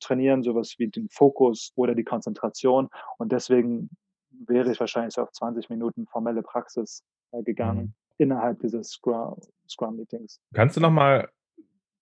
trainieren, 0.00 0.42
sowas 0.42 0.76
wie 0.78 0.88
den 0.88 1.10
Fokus 1.10 1.72
oder 1.74 1.94
die 1.94 2.04
Konzentration. 2.04 2.88
Und 3.18 3.32
deswegen 3.32 3.90
wäre 4.30 4.72
ich 4.72 4.80
wahrscheinlich 4.80 5.12
so 5.12 5.20
auf 5.20 5.32
20 5.32 5.68
Minuten 5.68 6.06
formelle 6.06 6.42
Praxis 6.42 7.04
äh, 7.32 7.42
gegangen. 7.42 7.80
Mhm 7.80 7.94
innerhalb 8.20 8.60
dieses 8.60 8.90
Scrum-Meetings. 8.90 10.40
kannst 10.52 10.76
du 10.76 10.80
nochmal, 10.82 11.30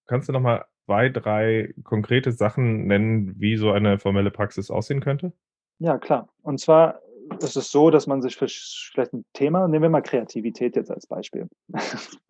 kannst 0.06 0.28
du 0.28 0.32
noch 0.32 0.40
mal 0.40 0.64
zwei, 0.88 1.10
drei 1.10 1.74
konkrete 1.84 2.32
Sachen 2.32 2.86
nennen, 2.86 3.34
wie 3.38 3.58
so 3.58 3.72
eine 3.72 3.98
formelle 3.98 4.30
Praxis 4.30 4.70
aussehen 4.70 5.00
könnte? 5.00 5.32
Ja, 5.80 5.98
klar. 5.98 6.30
Und 6.40 6.60
zwar 6.60 7.00
ist 7.42 7.58
es 7.58 7.70
so, 7.70 7.90
dass 7.90 8.06
man 8.06 8.22
sich 8.22 8.36
für 8.36 8.46
vielleicht 8.48 9.12
ein 9.12 9.26
Thema, 9.34 9.68
nehmen 9.68 9.82
wir 9.82 9.90
mal 9.90 10.00
Kreativität 10.00 10.76
jetzt 10.76 10.90
als 10.90 11.06
Beispiel. 11.06 11.46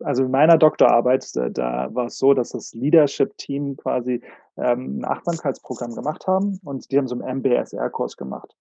Also 0.01 0.23
in 0.23 0.31
meiner 0.31 0.57
Doktorarbeit, 0.57 1.25
da, 1.35 1.89
war 1.93 2.07
es 2.07 2.17
so, 2.17 2.33
dass 2.33 2.49
das 2.49 2.73
Leadership-Team 2.73 3.77
quasi 3.77 4.21
ähm, 4.57 4.99
ein 4.99 5.05
Achtsamkeitsprogramm 5.05 5.93
gemacht 5.93 6.27
haben 6.27 6.59
und 6.63 6.91
die 6.91 6.97
haben 6.97 7.07
so 7.07 7.15
einen 7.15 7.39
MBSR-Kurs 7.39 8.17
gemacht. 8.17 8.55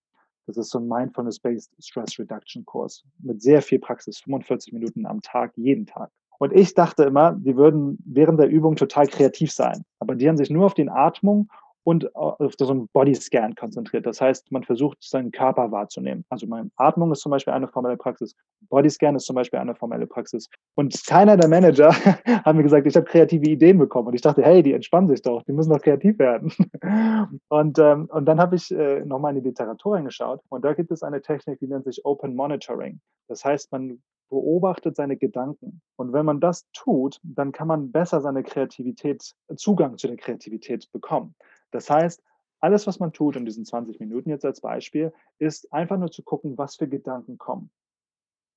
Das 0.46 0.56
ist 0.56 0.70
so 0.70 0.78
ein 0.78 0.86
Mindfulness-Based 0.86 1.72
Stress 1.80 2.18
Reduction 2.18 2.64
Kurs 2.64 3.04
mit 3.18 3.42
sehr 3.42 3.62
viel 3.62 3.80
Praxis, 3.80 4.18
45 4.20 4.72
Minuten 4.72 5.06
am 5.06 5.22
Tag, 5.22 5.52
jeden 5.56 5.86
Tag. 5.86 6.10
Und 6.38 6.52
ich 6.52 6.74
dachte 6.74 7.02
immer, 7.02 7.32
die 7.32 7.56
würden 7.56 7.98
während 8.04 8.38
der 8.38 8.48
Übung 8.48 8.76
total 8.76 9.08
kreativ 9.08 9.52
sein. 9.52 9.84
Aber 9.98 10.14
die 10.14 10.28
haben 10.28 10.36
sich 10.36 10.50
nur 10.50 10.66
auf 10.66 10.74
die 10.74 10.88
Atmung 10.88 11.50
und 11.88 12.14
auf 12.14 12.52
so 12.58 12.70
einen 12.70 12.86
Bodyscan 12.88 13.54
konzentriert. 13.54 14.04
Das 14.04 14.20
heißt, 14.20 14.52
man 14.52 14.62
versucht, 14.62 14.98
seinen 15.00 15.30
Körper 15.30 15.72
wahrzunehmen. 15.72 16.22
Also 16.28 16.46
meine 16.46 16.70
Atmung 16.76 17.10
ist 17.12 17.20
zum 17.20 17.30
Beispiel 17.30 17.54
eine 17.54 17.66
formelle 17.66 17.96
Praxis, 17.96 18.36
Bodyscan 18.68 19.16
ist 19.16 19.24
zum 19.24 19.36
Beispiel 19.36 19.58
eine 19.58 19.74
formelle 19.74 20.06
Praxis. 20.06 20.50
Und 20.74 20.94
keiner 21.06 21.38
der 21.38 21.48
Manager 21.48 21.90
hat 22.44 22.54
mir 22.54 22.62
gesagt, 22.62 22.86
ich 22.86 22.94
habe 22.94 23.06
kreative 23.06 23.48
Ideen 23.48 23.78
bekommen. 23.78 24.08
Und 24.08 24.14
ich 24.14 24.20
dachte, 24.20 24.42
hey, 24.42 24.62
die 24.62 24.74
entspannen 24.74 25.08
sich 25.08 25.22
doch, 25.22 25.42
die 25.44 25.52
müssen 25.52 25.70
doch 25.70 25.80
kreativ 25.80 26.18
werden. 26.18 26.52
und, 27.48 27.78
ähm, 27.78 28.04
und 28.12 28.26
dann 28.26 28.38
habe 28.38 28.56
ich 28.56 28.70
äh, 28.70 29.02
nochmal 29.06 29.34
in 29.34 29.42
die 29.42 29.48
Literatur 29.48 29.94
reingeschaut 29.94 30.42
und 30.50 30.66
da 30.66 30.74
gibt 30.74 30.90
es 30.90 31.02
eine 31.02 31.22
Technik, 31.22 31.58
die 31.60 31.68
nennt 31.68 31.84
sich 31.84 32.04
Open 32.04 32.36
Monitoring. 32.36 33.00
Das 33.28 33.46
heißt, 33.46 33.72
man 33.72 34.02
beobachtet 34.28 34.96
seine 34.96 35.16
Gedanken. 35.16 35.80
Und 35.96 36.12
wenn 36.12 36.26
man 36.26 36.40
das 36.40 36.66
tut, 36.72 37.18
dann 37.22 37.52
kann 37.52 37.68
man 37.68 37.92
besser 37.92 38.20
seine 38.20 38.42
Kreativität, 38.42 39.34
Zugang 39.56 39.96
zu 39.96 40.06
der 40.06 40.16
Kreativität 40.16 40.90
bekommen. 40.92 41.34
Das 41.70 41.90
heißt, 41.90 42.22
alles, 42.60 42.86
was 42.86 42.98
man 42.98 43.12
tut 43.12 43.36
in 43.36 43.44
diesen 43.44 43.64
20 43.64 44.00
Minuten 44.00 44.30
jetzt 44.30 44.44
als 44.44 44.60
Beispiel, 44.60 45.12
ist 45.38 45.72
einfach 45.72 45.96
nur 45.96 46.10
zu 46.10 46.22
gucken, 46.22 46.58
was 46.58 46.76
für 46.76 46.88
Gedanken 46.88 47.38
kommen. 47.38 47.70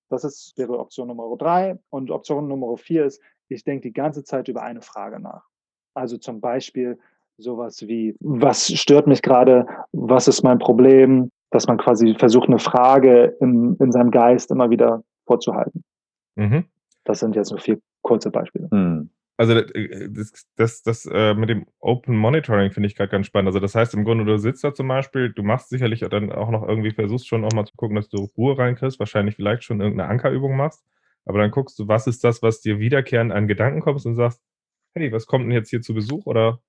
Das 0.09 0.23
ist, 0.23 0.57
wäre 0.57 0.79
Option 0.79 1.07
Nummer 1.07 1.35
drei. 1.37 1.79
Und 1.89 2.11
Option 2.11 2.47
Nummer 2.47 2.75
vier 2.77 3.05
ist, 3.05 3.21
ich 3.47 3.63
denke 3.63 3.87
die 3.87 3.93
ganze 3.93 4.23
Zeit 4.23 4.47
über 4.47 4.63
eine 4.63 4.81
Frage 4.81 5.19
nach. 5.19 5.45
Also 5.93 6.17
zum 6.17 6.41
Beispiel 6.41 6.99
sowas 7.37 7.87
wie, 7.87 8.15
was 8.19 8.67
stört 8.67 9.07
mich 9.07 9.21
gerade? 9.21 9.65
Was 9.91 10.27
ist 10.27 10.43
mein 10.43 10.59
Problem? 10.59 11.31
Dass 11.49 11.67
man 11.67 11.77
quasi 11.77 12.15
versucht, 12.15 12.47
eine 12.47 12.59
Frage 12.59 13.37
in, 13.39 13.75
in 13.77 13.91
seinem 13.91 14.11
Geist 14.11 14.51
immer 14.51 14.69
wieder 14.69 15.03
vorzuhalten. 15.25 15.83
Mhm. 16.35 16.65
Das 17.03 17.19
sind 17.19 17.35
jetzt 17.35 17.51
nur 17.51 17.59
vier 17.59 17.79
kurze 18.01 18.31
Beispiele. 18.31 18.67
Mhm 18.71 19.09
also 19.41 19.53
äh, 19.53 20.07
das, 20.07 20.45
das, 20.55 20.83
das 20.83 21.05
äh, 21.11 21.33
mit 21.33 21.49
dem 21.49 21.65
Open 21.79 22.15
Monitoring 22.15 22.71
finde 22.71 22.85
ich 22.85 22.95
gerade 22.95 23.09
ganz 23.09 23.25
spannend. 23.25 23.47
Also 23.47 23.59
das 23.59 23.73
heißt 23.73 23.95
im 23.95 24.03
Grunde, 24.03 24.23
du 24.23 24.37
sitzt 24.37 24.63
da 24.63 24.71
zum 24.71 24.87
Beispiel, 24.87 25.33
du 25.33 25.41
machst 25.41 25.69
sicherlich 25.69 26.01
dann 26.01 26.31
auch 26.31 26.51
noch 26.51 26.67
irgendwie, 26.67 26.91
versuchst 26.91 27.27
schon 27.27 27.43
auch 27.43 27.51
mal 27.51 27.65
zu 27.65 27.75
gucken, 27.75 27.95
dass 27.95 28.07
du 28.07 28.29
Ruhe 28.37 28.55
reinkriegst, 28.55 28.99
wahrscheinlich 28.99 29.35
vielleicht 29.35 29.63
schon 29.63 29.81
irgendeine 29.81 30.09
Ankerübung 30.09 30.55
machst, 30.55 30.85
aber 31.25 31.39
dann 31.39 31.49
guckst 31.49 31.79
du, 31.79 31.87
was 31.87 32.05
ist 32.05 32.23
das, 32.23 32.43
was 32.43 32.61
dir 32.61 32.77
wiederkehrend 32.77 33.31
an 33.31 33.47
Gedanken 33.47 33.81
kommst 33.81 34.05
und 34.05 34.15
sagst, 34.15 34.39
hey, 34.93 35.11
was 35.11 35.25
kommt 35.25 35.45
denn 35.45 35.51
jetzt 35.51 35.71
hier 35.71 35.81
zu 35.81 35.95
Besuch 35.95 36.27
oder? 36.27 36.59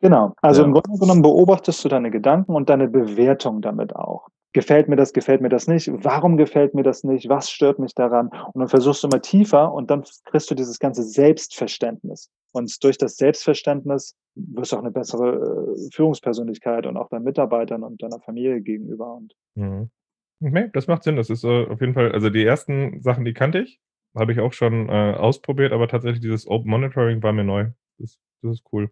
Genau, 0.00 0.34
also 0.40 0.60
ja. 0.60 0.68
im 0.68 0.72
Grunde 0.72 1.00
genommen 1.00 1.22
beobachtest 1.22 1.84
du 1.84 1.88
deine 1.88 2.12
Gedanken 2.12 2.54
und 2.54 2.68
deine 2.68 2.86
Bewertung 2.86 3.60
damit 3.60 3.96
auch 3.96 4.28
gefällt 4.54 4.88
mir 4.88 4.96
das, 4.96 5.12
gefällt 5.12 5.42
mir 5.42 5.50
das 5.50 5.66
nicht, 5.66 5.90
warum 5.92 6.38
gefällt 6.38 6.74
mir 6.74 6.84
das 6.84 7.04
nicht, 7.04 7.28
was 7.28 7.50
stört 7.50 7.78
mich 7.78 7.94
daran 7.94 8.28
und 8.28 8.60
dann 8.60 8.68
versuchst 8.68 9.02
du 9.02 9.08
immer 9.08 9.20
tiefer 9.20 9.72
und 9.72 9.90
dann 9.90 10.04
kriegst 10.24 10.50
du 10.50 10.54
dieses 10.54 10.78
ganze 10.78 11.02
Selbstverständnis. 11.02 12.30
Und 12.52 12.82
durch 12.84 12.96
das 12.96 13.16
Selbstverständnis 13.16 14.14
wirst 14.36 14.72
du 14.72 14.76
auch 14.76 14.80
eine 14.80 14.92
bessere 14.92 15.74
äh, 15.76 15.90
Führungspersönlichkeit 15.92 16.86
und 16.86 16.96
auch 16.96 17.08
deinen 17.08 17.24
Mitarbeitern 17.24 17.82
und 17.82 18.00
deiner 18.00 18.20
Familie 18.20 18.60
gegenüber. 18.60 19.14
Und 19.14 19.34
mhm. 19.56 19.90
Nee, 20.38 20.70
das 20.72 20.86
macht 20.86 21.02
Sinn. 21.02 21.16
Das 21.16 21.30
ist 21.30 21.42
äh, 21.44 21.66
auf 21.66 21.80
jeden 21.80 21.94
Fall, 21.94 22.12
also 22.12 22.30
die 22.30 22.44
ersten 22.44 23.02
Sachen, 23.02 23.24
die 23.24 23.34
kannte 23.34 23.58
ich, 23.58 23.80
habe 24.14 24.32
ich 24.32 24.38
auch 24.38 24.52
schon 24.52 24.88
äh, 24.88 25.14
ausprobiert, 25.14 25.72
aber 25.72 25.88
tatsächlich 25.88 26.20
dieses 26.20 26.46
Open 26.46 26.70
Monitoring 26.70 27.22
war 27.24 27.32
mir 27.32 27.44
neu. 27.44 27.70
Das, 27.98 28.18
das 28.42 28.52
ist 28.52 28.64
cool. 28.72 28.90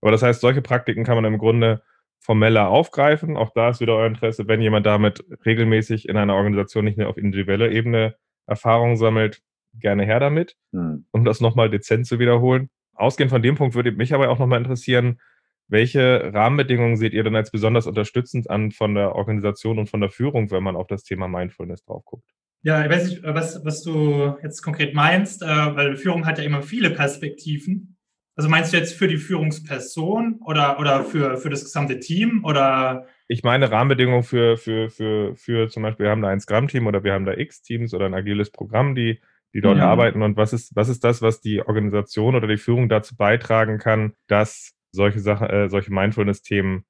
Aber 0.00 0.10
das 0.10 0.22
heißt, 0.22 0.40
solche 0.40 0.62
Praktiken 0.62 1.04
kann 1.04 1.16
man 1.16 1.24
im 1.26 1.38
Grunde 1.38 1.82
formeller 2.18 2.68
aufgreifen. 2.68 3.36
Auch 3.36 3.50
da 3.54 3.70
ist 3.70 3.80
wieder 3.80 3.94
euer 3.94 4.06
Interesse, 4.06 4.48
wenn 4.48 4.60
jemand 4.60 4.86
damit 4.86 5.24
regelmäßig 5.44 6.08
in 6.08 6.16
einer 6.16 6.34
Organisation 6.34 6.84
nicht 6.84 6.98
nur 6.98 7.08
auf 7.08 7.16
individueller 7.16 7.70
Ebene 7.70 8.16
Erfahrung 8.46 8.96
sammelt, 8.96 9.42
gerne 9.74 10.04
her 10.04 10.20
damit, 10.20 10.56
hm. 10.72 11.06
um 11.10 11.24
das 11.24 11.40
nochmal 11.40 11.70
dezent 11.70 12.06
zu 12.06 12.18
wiederholen. 12.18 12.70
Ausgehend 12.94 13.30
von 13.30 13.42
dem 13.42 13.56
Punkt 13.56 13.74
würde 13.74 13.92
mich 13.92 14.14
aber 14.14 14.30
auch 14.30 14.38
nochmal 14.38 14.58
interessieren, 14.58 15.20
welche 15.68 16.32
Rahmenbedingungen 16.32 16.96
seht 16.96 17.12
ihr 17.12 17.24
denn 17.24 17.34
als 17.34 17.50
besonders 17.50 17.86
unterstützend 17.86 18.48
an 18.48 18.70
von 18.70 18.94
der 18.94 19.14
Organisation 19.14 19.78
und 19.78 19.90
von 19.90 20.00
der 20.00 20.10
Führung, 20.10 20.50
wenn 20.50 20.62
man 20.62 20.76
auf 20.76 20.86
das 20.86 21.02
Thema 21.02 21.28
Mindfulness 21.28 21.84
drauf 21.84 22.04
guckt? 22.04 22.28
Ja, 22.62 22.84
ich 22.84 22.90
weiß 22.90 23.08
nicht, 23.08 23.22
was, 23.22 23.64
was 23.64 23.82
du 23.82 24.36
jetzt 24.42 24.62
konkret 24.62 24.94
meinst, 24.94 25.42
äh, 25.42 25.46
weil 25.46 25.96
Führung 25.96 26.26
hat 26.26 26.38
ja 26.38 26.44
immer 26.44 26.62
viele 26.62 26.90
Perspektiven. 26.90 27.95
Also 28.36 28.50
meinst 28.50 28.72
du 28.72 28.76
jetzt 28.76 28.94
für 28.94 29.08
die 29.08 29.16
Führungsperson 29.16 30.40
oder, 30.44 30.78
oder 30.78 31.04
für, 31.04 31.38
für 31.38 31.48
das 31.48 31.64
gesamte 31.64 31.98
Team 32.00 32.44
oder? 32.44 33.06
Ich 33.28 33.42
meine 33.42 33.70
Rahmenbedingungen 33.70 34.24
für, 34.24 34.58
für, 34.58 34.90
für, 34.90 35.34
für 35.36 35.68
zum 35.70 35.82
Beispiel, 35.82 36.04
wir 36.04 36.10
haben 36.10 36.20
da 36.20 36.28
ein 36.28 36.40
Scrum-Team 36.40 36.86
oder 36.86 37.02
wir 37.02 37.14
haben 37.14 37.24
da 37.24 37.32
X-Teams 37.32 37.94
oder 37.94 38.04
ein 38.04 38.14
agiles 38.14 38.50
Programm, 38.50 38.94
die, 38.94 39.22
die 39.54 39.62
dort 39.62 39.78
ja. 39.78 39.88
arbeiten. 39.88 40.20
Und 40.20 40.36
was 40.36 40.52
ist, 40.52 40.76
was 40.76 40.90
ist 40.90 41.02
das, 41.02 41.22
was 41.22 41.40
die 41.40 41.66
Organisation 41.66 42.34
oder 42.34 42.46
die 42.46 42.58
Führung 42.58 42.90
dazu 42.90 43.16
beitragen 43.16 43.78
kann, 43.78 44.12
dass 44.26 44.74
solche 44.92 45.20
Sachen, 45.20 45.48
äh, 45.48 45.70
solche 45.70 45.92
Mindfulness-Themen 45.92 46.84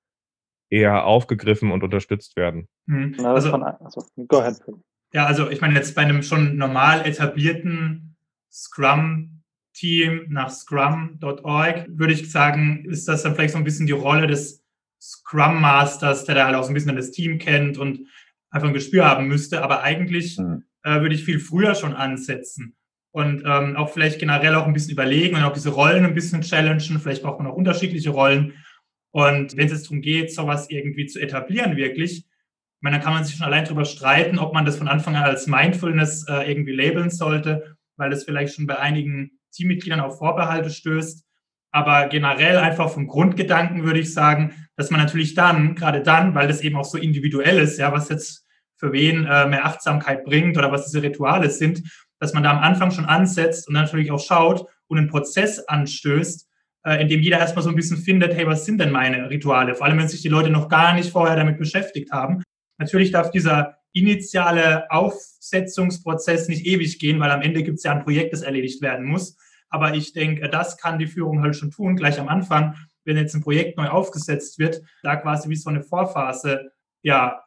eher 0.69 1.05
aufgegriffen 1.05 1.71
und 1.71 1.85
unterstützt 1.85 2.35
werden? 2.35 2.67
Mhm. 2.87 3.15
Also, 3.25 3.53
also, 3.53 4.05
go 4.27 4.41
ahead. 4.41 4.57
Ja, 5.13 5.27
also 5.27 5.49
ich 5.49 5.61
meine 5.61 5.75
jetzt 5.75 5.95
bei 5.95 6.03
einem 6.03 6.25
schon 6.25 6.57
normal 6.57 7.07
etablierten 7.07 8.17
Scrum 8.51 9.45
Team 9.77 10.27
nach 10.29 10.51
scrum.org, 10.51 11.87
würde 11.89 12.13
ich 12.13 12.31
sagen, 12.31 12.87
ist 12.87 13.07
das 13.07 13.23
dann 13.23 13.35
vielleicht 13.35 13.53
so 13.53 13.59
ein 13.59 13.65
bisschen 13.65 13.87
die 13.87 13.93
Rolle 13.93 14.27
des 14.27 14.65
Scrum 15.01 15.61
Masters, 15.61 16.25
der 16.25 16.35
da 16.35 16.47
halt 16.47 16.57
auch 16.57 16.63
so 16.63 16.71
ein 16.71 16.75
bisschen 16.75 16.97
das 16.97 17.11
Team 17.11 17.39
kennt 17.39 17.77
und 17.77 18.01
einfach 18.51 18.69
ein 18.69 18.75
Gespür 18.75 19.05
haben 19.05 19.29
müsste. 19.29 19.63
Aber 19.63 19.83
eigentlich 19.83 20.39
mhm. 20.39 20.65
äh, 20.83 21.01
würde 21.01 21.15
ich 21.15 21.25
viel 21.25 21.39
früher 21.39 21.75
schon 21.75 21.93
ansetzen 21.93 22.75
und 23.13 23.43
ähm, 23.45 23.77
auch 23.77 23.91
vielleicht 23.91 24.19
generell 24.19 24.55
auch 24.55 24.67
ein 24.67 24.73
bisschen 24.73 24.93
überlegen 24.93 25.37
und 25.37 25.45
auch 25.45 25.53
diese 25.53 25.71
Rollen 25.71 26.07
ein 26.07 26.15
bisschen 26.15 26.41
challengen. 26.41 26.99
Vielleicht 26.99 27.23
braucht 27.23 27.39
man 27.39 27.47
auch 27.47 27.57
unterschiedliche 27.57 28.11
Rollen. 28.11 28.55
Und 29.11 29.57
wenn 29.57 29.67
es 29.67 29.73
jetzt 29.73 29.85
darum 29.85 30.01
geht, 30.01 30.33
sowas 30.33 30.71
irgendwie 30.71 31.07
zu 31.07 31.21
etablieren, 31.21 31.77
wirklich, 31.77 32.19
ich 32.19 32.83
meine, 32.83 32.97
dann 32.97 33.05
kann 33.05 33.15
man 33.15 33.25
sich 33.25 33.37
schon 33.37 33.47
allein 33.47 33.65
darüber 33.65 33.85
streiten, 33.85 34.39
ob 34.39 34.55
man 34.55 34.65
das 34.65 34.77
von 34.77 34.89
Anfang 34.89 35.17
an 35.17 35.25
als 35.25 35.47
Mindfulness 35.47 36.27
äh, 36.29 36.51
irgendwie 36.51 36.73
labeln 36.73 37.11
sollte, 37.11 37.77
weil 37.97 38.11
das 38.11 38.25
vielleicht 38.25 38.55
schon 38.55 38.67
bei 38.67 38.79
einigen 38.79 39.36
Teammitgliedern 39.57 40.01
auf 40.01 40.19
Vorbehalte 40.19 40.71
stößt. 40.71 41.25
Aber 41.73 42.09
generell 42.09 42.59
einfach 42.59 42.91
vom 42.91 43.07
Grundgedanken 43.07 43.85
würde 43.85 44.01
ich 44.01 44.15
sagen, 44.15 44.55
dass 44.77 44.91
man 44.91 45.01
natürlich 45.01 45.35
dann, 45.35 45.75
gerade 45.75 46.03
dann, 46.03 46.35
weil 46.35 46.49
das 46.49 46.61
eben 46.63 46.77
auch 46.77 46.85
so 46.85 46.97
individuell 46.97 47.59
ist, 47.59 47.79
ja, 47.79 47.93
was 47.93 48.09
jetzt 48.09 48.47
für 48.77 48.93
wen 48.93 49.27
äh, 49.27 49.47
mehr 49.47 49.65
Achtsamkeit 49.65 50.25
bringt 50.25 50.57
oder 50.57 50.71
was 50.71 50.87
diese 50.87 51.03
Rituale 51.03 51.51
sind, 51.51 51.83
dass 52.19 52.35
man 52.35 52.43
da 52.43 52.51
am 52.51 52.59
Anfang 52.59 52.91
schon 52.91 53.05
ansetzt 53.05 53.69
und 53.69 53.75
natürlich 53.75 54.11
auch 54.11 54.21
schaut 54.21 54.67
und 54.87 54.99
einen 54.99 55.09
Prozess 55.09 55.59
anstößt, 55.59 56.47
äh, 56.85 57.03
in 57.03 57.09
dem 57.09 57.21
jeder 57.21 57.39
erstmal 57.39 57.63
so 57.63 57.71
ein 57.71 57.77
bisschen 57.77 57.99
findet, 57.99 58.35
hey, 58.35 58.47
was 58.47 58.65
sind 58.65 58.79
denn 58.79 58.91
meine 58.91 59.29
Rituale? 59.29 59.75
Vor 59.75 59.87
allem, 59.87 59.99
wenn 59.99 60.09
sich 60.09 60.23
die 60.23 60.29
Leute 60.29 60.51
noch 60.51 60.69
gar 60.69 60.95
nicht 60.95 61.11
vorher 61.11 61.37
damit 61.37 61.59
beschäftigt 61.59 62.13
haben. 62.13 62.43
Natürlich 62.79 63.11
darf 63.11 63.31
dieser 63.31 63.79
initiale 63.93 64.91
Aufsetzungsprozess 64.91 66.49
nicht 66.49 66.67
ewig 66.67 66.99
gehen, 66.99 67.19
weil 67.19 67.31
am 67.31 67.41
Ende 67.43 67.63
gibt 67.63 67.79
es 67.79 67.85
ja 67.85 67.93
ein 67.93 68.05
Projekt, 68.05 68.33
das 68.33 68.43
erledigt 68.43 68.83
werden 68.83 69.07
muss. 69.07 69.37
Aber 69.77 69.95
ich 69.95 70.15
denke, 70.15 70.49
das 70.49 70.79
kann 70.79 70.99
die 70.99 71.07
Führung 71.07 71.43
halt 71.43 71.55
schon 71.55 71.71
tun, 71.71 71.97
gleich 71.97 72.19
am 72.19 72.29
Anfang, 72.29 72.77
wenn 73.05 73.19
jetzt 73.19 73.35
ein 73.35 73.43
Projekt 73.43 73.77
neu 73.77 73.89
aufgesetzt 73.89 74.59
wird, 74.59 74.81
da 75.03 75.17
quasi 75.17 75.51
wie 75.51 75.57
so 75.57 75.69
eine 75.69 75.83
Vorphase 75.83 76.71
ja, 77.03 77.43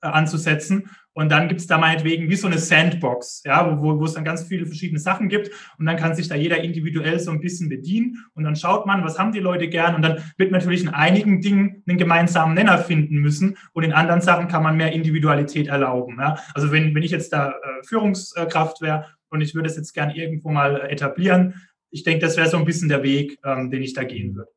äh, 0.00 0.06
anzusetzen. 0.06 0.88
Und 1.12 1.30
dann 1.30 1.48
gibt 1.48 1.60
es 1.60 1.66
da 1.66 1.76
meinetwegen 1.76 2.30
wie 2.30 2.36
so 2.36 2.46
eine 2.46 2.56
Sandbox, 2.56 3.42
ja, 3.44 3.82
wo, 3.82 4.00
wo 4.00 4.04
es 4.06 4.14
dann 4.14 4.24
ganz 4.24 4.44
viele 4.44 4.64
verschiedene 4.64 4.98
Sachen 4.98 5.28
gibt. 5.28 5.50
Und 5.78 5.84
dann 5.84 5.98
kann 5.98 6.14
sich 6.14 6.26
da 6.26 6.36
jeder 6.36 6.62
individuell 6.62 7.18
so 7.18 7.32
ein 7.32 7.40
bisschen 7.40 7.68
bedienen. 7.68 8.24
Und 8.32 8.44
dann 8.44 8.56
schaut 8.56 8.86
man, 8.86 9.04
was 9.04 9.18
haben 9.18 9.32
die 9.32 9.40
Leute 9.40 9.68
gern. 9.68 9.94
Und 9.94 10.00
dann 10.00 10.22
wird 10.38 10.52
natürlich 10.52 10.84
in 10.84 10.88
einigen 10.88 11.42
Dingen 11.42 11.82
einen 11.86 11.98
gemeinsamen 11.98 12.54
Nenner 12.54 12.78
finden 12.78 13.16
müssen. 13.18 13.58
Und 13.74 13.82
in 13.82 13.92
anderen 13.92 14.22
Sachen 14.22 14.48
kann 14.48 14.62
man 14.62 14.78
mehr 14.78 14.92
Individualität 14.92 15.66
erlauben. 15.66 16.16
Ja. 16.18 16.38
Also 16.54 16.72
wenn, 16.72 16.94
wenn 16.94 17.02
ich 17.02 17.10
jetzt 17.10 17.34
da 17.34 17.50
äh, 17.50 17.84
Führungskraft 17.84 18.80
wäre 18.80 19.04
und 19.30 19.40
ich 19.40 19.54
würde 19.54 19.68
es 19.68 19.76
jetzt 19.76 19.92
gern 19.92 20.10
irgendwo 20.10 20.50
mal 20.50 20.80
etablieren. 20.90 21.54
Ich 21.90 22.04
denke, 22.04 22.20
das 22.20 22.36
wäre 22.36 22.48
so 22.48 22.56
ein 22.56 22.64
bisschen 22.64 22.88
der 22.88 23.02
Weg, 23.02 23.38
ähm, 23.44 23.70
den 23.70 23.82
ich 23.82 23.94
da 23.94 24.04
gehen 24.04 24.34
würde. 24.34 24.50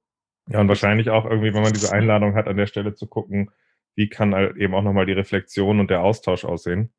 Ja, 0.49 0.60
und 0.60 0.67
wahrscheinlich 0.67 1.10
auch 1.10 1.25
irgendwie, 1.25 1.53
wenn 1.53 1.62
man 1.62 1.73
diese 1.73 1.93
Einladung 1.93 2.36
hat, 2.36 2.47
an 2.47 2.57
der 2.57 2.67
Stelle 2.67 2.93
zu 2.93 3.07
gucken, 3.07 3.51
wie 3.95 4.10
kann 4.10 4.34
halt 4.34 4.57
eben 4.57 4.73
auch 4.73 4.84
nochmal 4.84 5.05
die 5.05 5.13
Reflexion 5.13 5.79
und 5.79 5.89
der 5.89 6.03
Austausch 6.03 6.45
aussehen. 6.45 6.91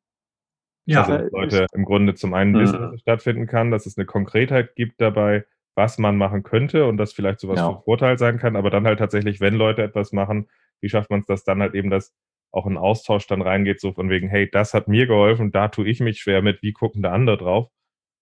Ja, 0.85 1.03
also, 1.03 1.17
dass 1.17 1.31
Leute 1.31 1.67
im 1.73 1.85
Grunde 1.85 2.13
zum 2.15 2.33
einen 2.33 2.53
wissen, 2.55 2.79
dass 2.79 2.93
es 2.93 3.01
stattfinden 3.01 3.47
kann, 3.47 3.71
dass 3.71 3.85
es 3.85 3.97
eine 3.97 4.05
Konkretheit 4.05 4.75
gibt 4.75 4.99
dabei, 4.99 5.45
was 5.75 5.97
man 5.97 6.17
machen 6.17 6.43
könnte 6.43 6.85
und 6.85 6.97
das 6.97 7.13
vielleicht 7.13 7.39
sowas 7.39 7.59
ja. 7.59 7.65
von 7.65 7.83
Vorteil 7.83 8.17
sein 8.17 8.37
kann, 8.37 8.55
aber 8.55 8.69
dann 8.69 8.85
halt 8.85 8.99
tatsächlich, 8.99 9.39
wenn 9.39 9.55
Leute 9.55 9.81
etwas 9.81 10.11
machen, 10.11 10.49
wie 10.81 10.89
schafft 10.89 11.09
man 11.09 11.21
es, 11.21 11.25
dass 11.25 11.43
dann 11.43 11.61
halt 11.61 11.73
eben 11.73 11.89
das 11.89 12.13
auch 12.53 12.67
ein 12.67 12.77
Austausch 12.77 13.27
dann 13.27 13.41
reingeht, 13.41 13.81
so 13.81 13.91
von 13.93 14.09
wegen, 14.09 14.29
hey, 14.29 14.49
das 14.49 14.73
hat 14.73 14.87
mir 14.87 15.07
geholfen, 15.07 15.51
da 15.51 15.67
tue 15.67 15.87
ich 15.87 15.99
mich 15.99 16.19
schwer 16.19 16.41
mit, 16.41 16.61
wie 16.61 16.71
gucken 16.71 17.01
da 17.01 17.11
andere 17.11 17.37
drauf? 17.37 17.67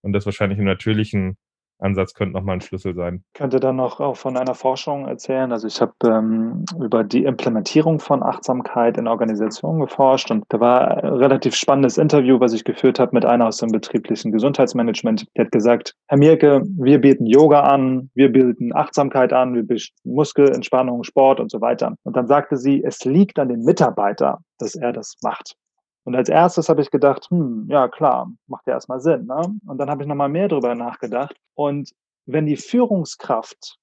Und 0.02 0.14
das 0.14 0.26
wahrscheinlich 0.26 0.58
im 0.58 0.66
natürlichen 0.66 1.38
Ansatz 1.82 2.14
könnte 2.14 2.34
nochmal 2.34 2.58
ein 2.58 2.62
Schlüssel 2.62 2.94
sein. 2.94 3.24
Ich 3.34 3.40
könnte 3.40 3.60
dann 3.60 3.76
noch 3.76 4.00
auch 4.00 4.16
von 4.16 4.38
einer 4.38 4.56
Forschung 4.56 5.08
erzählen. 5.08 5.52
Also 5.52 5.68
ich 5.68 5.82
habe 5.82 5.94
ähm, 6.06 6.66
über 6.80 7.04
die 7.04 7.24
Implementierung 7.24 8.00
von 8.00 8.24
Achtsamkeit 8.24 8.98
in 8.98 9.08
Organisationen 9.08 9.80
geforscht 9.80 10.32
und 10.32 10.46
da 10.50 10.60
war 10.60 11.04
ein 11.04 11.14
relativ 11.14 11.56
spannendes 11.56 11.98
Interview, 11.98 12.40
was 12.40 12.54
ich 12.54 12.64
geführt 12.64 13.00
habe 13.00 13.12
mit 13.14 13.26
einer 13.26 13.48
aus 13.48 13.58
dem 13.58 13.72
betrieblichen 13.72 14.32
Gesundheitsmanagement. 14.32 15.26
Die 15.36 15.42
hat 15.42 15.52
gesagt, 15.52 15.96
Herr 16.08 16.18
Mirke, 16.18 16.64
wir 16.78 17.00
bieten 17.00 17.26
Yoga 17.26 17.62
an, 17.62 18.10
wir 18.14 18.32
bieten 18.32 18.74
Achtsamkeit 18.76 19.34
an, 19.34 19.56
wir 19.56 19.64
bieten 19.64 19.94
Muskelentspannung, 20.04 21.04
Sport 21.04 21.40
und 21.40 21.52
so 21.52 21.62
weiter. 21.62 21.96
Und 22.04 22.16
dann 22.16 22.28
sagte 22.28 22.58
sie, 22.58 22.84
es 22.84 23.04
liegt 23.06 23.40
an 23.40 23.50
dem 23.50 23.62
Mitarbeiter, 23.62 24.40
dass 24.60 24.76
er 24.76 24.94
das 24.94 25.16
macht. 25.24 25.56
Und 26.04 26.16
als 26.16 26.30
erstes 26.30 26.70
habe 26.70 26.82
ich 26.82 26.92
gedacht, 26.92 27.28
hm, 27.30 27.68
ja 27.70 27.88
klar, 27.88 28.32
macht 28.48 28.66
ja 28.68 28.74
erstmal 28.74 29.02
Sinn. 29.02 29.26
Ne? 29.26 29.42
Und 29.68 29.78
dann 29.78 29.90
habe 29.90 30.04
ich 30.04 30.08
nochmal 30.08 30.30
mehr 30.30 30.48
drüber 30.48 30.74
nachgedacht. 30.76 31.36
Und 31.54 31.92
wenn 32.26 32.46
die 32.46 32.58
Führungskraft 32.58 33.78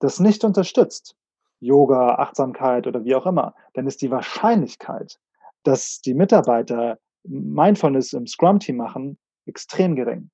das 0.00 0.20
nicht 0.20 0.44
unterstützt, 0.44 1.16
Yoga, 1.60 2.16
Achtsamkeit 2.16 2.86
oder 2.86 3.04
wie 3.04 3.14
auch 3.14 3.26
immer, 3.26 3.54
dann 3.72 3.86
ist 3.86 4.02
die 4.02 4.10
Wahrscheinlichkeit, 4.10 5.18
dass 5.62 6.00
die 6.00 6.14
Mitarbeiter 6.14 6.98
Mindfulness 7.24 8.12
im 8.12 8.26
Scrum-Team 8.26 8.76
machen, 8.76 9.18
extrem 9.46 9.96
gering 9.96 10.30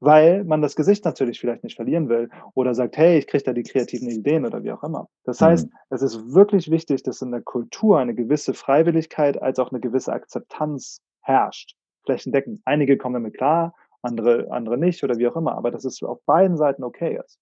weil 0.00 0.44
man 0.44 0.62
das 0.62 0.76
Gesicht 0.76 1.04
natürlich 1.04 1.40
vielleicht 1.40 1.64
nicht 1.64 1.76
verlieren 1.76 2.08
will 2.08 2.30
oder 2.54 2.74
sagt, 2.74 2.96
hey, 2.96 3.18
ich 3.18 3.26
kriege 3.26 3.44
da 3.44 3.52
die 3.52 3.62
kreativen 3.62 4.08
Ideen 4.08 4.46
oder 4.46 4.62
wie 4.62 4.72
auch 4.72 4.82
immer. 4.82 5.08
Das 5.24 5.40
heißt, 5.40 5.66
mhm. 5.66 5.72
es 5.90 6.02
ist 6.02 6.34
wirklich 6.34 6.70
wichtig, 6.70 7.02
dass 7.02 7.22
in 7.22 7.30
der 7.30 7.42
Kultur 7.42 7.98
eine 7.98 8.14
gewisse 8.14 8.54
Freiwilligkeit 8.54 9.40
als 9.42 9.58
auch 9.58 9.72
eine 9.72 9.80
gewisse 9.80 10.12
Akzeptanz 10.12 11.00
herrscht. 11.22 11.74
Flächendeckend. 12.04 12.60
Einige 12.64 12.96
kommen 12.96 13.14
damit 13.14 13.36
klar, 13.36 13.74
andere, 14.02 14.50
andere 14.50 14.78
nicht 14.78 15.02
oder 15.02 15.18
wie 15.18 15.26
auch 15.26 15.36
immer, 15.36 15.56
aber 15.56 15.70
dass 15.70 15.84
es 15.84 16.02
auf 16.02 16.24
beiden 16.24 16.56
Seiten 16.56 16.84
okay 16.84 17.18
ist. 17.22 17.38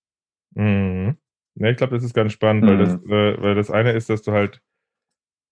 Mhm. 0.55 1.17
Ja, 1.57 1.71
ich 1.71 1.77
glaube, 1.77 1.95
das 1.95 2.05
ist 2.05 2.15
ganz 2.15 2.33
spannend, 2.33 2.65
mhm. 2.65 2.69
weil, 2.69 2.79
das, 2.79 2.95
äh, 2.95 3.43
weil 3.43 3.55
das 3.55 3.71
eine 3.71 3.93
ist, 3.93 4.11
dass 4.11 4.23
du 4.23 4.33
halt, 4.33 4.61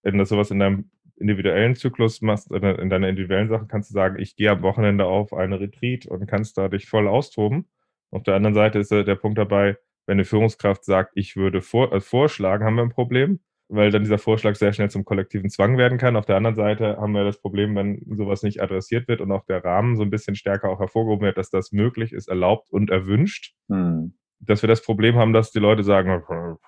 wenn 0.03 0.17
das 0.17 0.29
sowas 0.29 0.51
in 0.51 0.59
deinem 0.59 0.89
individuellen 1.17 1.75
Zyklus 1.75 2.21
machst, 2.21 2.51
in 2.51 2.89
deiner 2.89 3.09
individuellen 3.09 3.49
Sache, 3.49 3.65
kannst 3.67 3.89
du 3.89 3.93
sagen, 3.93 4.19
ich 4.19 4.35
gehe 4.35 4.51
am 4.51 4.61
Wochenende 4.61 5.05
auf 5.05 5.33
eine 5.33 5.59
Retreat 5.59 6.05
und 6.05 6.25
kannst 6.27 6.57
da 6.57 6.67
dich 6.67 6.87
voll 6.87 7.07
austoben. 7.07 7.67
Auf 8.11 8.23
der 8.23 8.35
anderen 8.35 8.53
Seite 8.53 8.79
ist 8.79 8.91
der 8.91 9.15
Punkt 9.15 9.37
dabei, 9.37 9.77
wenn 10.05 10.13
eine 10.13 10.25
Führungskraft 10.25 10.85
sagt, 10.85 11.13
ich 11.15 11.35
würde 11.35 11.61
vor, 11.61 11.91
äh, 11.93 12.01
vorschlagen, 12.01 12.63
haben 12.63 12.75
wir 12.75 12.83
ein 12.83 12.89
Problem, 12.89 13.39
weil 13.67 13.91
dann 13.91 14.03
dieser 14.03 14.19
Vorschlag 14.19 14.55
sehr 14.55 14.73
schnell 14.73 14.89
zum 14.89 15.05
kollektiven 15.05 15.49
Zwang 15.49 15.77
werden 15.77 15.97
kann. 15.97 16.15
Auf 16.15 16.25
der 16.25 16.37
anderen 16.37 16.55
Seite 16.55 16.97
haben 16.97 17.13
wir 17.13 17.23
das 17.23 17.41
Problem, 17.41 17.75
wenn 17.75 18.05
sowas 18.15 18.43
nicht 18.43 18.61
adressiert 18.61 19.07
wird 19.07 19.21
und 19.21 19.31
auch 19.31 19.45
der 19.45 19.63
Rahmen 19.63 19.95
so 19.95 20.03
ein 20.03 20.11
bisschen 20.11 20.35
stärker 20.35 20.69
auch 20.69 20.79
hervorgehoben 20.79 21.25
wird, 21.25 21.37
dass 21.37 21.49
das 21.49 21.71
möglich 21.71 22.13
ist, 22.13 22.27
erlaubt 22.27 22.69
und 22.71 22.89
erwünscht. 22.89 23.53
Hm 23.69 24.13
dass 24.39 24.61
wir 24.61 24.67
das 24.67 24.81
Problem 24.81 25.15
haben, 25.15 25.33
dass 25.33 25.51
die 25.51 25.59
Leute 25.59 25.83
sagen, 25.83 26.23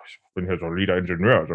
ich 0.05 0.19
bin 0.33 0.45
hier 0.45 0.57
so 0.57 0.67
Leader-Ingenieur, 0.67 1.47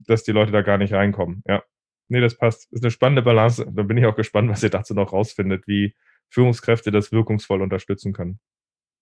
dass 0.00 0.24
die 0.24 0.32
Leute 0.32 0.52
da 0.52 0.62
gar 0.62 0.78
nicht 0.78 0.92
reinkommen. 0.92 1.42
Ja. 1.46 1.62
Nee, 2.08 2.20
das 2.20 2.36
passt. 2.36 2.72
Ist 2.72 2.84
eine 2.84 2.90
spannende 2.90 3.22
Balance. 3.22 3.66
Da 3.70 3.82
bin 3.82 3.96
ich 3.96 4.06
auch 4.06 4.16
gespannt, 4.16 4.50
was 4.50 4.62
ihr 4.62 4.70
dazu 4.70 4.94
noch 4.94 5.12
rausfindet, 5.12 5.66
wie 5.66 5.94
Führungskräfte 6.28 6.90
das 6.90 7.12
wirkungsvoll 7.12 7.62
unterstützen 7.62 8.12
können. 8.12 8.38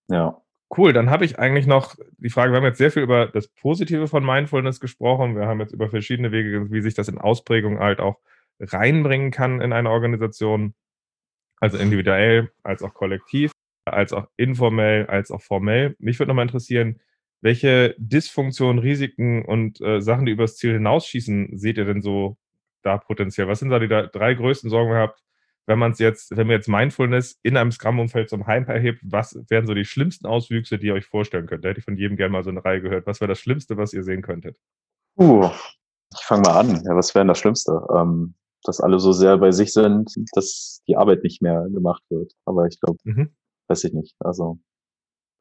Ja. 0.09 0.41
Cool, 0.75 0.95
dann 0.95 1.11
habe 1.11 1.27
ich 1.27 1.39
eigentlich 1.39 1.67
noch 1.67 1.97
die 2.17 2.31
Frage, 2.31 2.53
wir 2.53 2.57
haben 2.57 2.65
jetzt 2.65 2.79
sehr 2.79 2.91
viel 2.91 3.03
über 3.03 3.27
das 3.27 3.49
Positive 3.49 4.09
von 4.09 4.25
Mindfulness 4.25 4.81
gesprochen. 4.81 5.37
Wir 5.37 5.47
haben 5.47 5.61
jetzt 5.61 5.73
über 5.75 5.91
verschiedene 5.91 6.33
Wege, 6.33 6.73
wie 6.73 6.81
sich 6.81 6.95
das 6.95 7.09
in 7.09 7.19
Ausprägung 7.19 7.79
halt 7.79 8.01
auch 8.01 8.21
reinbringen 8.59 9.31
kann 9.31 9.61
in 9.61 9.73
eine 9.75 9.91
Organisation. 9.91 10.75
Also 11.61 11.79
individuell, 11.79 12.51
als 12.63 12.83
auch 12.83 12.95
kollektiv, 12.95 13.53
als 13.85 14.13
auch 14.13 14.29
informell, 14.37 15.07
als 15.07 15.31
auch 15.31 15.43
formell. 15.43 15.95
Mich 15.99 16.19
würde 16.19 16.29
nochmal 16.29 16.47
interessieren, 16.47 17.01
welche 17.43 17.95
Dysfunktionen, 17.99 18.79
Risiken 18.79 19.45
und 19.45 19.81
äh, 19.81 20.01
Sachen, 20.01 20.27
die 20.27 20.33
übers 20.33 20.57
Ziel 20.57 20.73
hinausschießen, 20.73 21.59
seht 21.59 21.77
ihr 21.77 21.85
denn 21.85 22.01
so 22.01 22.37
da 22.83 22.99
potenziell? 22.99 23.49
Was 23.49 23.61
sind 23.61 23.71
da 23.71 23.79
die 23.79 23.89
drei 23.89 24.35
größten 24.35 24.71
Sorgen 24.71 24.91
gehabt, 24.91 25.23
wenn 25.67 25.79
man 25.79 25.93
es 25.93 25.99
jetzt, 25.99 26.37
wenn 26.37 26.49
wir 26.49 26.57
jetzt 26.57 26.69
Mindfulness 26.69 27.39
in 27.43 27.57
einem 27.57 27.71
Scrum-Umfeld 27.71 28.29
zum 28.29 28.47
Hype 28.47 28.69
erhebt, 28.69 29.01
was 29.05 29.39
wären 29.49 29.67
so 29.67 29.75
die 29.75 29.85
schlimmsten 29.85 30.27
Auswüchse, 30.27 30.79
die 30.79 30.89
ihr 30.89 30.95
euch 30.95 31.07
vorstellen 31.07 31.47
könnt? 31.47 31.65
Da 31.65 31.69
hätte 31.69 31.79
ich 31.79 31.85
von 31.85 31.97
jedem 31.97 32.17
gerne 32.17 32.33
mal 32.33 32.43
so 32.43 32.51
eine 32.51 32.65
Reihe 32.65 32.83
gehört. 32.83 33.07
Was 33.07 33.21
wäre 33.21 33.29
das 33.29 33.39
Schlimmste, 33.39 33.77
was 33.77 33.93
ihr 33.93 34.03
sehen 34.03 34.23
könntet? 34.23 34.57
Uh, 35.17 35.49
ich 36.13 36.25
fange 36.25 36.43
mal 36.43 36.59
an. 36.59 36.83
Ja, 36.85 36.97
was 36.97 37.15
wäre 37.15 37.23
denn 37.23 37.29
das 37.29 37.39
Schlimmste? 37.39 37.81
Ähm, 37.95 38.35
dass 38.65 38.81
alle 38.81 38.99
so 38.99 39.13
sehr 39.13 39.39
bei 39.39 39.53
sich 39.53 39.73
sind, 39.73 40.13
dass 40.35 40.83
die 40.87 40.97
Arbeit 40.97 41.23
nicht 41.23 41.43
mehr 41.43 41.67
gemacht 41.71 42.03
wird. 42.11 42.33
Aber 42.45 42.67
ich 42.67 42.81
glaube, 42.81 42.99
mhm. 43.05 43.35
weiß 43.69 43.85
ich 43.85 43.93
nicht. 43.93 44.15
Also 44.21 44.59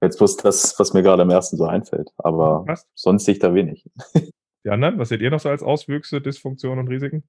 jetzt 0.01 0.17
bloß 0.17 0.37
das, 0.37 0.75
was 0.79 0.93
mir 0.93 1.03
gerade 1.03 1.23
am 1.23 1.29
ersten 1.29 1.57
so 1.57 1.65
einfällt. 1.65 2.09
Aber 2.17 2.65
Passt. 2.65 2.87
sonst 2.95 3.25
sehe 3.25 3.33
ich 3.33 3.39
da 3.39 3.53
wenig. 3.53 3.85
Die 4.63 4.69
anderen, 4.69 4.99
was 4.99 5.09
seht 5.09 5.21
ihr 5.21 5.31
noch 5.31 5.39
so 5.39 5.49
als 5.49 5.63
Auswüchse, 5.63 6.21
Dysfunktionen 6.21 6.79
und 6.79 6.87
Risiken? 6.87 7.23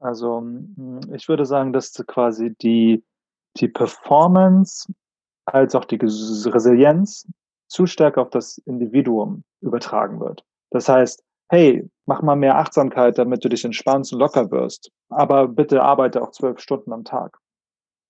Also 0.00 0.38
hm, 0.40 1.00
ich 1.14 1.28
würde 1.28 1.46
sagen, 1.46 1.72
dass 1.72 1.92
quasi 2.06 2.54
die, 2.60 3.04
die 3.56 3.68
Performance 3.68 4.92
als 5.46 5.74
auch 5.74 5.84
die 5.84 5.98
Resilienz 6.00 7.26
zu 7.68 7.86
stark 7.86 8.18
auf 8.18 8.30
das 8.30 8.58
Individuum 8.58 9.44
übertragen 9.60 10.20
wird. 10.20 10.44
Das 10.70 10.88
heißt, 10.88 11.22
hey, 11.48 11.88
mach 12.06 12.22
mal 12.22 12.36
mehr 12.36 12.58
Achtsamkeit, 12.58 13.18
damit 13.18 13.44
du 13.44 13.48
dich 13.48 13.64
entspannst 13.64 14.12
und 14.12 14.18
locker 14.18 14.50
wirst. 14.50 14.90
Aber 15.08 15.48
bitte 15.48 15.82
arbeite 15.82 16.22
auch 16.22 16.30
zwölf 16.30 16.60
Stunden 16.60 16.92
am 16.92 17.04
Tag. 17.04 17.38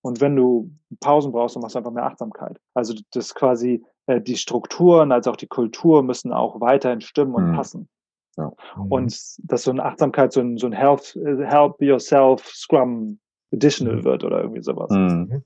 Und 0.03 0.21
wenn 0.21 0.37
du 0.37 0.71
Pausen 1.01 1.33
brauchst, 1.33 1.57
dann 1.57 1.63
machst 1.63 1.75
du 1.75 1.79
einfach 1.79 1.93
mehr 1.93 2.05
Achtsamkeit. 2.05 2.59
Also 2.75 2.95
das 3.13 3.35
quasi 3.35 3.83
äh, 4.07 4.21
die 4.21 4.37
Strukturen 4.37 5.13
als 5.13 5.27
auch 5.27 5.37
die 5.37 5.47
Kultur 5.47 6.03
müssen 6.03 6.33
auch 6.33 6.61
weiterhin 6.61 7.01
stimmen 7.01 7.35
und 7.35 7.51
mhm. 7.51 7.57
passen. 7.57 7.89
Ja. 8.37 8.53
Mhm. 8.77 8.93
Und 8.93 9.17
dass 9.39 9.63
so 9.63 9.71
eine 9.71 9.85
Achtsamkeit 9.85 10.33
so 10.33 10.41
ein, 10.41 10.59
so 10.59 10.67
ein 10.67 10.73
Help, 10.73 11.01
Help 11.15 11.81
Yourself 11.81 12.47
Scrum 12.47 13.19
Additional 13.53 13.97
mhm. 13.97 14.05
wird 14.05 14.25
oder 14.25 14.41
irgendwie 14.41 14.63
sowas. 14.63 14.91
Mhm. 14.91 15.29
mhm. 15.31 15.45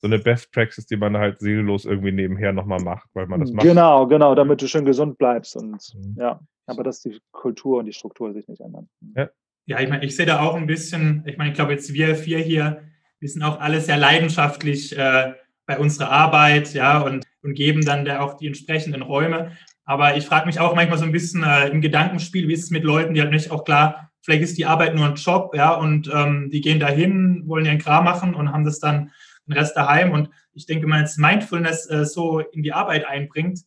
So 0.00 0.06
eine 0.06 0.20
Best 0.20 0.52
Practice, 0.52 0.86
die 0.86 0.96
man 0.96 1.16
halt 1.16 1.40
seelenlos 1.40 1.84
irgendwie 1.84 2.12
nebenher 2.12 2.52
nochmal 2.52 2.78
macht, 2.80 3.08
weil 3.14 3.26
man 3.26 3.40
das 3.40 3.50
macht. 3.50 3.66
Genau, 3.66 4.06
genau, 4.06 4.36
damit 4.36 4.62
du 4.62 4.68
schön 4.68 4.84
gesund 4.84 5.18
bleibst 5.18 5.56
und 5.56 5.82
mhm. 5.94 6.14
ja, 6.16 6.40
aber 6.66 6.84
dass 6.84 7.00
die 7.00 7.18
Kultur 7.32 7.80
und 7.80 7.86
die 7.86 7.92
Struktur 7.92 8.32
sich 8.32 8.46
nicht 8.46 8.60
ändern. 8.60 8.88
Ja, 9.16 9.28
ja 9.66 9.80
ich 9.80 9.88
meine, 9.88 10.04
ich 10.04 10.14
sehe 10.14 10.24
da 10.26 10.40
auch 10.40 10.54
ein 10.54 10.68
bisschen, 10.68 11.24
ich 11.26 11.36
meine, 11.36 11.50
ich 11.50 11.56
glaube 11.56 11.72
jetzt 11.72 11.92
wir 11.92 12.14
vier 12.14 12.38
hier, 12.38 12.82
wir 13.18 13.28
sind 13.28 13.42
auch 13.42 13.58
alle 13.58 13.80
sehr 13.80 13.96
leidenschaftlich 13.96 14.96
äh, 14.96 15.32
bei 15.66 15.78
unserer 15.78 16.10
Arbeit, 16.10 16.72
ja, 16.74 17.00
und, 17.00 17.26
und 17.42 17.54
geben 17.54 17.84
dann 17.84 18.04
da 18.04 18.20
auch 18.20 18.34
die 18.34 18.46
entsprechenden 18.46 19.02
Räume. 19.02 19.52
Aber 19.88 20.18
ich 20.18 20.26
frage 20.26 20.44
mich 20.44 20.60
auch 20.60 20.74
manchmal 20.74 20.98
so 20.98 21.06
ein 21.06 21.12
bisschen 21.12 21.42
äh, 21.42 21.68
im 21.68 21.80
Gedankenspiel, 21.80 22.46
wie 22.46 22.52
ist 22.52 22.64
es 22.64 22.70
mit 22.70 22.84
Leuten, 22.84 23.14
die 23.14 23.22
halt 23.22 23.30
nicht 23.30 23.50
auch 23.50 23.64
klar, 23.64 24.10
vielleicht 24.20 24.42
ist 24.42 24.58
die 24.58 24.66
Arbeit 24.66 24.94
nur 24.94 25.06
ein 25.06 25.14
Job, 25.14 25.54
ja, 25.54 25.72
und 25.72 26.10
ähm, 26.14 26.50
die 26.50 26.60
gehen 26.60 26.78
dahin, 26.78 27.44
wollen 27.46 27.64
ihren 27.64 27.78
Kram 27.78 28.04
machen 28.04 28.34
und 28.34 28.52
haben 28.52 28.66
das 28.66 28.80
dann 28.80 29.10
den 29.46 29.54
Rest 29.54 29.78
daheim. 29.78 30.12
Und 30.12 30.28
ich 30.52 30.66
denke, 30.66 30.82
wenn 30.82 30.90
man 30.90 31.00
jetzt 31.00 31.18
Mindfulness 31.18 31.88
äh, 31.88 32.04
so 32.04 32.40
in 32.40 32.62
die 32.62 32.74
Arbeit 32.74 33.06
einbringt, 33.06 33.60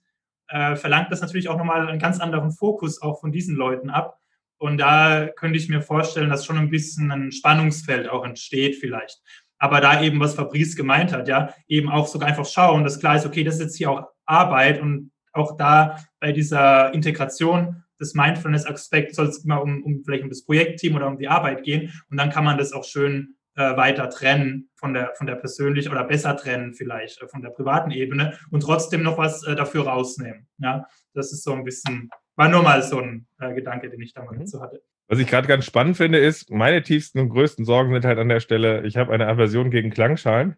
äh, 0.49 0.75
verlangt 0.75 1.11
das 1.11 1.21
natürlich 1.21 1.49
auch 1.49 1.57
nochmal 1.57 1.87
einen 1.87 1.97
ganz 1.97 2.19
anderen 2.19 2.51
Fokus 2.51 3.01
auch 3.01 3.19
von 3.19 3.31
diesen 3.31 3.55
Leuten 3.55 3.89
ab. 3.89 4.19
Und 4.59 4.77
da 4.77 5.25
könnte 5.25 5.57
ich 5.57 5.69
mir 5.69 5.81
vorstellen, 5.81 6.29
dass 6.29 6.45
schon 6.45 6.59
ein 6.59 6.69
bisschen 6.69 7.11
ein 7.11 7.31
Spannungsfeld 7.31 8.07
auch 8.07 8.23
entsteht 8.23 8.75
vielleicht. 8.75 9.19
Aber 9.57 9.81
da 9.81 10.03
eben, 10.03 10.19
was 10.19 10.35
Fabrice 10.35 10.75
gemeint 10.75 11.13
hat, 11.13 11.27
ja, 11.27 11.51
eben 11.67 11.89
auch 11.89 12.05
sogar 12.05 12.29
einfach 12.29 12.45
schauen, 12.45 12.83
dass 12.83 12.99
klar 12.99 13.15
ist, 13.15 13.25
okay, 13.25 13.43
das 13.43 13.55
ist 13.55 13.61
jetzt 13.61 13.77
hier 13.77 13.89
auch 13.89 14.03
Arbeit 14.27 14.79
und 14.79 15.10
auch 15.33 15.57
da 15.57 15.97
bei 16.19 16.31
dieser 16.31 16.93
Integration 16.93 17.83
des 17.99 18.15
Mindfulness-Aspekts 18.15 19.15
soll 19.15 19.27
es 19.27 19.43
immer 19.45 19.61
um, 19.61 19.83
um 19.83 20.03
vielleicht 20.03 20.23
um 20.23 20.29
das 20.29 20.43
Projektteam 20.43 20.95
oder 20.95 21.07
um 21.07 21.17
die 21.17 21.27
Arbeit 21.27 21.63
gehen. 21.63 21.93
Und 22.09 22.17
dann 22.17 22.29
kann 22.29 22.43
man 22.43 22.57
das 22.57 22.73
auch 22.73 22.83
schön 22.83 23.35
äh, 23.55 23.75
weiter 23.77 24.09
trennen 24.09 24.69
von 24.75 24.93
der, 24.93 25.13
von 25.15 25.27
der 25.27 25.35
persönlichen 25.35 25.91
oder 25.91 26.03
besser 26.03 26.35
trennen 26.35 26.73
vielleicht 26.73 27.21
äh, 27.21 27.27
von 27.27 27.41
der 27.41 27.49
privaten 27.49 27.91
Ebene 27.91 28.37
und 28.49 28.61
trotzdem 28.61 29.03
noch 29.03 29.17
was 29.17 29.45
äh, 29.45 29.55
dafür 29.55 29.87
rausnehmen. 29.87 30.47
Ja, 30.57 30.85
das 31.13 31.31
ist 31.31 31.43
so 31.43 31.53
ein 31.53 31.63
bisschen, 31.63 32.09
war 32.35 32.49
nur 32.49 32.63
mal 32.63 32.81
so 32.81 32.99
ein 32.99 33.27
äh, 33.39 33.53
Gedanke, 33.53 33.89
den 33.89 34.01
ich 34.01 34.13
damals 34.13 34.37
mhm. 34.37 34.41
dazu 34.41 34.61
hatte. 34.61 34.81
Was 35.07 35.19
ich 35.19 35.27
gerade 35.27 35.47
ganz 35.47 35.65
spannend 35.65 35.97
finde, 35.97 36.19
ist, 36.19 36.49
meine 36.49 36.81
tiefsten 36.81 37.19
und 37.19 37.29
größten 37.29 37.65
Sorgen 37.65 37.93
sind 37.93 38.05
halt 38.05 38.17
an 38.17 38.29
der 38.29 38.39
Stelle, 38.39 38.85
ich 38.85 38.95
habe 38.95 39.11
eine 39.13 39.27
Aversion 39.27 39.69
gegen 39.69 39.89
Klangschalen 39.89 40.55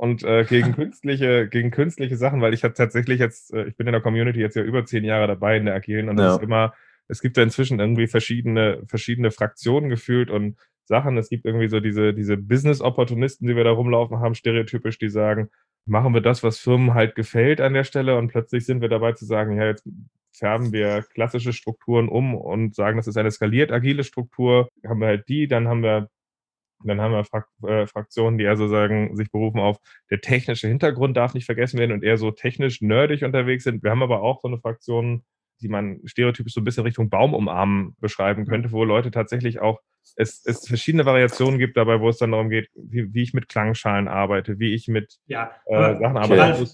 und 0.00 0.22
äh, 0.22 0.44
gegen 0.44 0.72
künstliche, 0.76 1.46
gegen 1.46 1.70
künstliche 1.70 2.16
Sachen, 2.16 2.40
weil 2.40 2.54
ich 2.54 2.64
habe 2.64 2.72
tatsächlich 2.72 3.20
jetzt, 3.20 3.52
äh, 3.52 3.66
ich 3.66 3.76
bin 3.76 3.86
in 3.86 3.92
der 3.92 4.00
Community 4.00 4.40
jetzt 4.40 4.56
ja 4.56 4.62
über 4.62 4.86
zehn 4.86 5.04
Jahre 5.04 5.26
dabei 5.26 5.58
in 5.58 5.66
der 5.66 5.74
Agilen 5.74 6.08
und 6.08 6.18
ja. 6.18 6.36
ist 6.36 6.42
immer, 6.42 6.72
es 7.06 7.20
gibt 7.20 7.36
da 7.36 7.42
inzwischen 7.42 7.80
irgendwie 7.80 8.06
verschiedene, 8.06 8.82
verschiedene 8.86 9.30
Fraktionen 9.30 9.90
gefühlt 9.90 10.30
und 10.30 10.56
Sachen. 10.84 11.18
Es 11.18 11.28
gibt 11.28 11.44
irgendwie 11.44 11.68
so 11.68 11.80
diese, 11.80 12.14
diese 12.14 12.38
Business-Opportunisten, 12.38 13.46
die 13.46 13.56
wir 13.56 13.64
da 13.64 13.72
rumlaufen 13.72 14.20
haben, 14.20 14.34
stereotypisch, 14.34 14.98
die 14.98 15.10
sagen, 15.10 15.50
machen 15.84 16.14
wir 16.14 16.22
das, 16.22 16.42
was 16.42 16.58
Firmen 16.58 16.94
halt 16.94 17.14
gefällt 17.14 17.60
an 17.60 17.74
der 17.74 17.84
Stelle 17.84 18.16
und 18.16 18.28
plötzlich 18.28 18.64
sind 18.64 18.80
wir 18.80 18.88
dabei 18.88 19.12
zu 19.12 19.26
sagen, 19.26 19.58
ja, 19.58 19.66
jetzt 19.66 19.86
färben 20.32 20.72
wir 20.72 21.02
klassische 21.12 21.52
Strukturen 21.52 22.08
um 22.08 22.34
und 22.34 22.74
sagen, 22.74 22.96
das 22.96 23.06
ist 23.06 23.18
eine 23.18 23.30
skaliert 23.30 23.70
agile 23.70 24.04
Struktur, 24.04 24.70
haben 24.86 25.00
wir 25.00 25.08
halt 25.08 25.28
die, 25.28 25.46
dann 25.46 25.68
haben 25.68 25.82
wir 25.82 26.08
Dann 26.84 27.00
haben 27.00 27.12
wir 27.12 27.24
Frak 27.24 27.46
äh, 27.66 27.86
Fraktionen, 27.86 28.38
die 28.38 28.46
also 28.46 28.68
sagen, 28.68 29.16
sich 29.16 29.30
berufen 29.30 29.60
auf, 29.60 29.78
der 30.10 30.20
technische 30.20 30.68
Hintergrund 30.68 31.16
darf 31.16 31.34
nicht 31.34 31.46
vergessen 31.46 31.78
werden 31.78 31.92
und 31.92 32.02
eher 32.02 32.16
so 32.16 32.30
technisch 32.30 32.80
nerdig 32.80 33.22
unterwegs 33.22 33.64
sind. 33.64 33.82
Wir 33.82 33.90
haben 33.90 34.02
aber 34.02 34.22
auch 34.22 34.40
so 34.40 34.48
eine 34.48 34.58
Fraktion, 34.58 35.24
die 35.60 35.68
man 35.68 36.00
stereotypisch 36.04 36.54
so 36.54 36.60
ein 36.60 36.64
bisschen 36.64 36.84
Richtung 36.84 37.10
Baum 37.10 37.34
umarmen 37.34 37.96
beschreiben 38.00 38.46
könnte, 38.46 38.72
wo 38.72 38.84
Leute 38.84 39.10
tatsächlich 39.10 39.60
auch, 39.60 39.80
es, 40.16 40.42
es 40.46 40.66
verschiedene 40.66 41.04
Variationen 41.04 41.58
gibt 41.58 41.76
dabei, 41.76 42.00
wo 42.00 42.08
es 42.08 42.18
dann 42.18 42.32
darum 42.32 42.48
geht, 42.48 42.70
wie, 42.74 43.12
wie 43.12 43.22
ich 43.22 43.34
mit 43.34 43.48
Klangschalen 43.48 44.08
arbeite, 44.08 44.58
wie 44.58 44.74
ich 44.74 44.88
mit 44.88 45.18
ja, 45.26 45.50
äh, 45.66 45.98
Sachen 45.98 46.16
arbeite. 46.16 46.40
Ralf, 46.40 46.70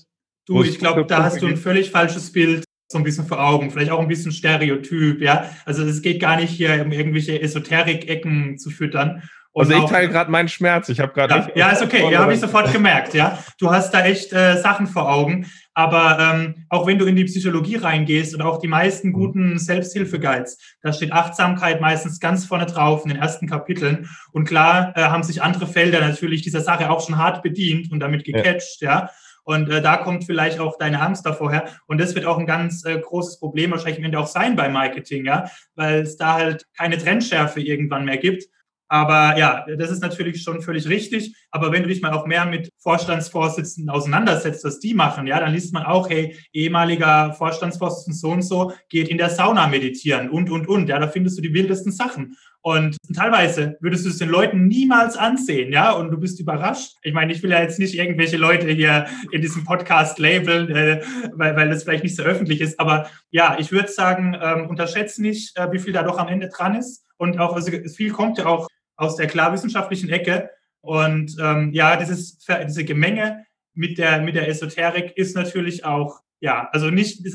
du, 0.47 0.63
ich 0.63 0.79
glaube, 0.79 1.05
da 1.05 1.25
hast 1.25 1.43
du 1.43 1.47
ein 1.47 1.57
völlig 1.57 1.91
falsches 1.91 2.33
Bild 2.33 2.65
so 2.89 2.99
ein 2.99 3.05
bisschen 3.05 3.27
vor 3.27 3.45
Augen, 3.45 3.71
vielleicht 3.71 3.91
auch 3.91 3.99
ein 3.99 4.09
bisschen 4.09 4.31
Stereotyp, 4.31 5.21
ja. 5.21 5.51
Also 5.65 5.83
es 5.83 6.03
geht 6.03 6.21
gar 6.21 6.37
nicht 6.37 6.51
hier 6.51 6.83
um 6.85 6.93
irgendwelche 6.93 7.41
Esoterik-Ecken 7.41 8.59
zu 8.59 8.71
füttern. 8.71 9.23
Und 9.57 9.73
also 9.73 9.85
ich 9.85 9.91
teile 9.91 10.11
gerade 10.11 10.31
meinen 10.31 10.51
Schmerz. 10.51 10.91
Ich 10.91 11.01
habe 11.01 11.15
gerade. 11.15 11.35
Ja, 11.35 11.49
ja, 11.55 11.69
ist 11.71 11.83
okay. 11.83 12.13
Ja, 12.13 12.19
habe 12.19 12.35
ich 12.35 12.41
sofort 12.41 12.71
gemerkt. 12.75 13.15
Ja, 13.15 13.39
du 13.59 13.71
hast 13.71 13.91
da 13.95 14.05
echt 14.05 14.31
äh, 14.35 14.59
Sachen 14.59 14.87
vor 14.87 15.11
Augen. 15.11 15.47
Aber 15.73 16.19
ähm, 16.21 16.67
auch 16.69 16.87
wenn 16.87 16.99
du 16.99 17.07
in 17.07 17.17
die 17.17 17.25
Psychologie 17.25 17.77
reingehst 17.77 18.35
und 18.35 18.43
auch 18.43 18.59
die 18.59 18.69
meisten 18.69 19.09
mhm. 19.09 19.13
guten 19.15 19.59
Selbsthilfe-Guides, 19.59 20.59
da 20.83 20.93
steht 20.93 21.11
Achtsamkeit 21.11 21.81
meistens 21.81 22.21
ganz 22.21 22.45
vorne 22.45 22.67
drauf 22.67 23.05
in 23.05 23.09
den 23.09 23.19
ersten 23.19 23.49
Kapiteln. 23.49 24.11
Und 24.31 24.47
klar 24.47 24.93
äh, 24.95 25.05
haben 25.05 25.23
sich 25.23 25.43
andere 25.43 25.67
Felder 25.67 26.01
natürlich 26.01 26.43
dieser 26.43 26.61
Sache 26.61 26.91
auch 26.91 27.07
schon 27.07 27.17
hart 27.17 27.43
bedient 27.43 27.91
und 27.91 28.01
damit 28.01 28.25
gecatcht. 28.25 28.83
Ja. 28.83 28.91
ja. 28.91 29.11
Und 29.43 29.71
äh, 29.71 29.81
da 29.81 29.97
kommt 29.97 30.25
vielleicht 30.25 30.61
auch 30.61 30.77
deine 30.77 31.01
Angst 31.01 31.25
davor 31.25 31.51
her. 31.51 31.65
Und 31.87 31.99
das 31.99 32.15
wird 32.15 32.27
auch 32.27 32.37
ein 32.37 32.47
ganz 32.47 32.85
äh, 32.85 32.99
großes 32.99 33.39
Problem 33.39 33.71
wahrscheinlich 33.71 34.01
am 34.01 34.05
Ende 34.05 34.19
auch 34.19 34.27
sein 34.27 34.55
bei 34.55 34.69
Marketing, 34.69 35.25
ja, 35.25 35.47
weil 35.77 36.03
es 36.03 36.19
da 36.19 36.35
halt 36.35 36.67
keine 36.77 36.99
Trendschärfe 36.99 37.63
irgendwann 37.63 38.05
mehr 38.05 38.19
gibt. 38.19 38.45
Aber 38.89 39.37
ja, 39.37 39.66
das 39.78 39.91
ist 39.91 40.03
natürlich 40.03 40.43
schon 40.43 40.62
völlig 40.62 40.89
richtig. 40.89 41.34
Aber 41.51 41.72
wenn 41.72 41.82
du 41.82 41.89
dich 41.89 42.03
mal 42.03 42.12
auch 42.12 42.26
mehr 42.26 42.47
mit 42.47 42.70
Vorstandsvorsitzenden 42.78 43.91
auseinandersetzt, 43.91 44.64
was 44.64 44.78
die 44.78 44.95
machen, 44.95 45.26
ja, 45.26 45.41
dann 45.41 45.53
liest 45.53 45.72
man 45.72 45.84
auch, 45.84 46.09
hey, 46.09 46.37
ehemaliger 46.53 47.32
Vorstandsvorsitzender 47.32 48.16
so 48.16 48.30
und 48.30 48.43
so 48.43 48.72
geht 48.89 49.09
in 49.09 49.18
der 49.18 49.30
Sauna 49.30 49.66
meditieren 49.66 50.30
und, 50.30 50.51
und, 50.51 50.68
und. 50.68 50.89
Ja, 50.89 50.99
da 50.99 51.09
findest 51.09 51.39
du 51.39 51.43
die 51.43 51.55
wildesten 51.55 51.91
Sachen. 51.91 52.37
Und 52.62 52.97
teilweise 53.14 53.76
würdest 53.80 54.05
du 54.05 54.11
es 54.11 54.18
den 54.18 54.28
Leuten 54.28 54.66
niemals 54.66 55.16
ansehen, 55.16 55.72
ja, 55.72 55.93
und 55.93 56.11
du 56.11 56.18
bist 56.18 56.41
überrascht. 56.41 56.97
Ich 57.03 57.14
meine, 57.14 57.32
ich 57.32 57.41
will 57.45 57.51
ja 57.51 57.62
jetzt 57.62 57.78
nicht 57.78 57.95
irgendwelche 57.95 58.37
Leute 58.37 58.68
hier 58.68 59.07
in 59.30 59.41
diesem 59.41 59.62
Podcast 59.62 60.18
labeln, 60.18 60.68
äh, 60.70 61.01
weil, 61.32 61.55
weil 61.55 61.68
das 61.68 61.84
vielleicht 61.84 62.03
nicht 62.03 62.16
so 62.16 62.24
öffentlich 62.24 62.61
ist. 62.61 62.80
Aber 62.80 63.09
ja, 63.30 63.57
ich 63.61 63.70
würde 63.70 63.89
sagen, 63.89 64.37
ähm, 64.41 64.68
unterschätzt 64.68 65.20
nicht, 65.20 65.57
äh, 65.57 65.70
wie 65.70 65.78
viel 65.78 65.93
da 65.93 66.03
doch 66.03 66.18
am 66.18 66.26
Ende 66.26 66.49
dran 66.49 66.74
ist. 66.74 67.05
Und 67.18 67.39
auch, 67.39 67.55
also 67.55 67.70
viel 67.95 68.11
kommt 68.11 68.39
ja 68.39 68.47
auch 68.47 68.66
aus 68.97 69.17
der 69.17 69.27
klar 69.27 69.53
wissenschaftlichen 69.53 70.09
Ecke. 70.11 70.51
Und 70.81 71.37
ähm, 71.41 71.73
ja, 71.73 71.97
dieses, 71.97 72.39
diese 72.39 72.85
Gemenge 72.85 73.45
mit 73.75 73.99
der, 73.99 74.23
mit 74.23 74.35
der 74.35 74.49
Esoterik 74.49 75.17
ist 75.17 75.37
natürlich 75.37 75.85
auch, 75.85 76.21
ja, 76.41 76.69
also 76.73 76.91
nicht, 76.91 77.27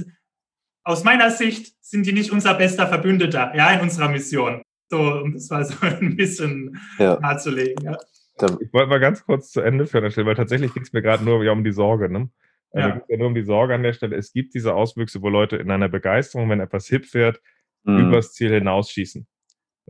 aus 0.83 1.03
meiner 1.03 1.29
Sicht 1.29 1.75
sind 1.81 2.05
die 2.05 2.13
nicht 2.13 2.31
unser 2.31 2.53
bester 2.55 2.87
Verbündeter, 2.87 3.53
ja, 3.55 3.71
in 3.73 3.81
unserer 3.81 4.09
Mission. 4.09 4.63
So, 4.89 4.99
um 4.99 5.33
das 5.33 5.49
mal 5.49 5.63
so 5.63 5.75
ein 5.81 6.15
bisschen 6.15 6.79
ja. 6.97 7.19
nahezulegen, 7.19 7.83
ja. 7.83 7.97
Ich 8.59 8.73
wollte 8.73 8.87
mal 8.89 8.99
ganz 8.99 9.23
kurz 9.23 9.51
zu 9.51 9.61
Ende 9.61 9.85
führen, 9.85 10.03
weil 10.25 10.35
tatsächlich 10.35 10.73
ging 10.73 10.81
es 10.81 10.93
mir 10.93 11.03
gerade 11.03 11.23
nur 11.23 11.39
um 11.51 11.63
die 11.63 11.71
Sorge, 11.71 12.09
ne? 12.09 12.29
Also 12.71 12.89
ja. 12.89 13.01
ja 13.07 13.17
nur 13.17 13.27
um 13.27 13.35
die 13.35 13.43
Sorge 13.43 13.75
an 13.75 13.83
der 13.83 13.93
Stelle. 13.93 14.15
Es 14.15 14.33
gibt 14.33 14.55
diese 14.55 14.73
Auswüchse, 14.73 15.21
wo 15.21 15.29
Leute 15.29 15.57
in 15.57 15.69
einer 15.69 15.89
Begeisterung, 15.89 16.49
wenn 16.49 16.59
etwas 16.59 16.87
hip 16.87 17.13
wird, 17.13 17.39
mhm. 17.83 18.07
übers 18.07 18.33
Ziel 18.33 18.51
hinausschießen. 18.51 19.27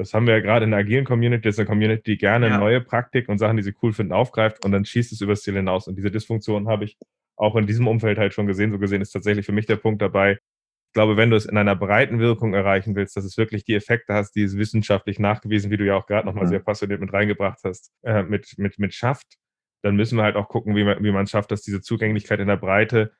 Das 0.02 0.16
haben 0.16 0.26
wir 0.26 0.34
ja 0.34 0.40
gerade 0.40 0.66
in 0.66 0.72
der 0.72 0.80
agilen 0.80 1.06
Community, 1.06 1.44
das 1.44 1.56
ist 1.56 1.60
eine 1.60 1.68
Community, 1.68 2.02
die 2.14 2.18
gerne 2.18 2.48
ja. 2.48 2.58
neue 2.58 2.82
Praktiken 2.82 3.32
und 3.32 3.38
Sachen, 3.38 3.58
die 3.58 3.62
sie 3.62 3.76
cool 3.84 3.94
finden, 3.94 4.14
aufgreift 4.14 4.66
und 4.66 4.72
dann 4.72 4.84
schießt 4.84 5.12
es 5.12 5.22
übers 5.22 5.44
Ziel 5.44 5.54
hinaus. 5.54 5.88
Und 5.88 5.96
diese 5.96 6.10
Dysfunktion 6.10 6.68
habe 6.68 6.86
ich 6.86 6.98
auch 7.36 7.56
in 7.56 7.68
diesem 7.68 7.88
Umfeld 7.88 8.18
halt 8.18 8.34
schon 8.34 8.48
gesehen. 8.48 8.72
So 8.72 8.80
gesehen 8.80 9.04
ist 9.04 9.12
tatsächlich 9.12 9.46
für 9.46 9.52
mich 9.52 9.68
der 9.68 9.76
Punkt 9.76 10.02
dabei. 10.02 10.40
Ich 10.88 10.94
glaube, 10.94 11.18
wenn 11.18 11.30
du 11.30 11.36
es 11.36 11.46
in 11.46 11.56
einer 11.56 11.76
breiten 11.76 12.18
Wirkung 12.18 12.56
erreichen 12.56 12.96
willst, 12.96 13.16
dass 13.16 13.24
es 13.24 13.38
wirklich 13.38 13.64
die 13.64 13.76
Effekte 13.76 14.16
hast, 14.16 14.32
die 14.32 14.42
es 14.42 14.58
wissenschaftlich 14.58 15.20
nachgewiesen, 15.20 15.70
wie 15.70 15.78
du 15.78 15.86
ja 15.86 15.96
auch 15.96 16.08
gerade 16.08 16.26
nochmal 16.26 16.46
mhm. 16.46 16.50
sehr 16.50 16.60
passioniert 16.62 17.00
mit 17.00 17.14
reingebracht 17.14 17.60
hast, 17.64 17.92
äh, 18.04 18.24
mit, 18.24 18.56
mit, 18.58 18.80
mit 18.80 18.96
schafft, 18.96 19.38
dann 19.84 19.96
müssen 19.96 20.18
wir 20.18 20.24
halt 20.24 20.36
auch 20.36 20.50
gucken, 20.50 20.76
wie 20.76 20.84
man, 20.84 21.04
wie 21.04 21.12
man 21.12 21.26
es 21.26 21.30
schafft, 21.30 21.52
dass 21.52 21.62
diese 21.62 21.82
Zugänglichkeit 21.82 22.40
in 22.40 22.48
der 22.48 22.58
Breite 22.58 23.12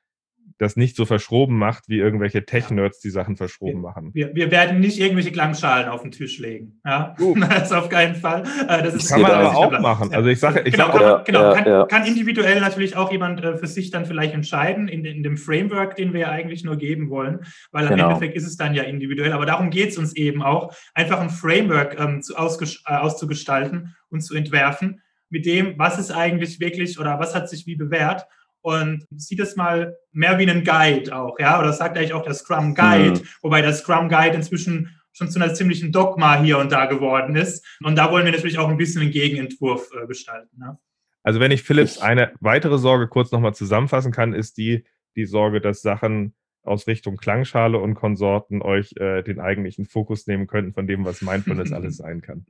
das 0.62 0.76
nicht 0.76 0.96
so 0.96 1.06
verschroben 1.06 1.58
macht, 1.58 1.90
wie 1.90 1.98
irgendwelche 1.98 2.46
Tech-Nerds 2.46 3.00
die 3.00 3.10
Sachen 3.10 3.36
verschroben 3.36 3.82
wir, 3.82 3.90
machen. 3.90 4.12
Wir, 4.14 4.36
wir, 4.36 4.52
werden 4.52 4.80
nicht 4.80 5.00
irgendwelche 5.00 5.32
Klangschalen 5.32 5.90
auf 5.90 6.04
den 6.04 6.12
Tisch 6.12 6.38
legen. 6.38 6.80
Ja? 6.86 7.16
Uh. 7.20 7.36
Das 7.52 7.64
ist 7.64 7.74
auf 7.74 7.90
keinen 7.90 8.14
Fall. 8.14 8.44
Äh, 8.68 8.84
das, 8.84 8.94
das 8.94 9.10
kann 9.10 9.22
man 9.22 9.32
aber 9.32 9.58
auch 9.58 9.80
machen. 9.80 10.14
Also 10.14 10.30
ich 10.30 10.40
sage, 10.40 10.62
ich 10.62 10.74
genau, 10.74 10.92
sag, 10.92 10.94
kann, 10.94 11.04
man, 11.04 11.24
genau, 11.26 11.42
ja, 11.42 11.54
kann, 11.56 11.66
ja. 11.66 11.86
kann, 11.86 12.06
individuell 12.06 12.62
natürlich 12.62 12.96
auch 12.96 13.12
jemand 13.12 13.44
äh, 13.44 13.58
für 13.58 13.66
sich 13.66 13.90
dann 13.90 14.06
vielleicht 14.06 14.36
entscheiden 14.36 14.88
in, 14.88 15.04
in, 15.04 15.24
dem 15.24 15.36
Framework, 15.36 15.96
den 15.96 16.14
wir 16.14 16.22
ja 16.22 16.30
eigentlich 16.30 16.64
nur 16.64 16.78
geben 16.78 17.10
wollen, 17.10 17.40
weil 17.72 17.88
am 17.88 17.96
genau. 17.96 18.10
Endeffekt 18.10 18.36
ist 18.36 18.46
es 18.46 18.56
dann 18.56 18.76
ja 18.76 18.84
individuell. 18.84 19.34
Aber 19.34 19.48
darum 19.48 19.72
geht 19.72 19.90
es 19.90 19.98
uns 19.98 20.16
eben 20.16 20.44
auch, 20.44 20.74
einfach 20.94 21.20
ein 21.20 21.32
Framework 21.32 22.00
ähm, 22.00 22.22
zu, 22.22 22.36
äh, 22.36 22.94
auszugestalten 22.94 23.96
und 24.10 24.22
zu 24.22 24.36
entwerfen 24.36 25.02
mit 25.32 25.46
dem, 25.48 25.80
was 25.80 25.98
ist 25.98 26.12
eigentlich 26.12 26.60
wirklich 26.60 27.00
oder 27.00 27.20
was 27.20 27.34
hat 27.34 27.50
sich 27.50 27.66
wie 27.66 27.76
bewährt 27.76 28.28
und 28.62 29.06
sieht 29.16 29.40
es 29.40 29.56
mal 29.56 29.96
mehr 30.12 30.38
wie 30.38 30.50
einen 30.50 30.64
Guide 30.64 31.16
auch, 31.16 31.40
ja, 31.40 31.60
oder 31.60 31.74
sagt 31.74 31.98
eigentlich 31.98 32.14
auch 32.14 32.24
der 32.24 32.34
Scrum 32.34 32.76
Guide, 32.76 33.20
mhm. 33.20 33.28
wobei 33.42 33.62
der 33.62 33.74
Scrum 33.74 34.10
Guide 34.10 34.36
inzwischen 34.36 34.96
schon 35.14 35.30
zu 35.30 35.42
einer 35.42 35.54
ziemlichen 35.54 35.92
Dogma 35.92 36.42
hier 36.42 36.58
und 36.58 36.72
da 36.72 36.86
geworden 36.86 37.36
ist. 37.36 37.66
Und 37.84 37.98
da 37.98 38.12
wollen 38.12 38.26
wir 38.26 38.32
natürlich 38.32 38.60
auch 38.60 38.70
ein 38.70 38.78
bisschen 38.78 39.02
einen 39.02 39.12
Gegenentwurf 39.12 39.90
äh, 39.94 40.08
gestalten. 40.08 40.58
Ne? 40.58 40.78
Also 41.24 41.40
wenn 41.40 41.52
ich 41.52 41.64
Philips 41.64 42.00
eine 42.00 42.32
weitere 42.40 42.78
Sorge 42.78 43.08
kurz 43.08 43.32
nochmal 43.32 43.54
zusammenfassen 43.54 44.12
kann, 44.12 44.34
ist 44.34 44.58
die, 44.58 44.86
die 45.16 45.26
Sorge, 45.26 45.62
dass 45.62 45.82
Sachen 45.82 46.34
aus 46.64 46.88
Richtung 46.88 47.18
Klangschale 47.18 47.78
und 47.78 47.96
Konsorten 47.96 48.62
euch 48.62 48.94
äh, 48.98 49.24
den 49.24 49.40
eigentlichen 49.40 49.86
Fokus 49.86 50.28
nehmen 50.28 50.48
könnten 50.48 50.74
von 50.74 50.88
dem, 50.88 51.06
was 51.06 51.22
Mindfulness 51.22 51.72
alles 51.72 51.98
sein 51.98 52.22
kann. 52.22 52.46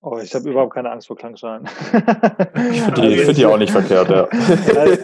Oh, 0.00 0.18
ich 0.18 0.32
habe 0.32 0.48
überhaupt 0.48 0.74
keine 0.74 0.92
Angst 0.92 1.08
vor 1.08 1.16
Klangschalen. 1.16 1.64
ich 2.72 2.82
finde 2.82 3.00
die, 3.00 3.16
find 3.16 3.36
die, 3.36 3.46
auch 3.46 3.58
nicht 3.58 3.72
verkehrt, 3.72 4.08
ja. 4.08 4.28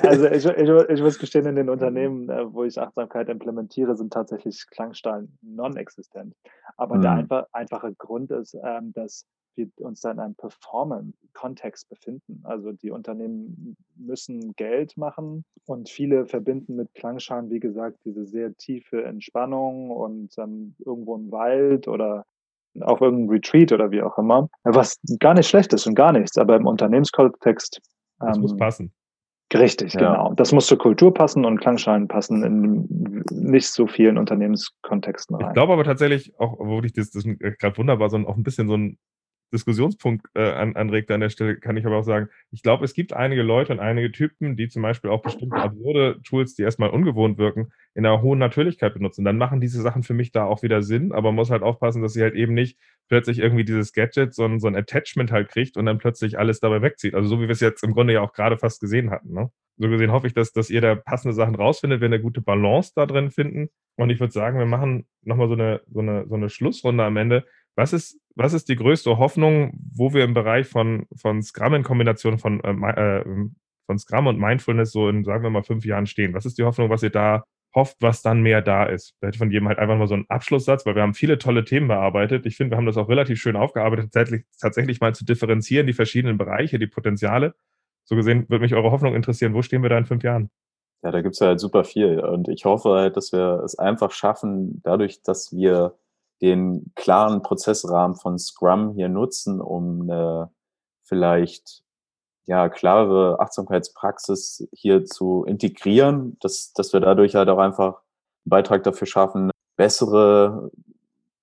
Also 0.02 0.26
ich, 0.30 0.44
ich, 0.44 0.90
ich, 0.90 1.02
muss 1.02 1.18
gestehen, 1.18 1.46
in 1.46 1.56
den 1.56 1.68
Unternehmen, 1.68 2.28
äh, 2.28 2.52
wo 2.52 2.62
ich 2.62 2.80
Achtsamkeit 2.80 3.28
implementiere, 3.28 3.96
sind 3.96 4.12
tatsächlich 4.12 4.64
Klangschalen 4.70 5.36
non-existent. 5.42 6.34
Aber 6.76 6.96
mhm. 6.96 7.02
der 7.02 7.10
einfach, 7.10 7.46
einfache 7.52 7.92
Grund 7.94 8.30
ist, 8.30 8.56
ähm, 8.62 8.92
dass 8.92 9.26
wir 9.56 9.68
uns 9.78 10.00
da 10.00 10.12
in 10.12 10.20
einem 10.20 10.34
Performance-Kontext 10.36 11.88
befinden. 11.88 12.40
Also 12.44 12.72
die 12.72 12.90
Unternehmen 12.90 13.76
müssen 13.96 14.54
Geld 14.54 14.96
machen 14.96 15.44
und 15.66 15.88
viele 15.88 16.26
verbinden 16.26 16.76
mit 16.76 16.94
Klangschalen, 16.94 17.50
wie 17.50 17.60
gesagt, 17.60 17.98
diese 18.04 18.26
sehr 18.26 18.54
tiefe 18.56 19.04
Entspannung 19.04 19.90
und 19.90 20.34
ähm, 20.38 20.74
irgendwo 20.84 21.16
im 21.16 21.30
Wald 21.30 21.88
oder 21.88 22.24
auf 22.80 23.00
irgendeinem 23.00 23.30
Retreat 23.30 23.72
oder 23.72 23.90
wie 23.90 24.02
auch 24.02 24.18
immer, 24.18 24.48
was 24.64 24.98
gar 25.20 25.34
nicht 25.34 25.48
schlecht 25.48 25.72
ist 25.72 25.86
und 25.86 25.94
gar 25.94 26.12
nichts, 26.12 26.36
aber 26.38 26.56
im 26.56 26.66
Unternehmenskontext. 26.66 27.80
Das 28.20 28.36
ähm, 28.36 28.42
muss 28.42 28.56
passen. 28.56 28.92
Richtig, 29.52 29.94
ja. 29.94 30.00
genau. 30.00 30.34
Das 30.34 30.52
muss 30.52 30.66
zur 30.66 30.78
Kultur 30.78 31.14
passen 31.14 31.44
und 31.44 31.60
Klangschalen 31.60 32.08
passen 32.08 32.42
in 32.42 33.22
nicht 33.30 33.68
so 33.68 33.86
vielen 33.86 34.18
Unternehmenskontexten 34.18 35.36
rein. 35.36 35.48
Ich 35.48 35.54
glaube 35.54 35.74
aber 35.74 35.84
tatsächlich, 35.84 36.32
auch 36.38 36.58
wo 36.58 36.80
ich 36.82 36.92
das, 36.92 37.10
das 37.10 37.24
gerade 37.24 37.78
wunderbar, 37.78 38.10
so 38.10 38.16
auch 38.18 38.36
ein 38.36 38.42
bisschen 38.42 38.68
so 38.68 38.76
ein 38.76 38.98
Diskussionspunkt 39.52 40.26
äh, 40.34 40.50
an, 40.50 40.76
anregt 40.76 41.10
an 41.10 41.20
der 41.20 41.30
Stelle, 41.30 41.56
kann 41.56 41.76
ich 41.76 41.86
aber 41.86 41.98
auch 41.98 42.04
sagen, 42.04 42.28
ich 42.50 42.62
glaube, 42.62 42.84
es 42.84 42.94
gibt 42.94 43.12
einige 43.12 43.42
Leute 43.42 43.72
und 43.72 43.80
einige 43.80 44.10
Typen, 44.10 44.56
die 44.56 44.68
zum 44.68 44.82
Beispiel 44.82 45.10
auch 45.10 45.22
bestimmte 45.22 45.56
absurde 45.56 46.20
Tools, 46.22 46.54
die 46.54 46.62
erstmal 46.62 46.90
ungewohnt 46.90 47.38
wirken, 47.38 47.72
in 47.94 48.04
einer 48.04 48.22
hohen 48.22 48.38
Natürlichkeit 48.38 48.94
benutzen. 48.94 49.24
Dann 49.24 49.38
machen 49.38 49.60
diese 49.60 49.80
Sachen 49.80 50.02
für 50.02 50.14
mich 50.14 50.32
da 50.32 50.44
auch 50.44 50.62
wieder 50.62 50.82
Sinn, 50.82 51.12
aber 51.12 51.28
man 51.30 51.36
muss 51.36 51.50
halt 51.50 51.62
aufpassen, 51.62 52.02
dass 52.02 52.12
sie 52.14 52.22
halt 52.22 52.34
eben 52.34 52.54
nicht 52.54 52.78
plötzlich 53.08 53.38
irgendwie 53.38 53.64
dieses 53.64 53.92
Gadget, 53.92 54.34
sondern 54.34 54.60
so 54.60 54.66
ein 54.66 54.76
Attachment 54.76 55.30
halt 55.30 55.48
kriegt 55.48 55.76
und 55.76 55.86
dann 55.86 55.98
plötzlich 55.98 56.38
alles 56.38 56.60
dabei 56.60 56.82
wegzieht. 56.82 57.14
Also 57.14 57.28
so 57.28 57.38
wie 57.38 57.44
wir 57.44 57.50
es 57.50 57.60
jetzt 57.60 57.84
im 57.84 57.92
Grunde 57.92 58.14
ja 58.14 58.22
auch 58.22 58.32
gerade 58.32 58.58
fast 58.58 58.80
gesehen 58.80 59.10
hatten. 59.10 59.32
Ne? 59.32 59.50
So 59.76 59.88
gesehen 59.88 60.12
hoffe 60.12 60.26
ich, 60.26 60.34
dass, 60.34 60.52
dass 60.52 60.70
ihr 60.70 60.80
da 60.80 60.94
passende 60.94 61.34
Sachen 61.34 61.54
rausfindet, 61.54 62.00
wenn 62.00 62.12
eine 62.12 62.22
gute 62.22 62.40
Balance 62.40 62.92
da 62.94 63.06
drin 63.06 63.30
finden. 63.30 63.68
Und 63.96 64.10
ich 64.10 64.20
würde 64.20 64.32
sagen, 64.32 64.58
wir 64.58 64.66
machen 64.66 65.06
nochmal 65.22 65.48
so 65.48 65.54
eine, 65.54 65.80
so, 65.88 66.00
eine, 66.00 66.26
so 66.28 66.34
eine 66.34 66.48
Schlussrunde 66.48 67.04
am 67.04 67.16
Ende. 67.16 67.44
Was 67.76 67.92
ist, 67.92 68.20
was 68.34 68.52
ist 68.52 68.68
die 68.68 68.76
größte 68.76 69.18
Hoffnung, 69.18 69.78
wo 69.94 70.12
wir 70.12 70.24
im 70.24 70.34
Bereich 70.34 70.66
von, 70.66 71.06
von 71.16 71.42
Scrum 71.42 71.74
in 71.74 71.82
Kombination 71.82 72.38
von, 72.38 72.60
äh, 72.62 72.70
äh, 72.70 73.24
von 73.86 73.98
Scrum 73.98 74.26
und 74.26 74.38
Mindfulness 74.38 74.92
so 74.92 75.08
in, 75.08 75.24
sagen 75.24 75.42
wir 75.42 75.50
mal, 75.50 75.62
fünf 75.62 75.84
Jahren 75.84 76.06
stehen? 76.06 76.34
Was 76.34 76.46
ist 76.46 76.58
die 76.58 76.64
Hoffnung, 76.64 76.90
was 76.90 77.02
ihr 77.02 77.10
da 77.10 77.44
hofft, 77.74 77.96
was 78.00 78.22
dann 78.22 78.42
mehr 78.42 78.62
da 78.62 78.84
ist? 78.84 79.14
Hätte 79.20 79.38
von 79.38 79.50
jedem 79.50 79.68
halt 79.68 79.78
einfach 79.78 79.96
mal 79.96 80.08
so 80.08 80.14
einen 80.14 80.26
Abschlusssatz, 80.28 80.84
weil 80.86 80.94
wir 80.94 81.02
haben 81.02 81.14
viele 81.14 81.38
tolle 81.38 81.64
Themen 81.64 81.88
bearbeitet. 81.88 82.46
Ich 82.46 82.56
finde, 82.56 82.72
wir 82.72 82.76
haben 82.76 82.86
das 82.86 82.96
auch 82.96 83.08
relativ 83.08 83.40
schön 83.40 83.56
aufgearbeitet, 83.56 84.12
tatsächlich, 84.12 84.46
tatsächlich 84.60 85.00
mal 85.00 85.14
zu 85.14 85.24
differenzieren, 85.24 85.86
die 85.86 85.92
verschiedenen 85.92 86.38
Bereiche, 86.38 86.78
die 86.78 86.86
Potenziale. 86.86 87.54
So 88.04 88.16
gesehen 88.16 88.48
würde 88.48 88.62
mich 88.62 88.74
eure 88.74 88.90
Hoffnung 88.90 89.14
interessieren. 89.14 89.54
Wo 89.54 89.62
stehen 89.62 89.82
wir 89.82 89.90
da 89.90 89.98
in 89.98 90.06
fünf 90.06 90.22
Jahren? 90.24 90.50
Ja, 91.02 91.10
da 91.10 91.20
gibt 91.20 91.34
es 91.34 91.40
ja 91.40 91.48
halt 91.48 91.60
super 91.60 91.84
viel. 91.84 92.18
Und 92.18 92.48
ich 92.48 92.64
hoffe 92.64 92.90
halt, 92.90 93.16
dass 93.16 93.32
wir 93.32 93.62
es 93.64 93.78
einfach 93.78 94.10
schaffen, 94.10 94.80
dadurch, 94.82 95.22
dass 95.22 95.52
wir 95.52 95.94
den 96.42 96.92
klaren 96.94 97.42
Prozessrahmen 97.42 98.16
von 98.16 98.38
Scrum 98.38 98.94
hier 98.94 99.08
nutzen, 99.08 99.60
um 99.60 100.02
eine 100.02 100.50
vielleicht 101.04 101.82
ja 102.46 102.68
klare 102.68 103.40
Achtsamkeitspraxis 103.40 104.68
hier 104.72 105.04
zu 105.04 105.44
integrieren, 105.44 106.36
dass, 106.40 106.72
dass 106.72 106.92
wir 106.92 107.00
dadurch 107.00 107.34
halt 107.34 107.48
auch 107.48 107.58
einfach 107.58 107.94
einen 107.94 108.50
Beitrag 108.50 108.82
dafür 108.82 109.06
schaffen, 109.06 109.50
bessere, 109.76 110.70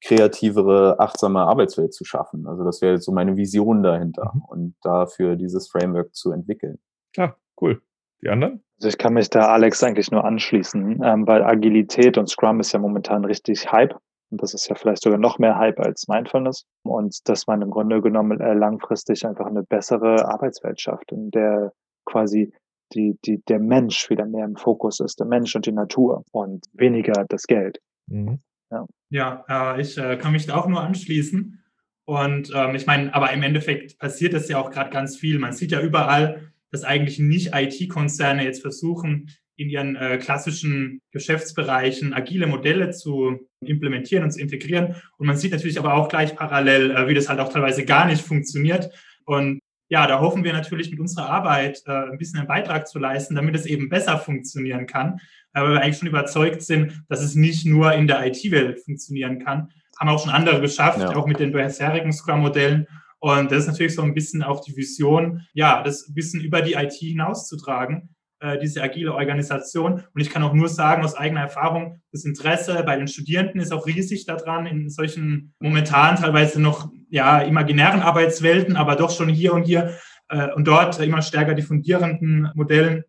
kreativere, 0.04 1.00
achtsame 1.00 1.42
Arbeitswelt 1.42 1.94
zu 1.94 2.06
schaffen. 2.06 2.48
Also 2.48 2.64
das 2.64 2.82
wäre 2.82 2.98
so 2.98 3.12
meine 3.12 3.38
Vision 3.38 3.84
dahinter 3.84 4.32
mhm. 4.34 4.42
und 4.48 4.76
dafür 4.82 5.36
dieses 5.36 5.70
Framework 5.70 6.14
zu 6.16 6.32
entwickeln. 6.32 6.80
Ja, 7.16 7.36
cool. 7.62 7.82
Die 8.22 8.30
anderen? 8.30 8.64
Also 8.78 8.90
ich 8.90 8.98
kann 8.98 9.14
mich 9.14 9.30
da 9.30 9.48
Alex 9.48 9.84
eigentlich 9.84 10.12
nur 10.12 10.24
anschließen, 10.24 11.02
ähm, 11.04 11.28
weil 11.28 11.44
Agilität 11.44 12.18
und 12.18 12.30
Scrum 12.30 12.60
ist 12.60 12.72
ja 12.72 12.80
momentan 12.80 13.26
richtig 13.26 13.72
Hype. 13.72 13.96
Und 14.32 14.42
das 14.42 14.54
ist 14.54 14.68
ja 14.70 14.76
vielleicht 14.76 15.04
sogar 15.04 15.20
noch 15.20 15.40
mehr 15.40 15.58
Hype 15.58 15.80
als 15.80 16.08
Mindfulness. 16.08 16.66
Und 16.84 17.28
dass 17.28 17.48
man 17.48 17.62
im 17.62 17.70
Grunde 17.70 18.02
genommen 18.02 18.40
äh, 18.40 18.54
langfristig 18.54 19.26
einfach 19.26 19.46
eine 19.46 19.64
bessere 19.64 20.26
Arbeitswelt 20.28 20.80
schafft, 20.80 21.12
in 21.12 21.32
der 21.32 21.74
quasi 22.06 22.54
die, 22.94 23.18
die, 23.26 23.42
der 23.48 23.60
Mensch 23.60 24.10
wieder 24.10 24.26
mehr 24.26 24.46
im 24.46 24.56
Fokus 24.56 25.00
ist, 25.00 25.20
der 25.20 25.28
Mensch 25.28 25.56
und 25.56 25.66
die 25.66 25.72
Natur 25.72 26.24
und 26.32 26.66
weniger 26.74 27.26
das 27.28 27.44
Geld. 27.44 27.80
Mhm. 28.08 28.40
Ja, 28.70 28.86
ja 29.10 29.46
äh, 29.76 29.82
ich 29.82 29.98
äh, 29.98 30.18
kann 30.18 30.32
mich 30.32 30.48
da 30.48 30.56
auch 30.56 30.68
nur 30.68 30.82
anschließen. 30.82 31.64
Und 32.06 32.52
ähm, 32.54 32.76
ich 32.76 32.88
meine, 32.88 33.14
aber 33.14 33.32
im 33.32 33.44
Endeffekt 33.44 33.98
passiert 33.98 34.34
das 34.34 34.50
ja 34.50 34.60
auch 34.60 34.72
gerade 34.72 34.90
ganz 34.90 35.16
viel. 35.18 35.40
Man 35.40 35.54
sieht 35.54 35.72
ja 35.72 35.82
überall, 35.82 36.52
dass 36.72 36.84
eigentlich 36.84 37.20
nicht 37.20 37.52
IT-Konzerne 37.54 38.44
jetzt 38.44 38.62
versuchen, 38.62 39.30
in 39.62 39.70
ihren 39.70 39.96
äh, 39.96 40.18
klassischen 40.18 41.02
Geschäftsbereichen 41.12 42.14
agile 42.14 42.48
Modelle 42.48 42.92
zu 42.92 43.48
implementieren 43.64 44.24
und 44.24 44.32
zu 44.32 44.40
integrieren. 44.40 44.96
Und 45.18 45.28
man 45.28 45.38
sieht 45.38 45.52
natürlich 45.52 45.78
aber 45.78 45.94
auch 45.94 46.10
gleich 46.10 46.36
parallel, 46.36 46.92
äh, 46.92 47.08
wie 47.08 47.14
das 47.14 47.30
halt 47.30 47.40
auch 47.40 47.52
teilweise 47.52 47.86
gar 47.86 48.06
nicht 48.06 48.22
funktioniert. 48.22 48.90
Und 49.26 49.60
ja, 49.90 50.08
da 50.08 50.20
hoffen 50.20 50.44
wir 50.44 50.54
natürlich 50.54 50.90
mit 50.90 51.00
unserer 51.00 51.30
Arbeit 51.30 51.84
äh, 51.86 51.92
ein 51.92 52.18
bisschen 52.18 52.40
einen 52.40 52.48
Beitrag 52.48 52.88
zu 52.88 52.98
leisten, 52.98 53.36
damit 53.36 53.56
es 53.56 53.66
eben 53.66 53.90
besser 53.90 54.18
funktionieren 54.18 54.88
kann. 54.88 55.20
weil 55.54 55.70
wir 55.70 55.82
eigentlich 55.82 55.98
schon 55.98 56.08
überzeugt 56.08 56.62
sind, 56.62 57.04
dass 57.10 57.22
es 57.22 57.36
nicht 57.36 57.66
nur 57.66 57.94
in 57.94 58.08
der 58.08 58.26
IT-Welt 58.26 58.80
funktionieren 58.80 59.44
kann. 59.44 59.70
Haben 60.00 60.10
auch 60.10 60.24
schon 60.24 60.32
andere 60.32 60.62
geschafft, 60.62 61.00
ja. 61.00 61.16
auch 61.16 61.28
mit 61.28 61.40
den 61.40 61.52
bisherigen 61.52 62.14
Scrum-Modellen. 62.14 62.88
Und 63.20 63.52
das 63.52 63.60
ist 63.60 63.68
natürlich 63.68 63.94
so 63.94 64.02
ein 64.02 64.16
bisschen 64.16 64.42
auch 64.42 64.64
die 64.64 64.76
Vision, 64.76 65.46
ja, 65.54 65.84
das 65.84 66.08
ein 66.08 66.16
bisschen 66.16 66.42
über 66.42 66.62
die 66.62 66.74
IT 66.74 66.94
hinauszutragen, 66.94 68.16
äh, 68.42 68.58
diese 68.60 68.82
agile 68.82 69.14
Organisation. 69.14 70.04
Und 70.14 70.22
ich 70.22 70.30
kann 70.30 70.44
auch 70.44 70.54
nur 70.54 70.68
sagen, 70.68 71.04
aus 71.04 71.16
eigener 71.16 71.42
Erfahrung, 71.42 72.02
das 72.12 72.26
Interesse 72.26 72.84
bei 72.84 72.98
den 72.98 73.08
Studierenden 73.08 73.62
ist 73.62 73.72
auch 73.72 73.86
riesig 73.86 74.26
daran, 74.26 74.66
in 74.66 74.90
solchen 74.90 75.54
momentan 75.60 76.16
teilweise 76.16 76.62
noch 76.62 76.90
ja, 77.10 77.42
imaginären 77.42 78.02
Arbeitswelten, 78.02 78.76
aber 78.76 78.96
doch 78.96 79.12
schon 79.12 79.30
hier 79.30 79.54
und 79.54 79.64
hier 79.64 79.96
äh, 80.30 80.52
und 80.54 80.68
dort 80.68 81.00
immer 81.00 81.22
stärker 81.22 81.54
diffundierenden 81.54 82.50
Modellen 82.56 83.04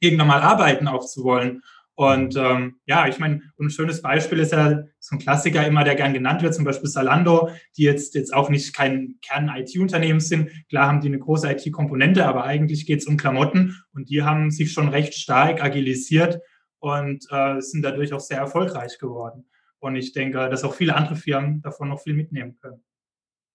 irgendwann 0.00 0.28
mal 0.28 0.42
arbeiten 0.42 0.88
auch 0.88 1.06
zu 1.06 1.24
wollen. 1.24 1.62
Und 1.98 2.36
ähm, 2.36 2.76
ja, 2.86 3.08
ich 3.08 3.18
meine, 3.18 3.42
ein 3.58 3.70
schönes 3.70 4.02
Beispiel 4.02 4.38
ist 4.38 4.52
ja 4.52 4.84
so 5.00 5.16
ein 5.16 5.18
Klassiker 5.18 5.66
immer, 5.66 5.82
der 5.82 5.96
gern 5.96 6.12
genannt 6.12 6.44
wird, 6.44 6.54
zum 6.54 6.64
Beispiel 6.64 6.88
Salando, 6.88 7.50
die 7.76 7.82
jetzt, 7.82 8.14
jetzt 8.14 8.32
auch 8.32 8.50
nicht 8.50 8.72
kein 8.72 9.16
Kern-IT-Unternehmen 9.20 10.20
sind. 10.20 10.48
Klar 10.68 10.86
haben 10.86 11.00
die 11.00 11.08
eine 11.08 11.18
große 11.18 11.50
IT-Komponente, 11.50 12.24
aber 12.24 12.44
eigentlich 12.44 12.86
geht 12.86 13.00
es 13.00 13.08
um 13.08 13.16
Klamotten 13.16 13.82
und 13.94 14.10
die 14.10 14.22
haben 14.22 14.52
sich 14.52 14.72
schon 14.72 14.90
recht 14.90 15.12
stark 15.14 15.60
agilisiert 15.60 16.38
und 16.78 17.26
äh, 17.32 17.60
sind 17.60 17.82
dadurch 17.82 18.12
auch 18.12 18.20
sehr 18.20 18.38
erfolgreich 18.38 19.00
geworden. 19.00 19.50
Und 19.80 19.96
ich 19.96 20.12
denke, 20.12 20.48
dass 20.48 20.62
auch 20.62 20.74
viele 20.76 20.94
andere 20.94 21.16
Firmen 21.16 21.62
davon 21.62 21.88
noch 21.88 22.00
viel 22.00 22.14
mitnehmen 22.14 22.54
können. 22.60 22.80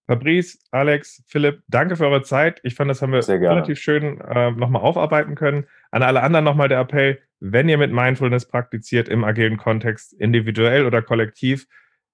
Fabrice, 0.07 0.59
Alex, 0.71 1.23
Philipp, 1.27 1.63
danke 1.67 1.95
für 1.95 2.05
eure 2.05 2.23
Zeit. 2.23 2.59
Ich 2.63 2.75
fand, 2.75 2.89
das 2.89 3.01
haben 3.01 3.13
wir 3.13 3.27
relativ 3.27 3.79
schön 3.79 4.19
äh, 4.19 4.51
nochmal 4.51 4.81
aufarbeiten 4.81 5.35
können. 5.35 5.65
An 5.91 6.03
alle 6.03 6.21
anderen 6.21 6.43
nochmal 6.43 6.67
der 6.67 6.79
Appell, 6.79 7.19
wenn 7.39 7.69
ihr 7.69 7.77
mit 7.77 7.91
Mindfulness 7.91 8.47
praktiziert 8.47 9.07
im 9.07 9.23
agilen 9.23 9.57
Kontext, 9.57 10.13
individuell 10.13 10.85
oder 10.85 11.01
kollektiv, 11.01 11.67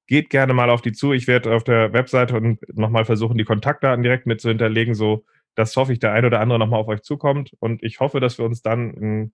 geht 0.05 0.29
gerne 0.29 0.53
mal 0.53 0.69
auf 0.69 0.81
die 0.81 0.91
zu. 0.91 1.13
Ich 1.13 1.27
werde 1.27 1.53
auf 1.53 1.63
der 1.63 1.93
Webseite 1.93 2.35
und 2.35 2.59
nochmal 2.77 3.05
versuchen, 3.05 3.37
die 3.37 3.43
Kontaktdaten 3.43 4.03
direkt 4.03 4.27
mit 4.27 4.41
zu 4.41 4.49
hinterlegen, 4.49 4.93
so 4.93 5.25
dass 5.55 5.75
hoffe 5.75 5.91
ich, 5.91 5.99
der 5.99 6.13
ein 6.13 6.25
oder 6.25 6.39
andere 6.39 6.59
nochmal 6.59 6.79
auf 6.79 6.87
euch 6.87 7.01
zukommt. 7.01 7.51
Und 7.59 7.83
ich 7.83 7.99
hoffe, 7.99 8.19
dass 8.19 8.37
wir 8.37 8.45
uns 8.45 8.61
dann 8.61 8.93
in, 8.93 9.33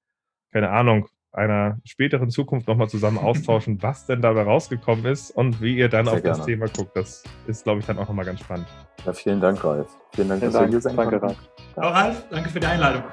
keine 0.52 0.72
Ahnung, 0.72 1.08
einer 1.36 1.78
späteren 1.84 2.30
Zukunft 2.30 2.68
nochmal 2.68 2.90
zusammen 2.90 3.18
austauschen, 3.18 3.78
was 3.82 4.06
denn 4.06 4.22
dabei 4.22 4.44
rausgekommen 4.44 5.06
ist 5.06 5.32
und 5.32 5.62
wie 5.62 5.78
ihr 5.78 5.90
dann 5.90 6.06
Sehr 6.06 6.16
auf 6.16 6.22
gerne. 6.22 6.38
das 6.38 6.46
Thema 6.46 6.68
guckt. 6.68 6.96
Das 6.96 7.24
ist, 7.48 7.64
glaube 7.64 7.80
ich, 7.82 7.86
dann 7.86 7.98
auch 7.98 8.08
nochmal 8.08 8.26
ganz 8.26 8.40
spannend. 8.40 8.68
Ja, 9.06 9.14
vielen 9.14 9.42
Dank, 9.42 9.64
Ralf. 9.64 9.88
Vielen 10.14 10.30
Dank, 10.30 10.40
vielen 10.42 10.52
dass 10.52 10.60
Dank. 10.60 10.72
du 10.72 10.72
hier 10.72 10.82
sein 10.82 10.96
Danke, 10.96 11.22
Ralf. 11.22 11.38
Auch 11.76 11.94
Ralf, 11.94 12.26
danke 12.30 12.50
für 12.50 12.60
die 12.60 12.68
Einladung. 12.68 13.04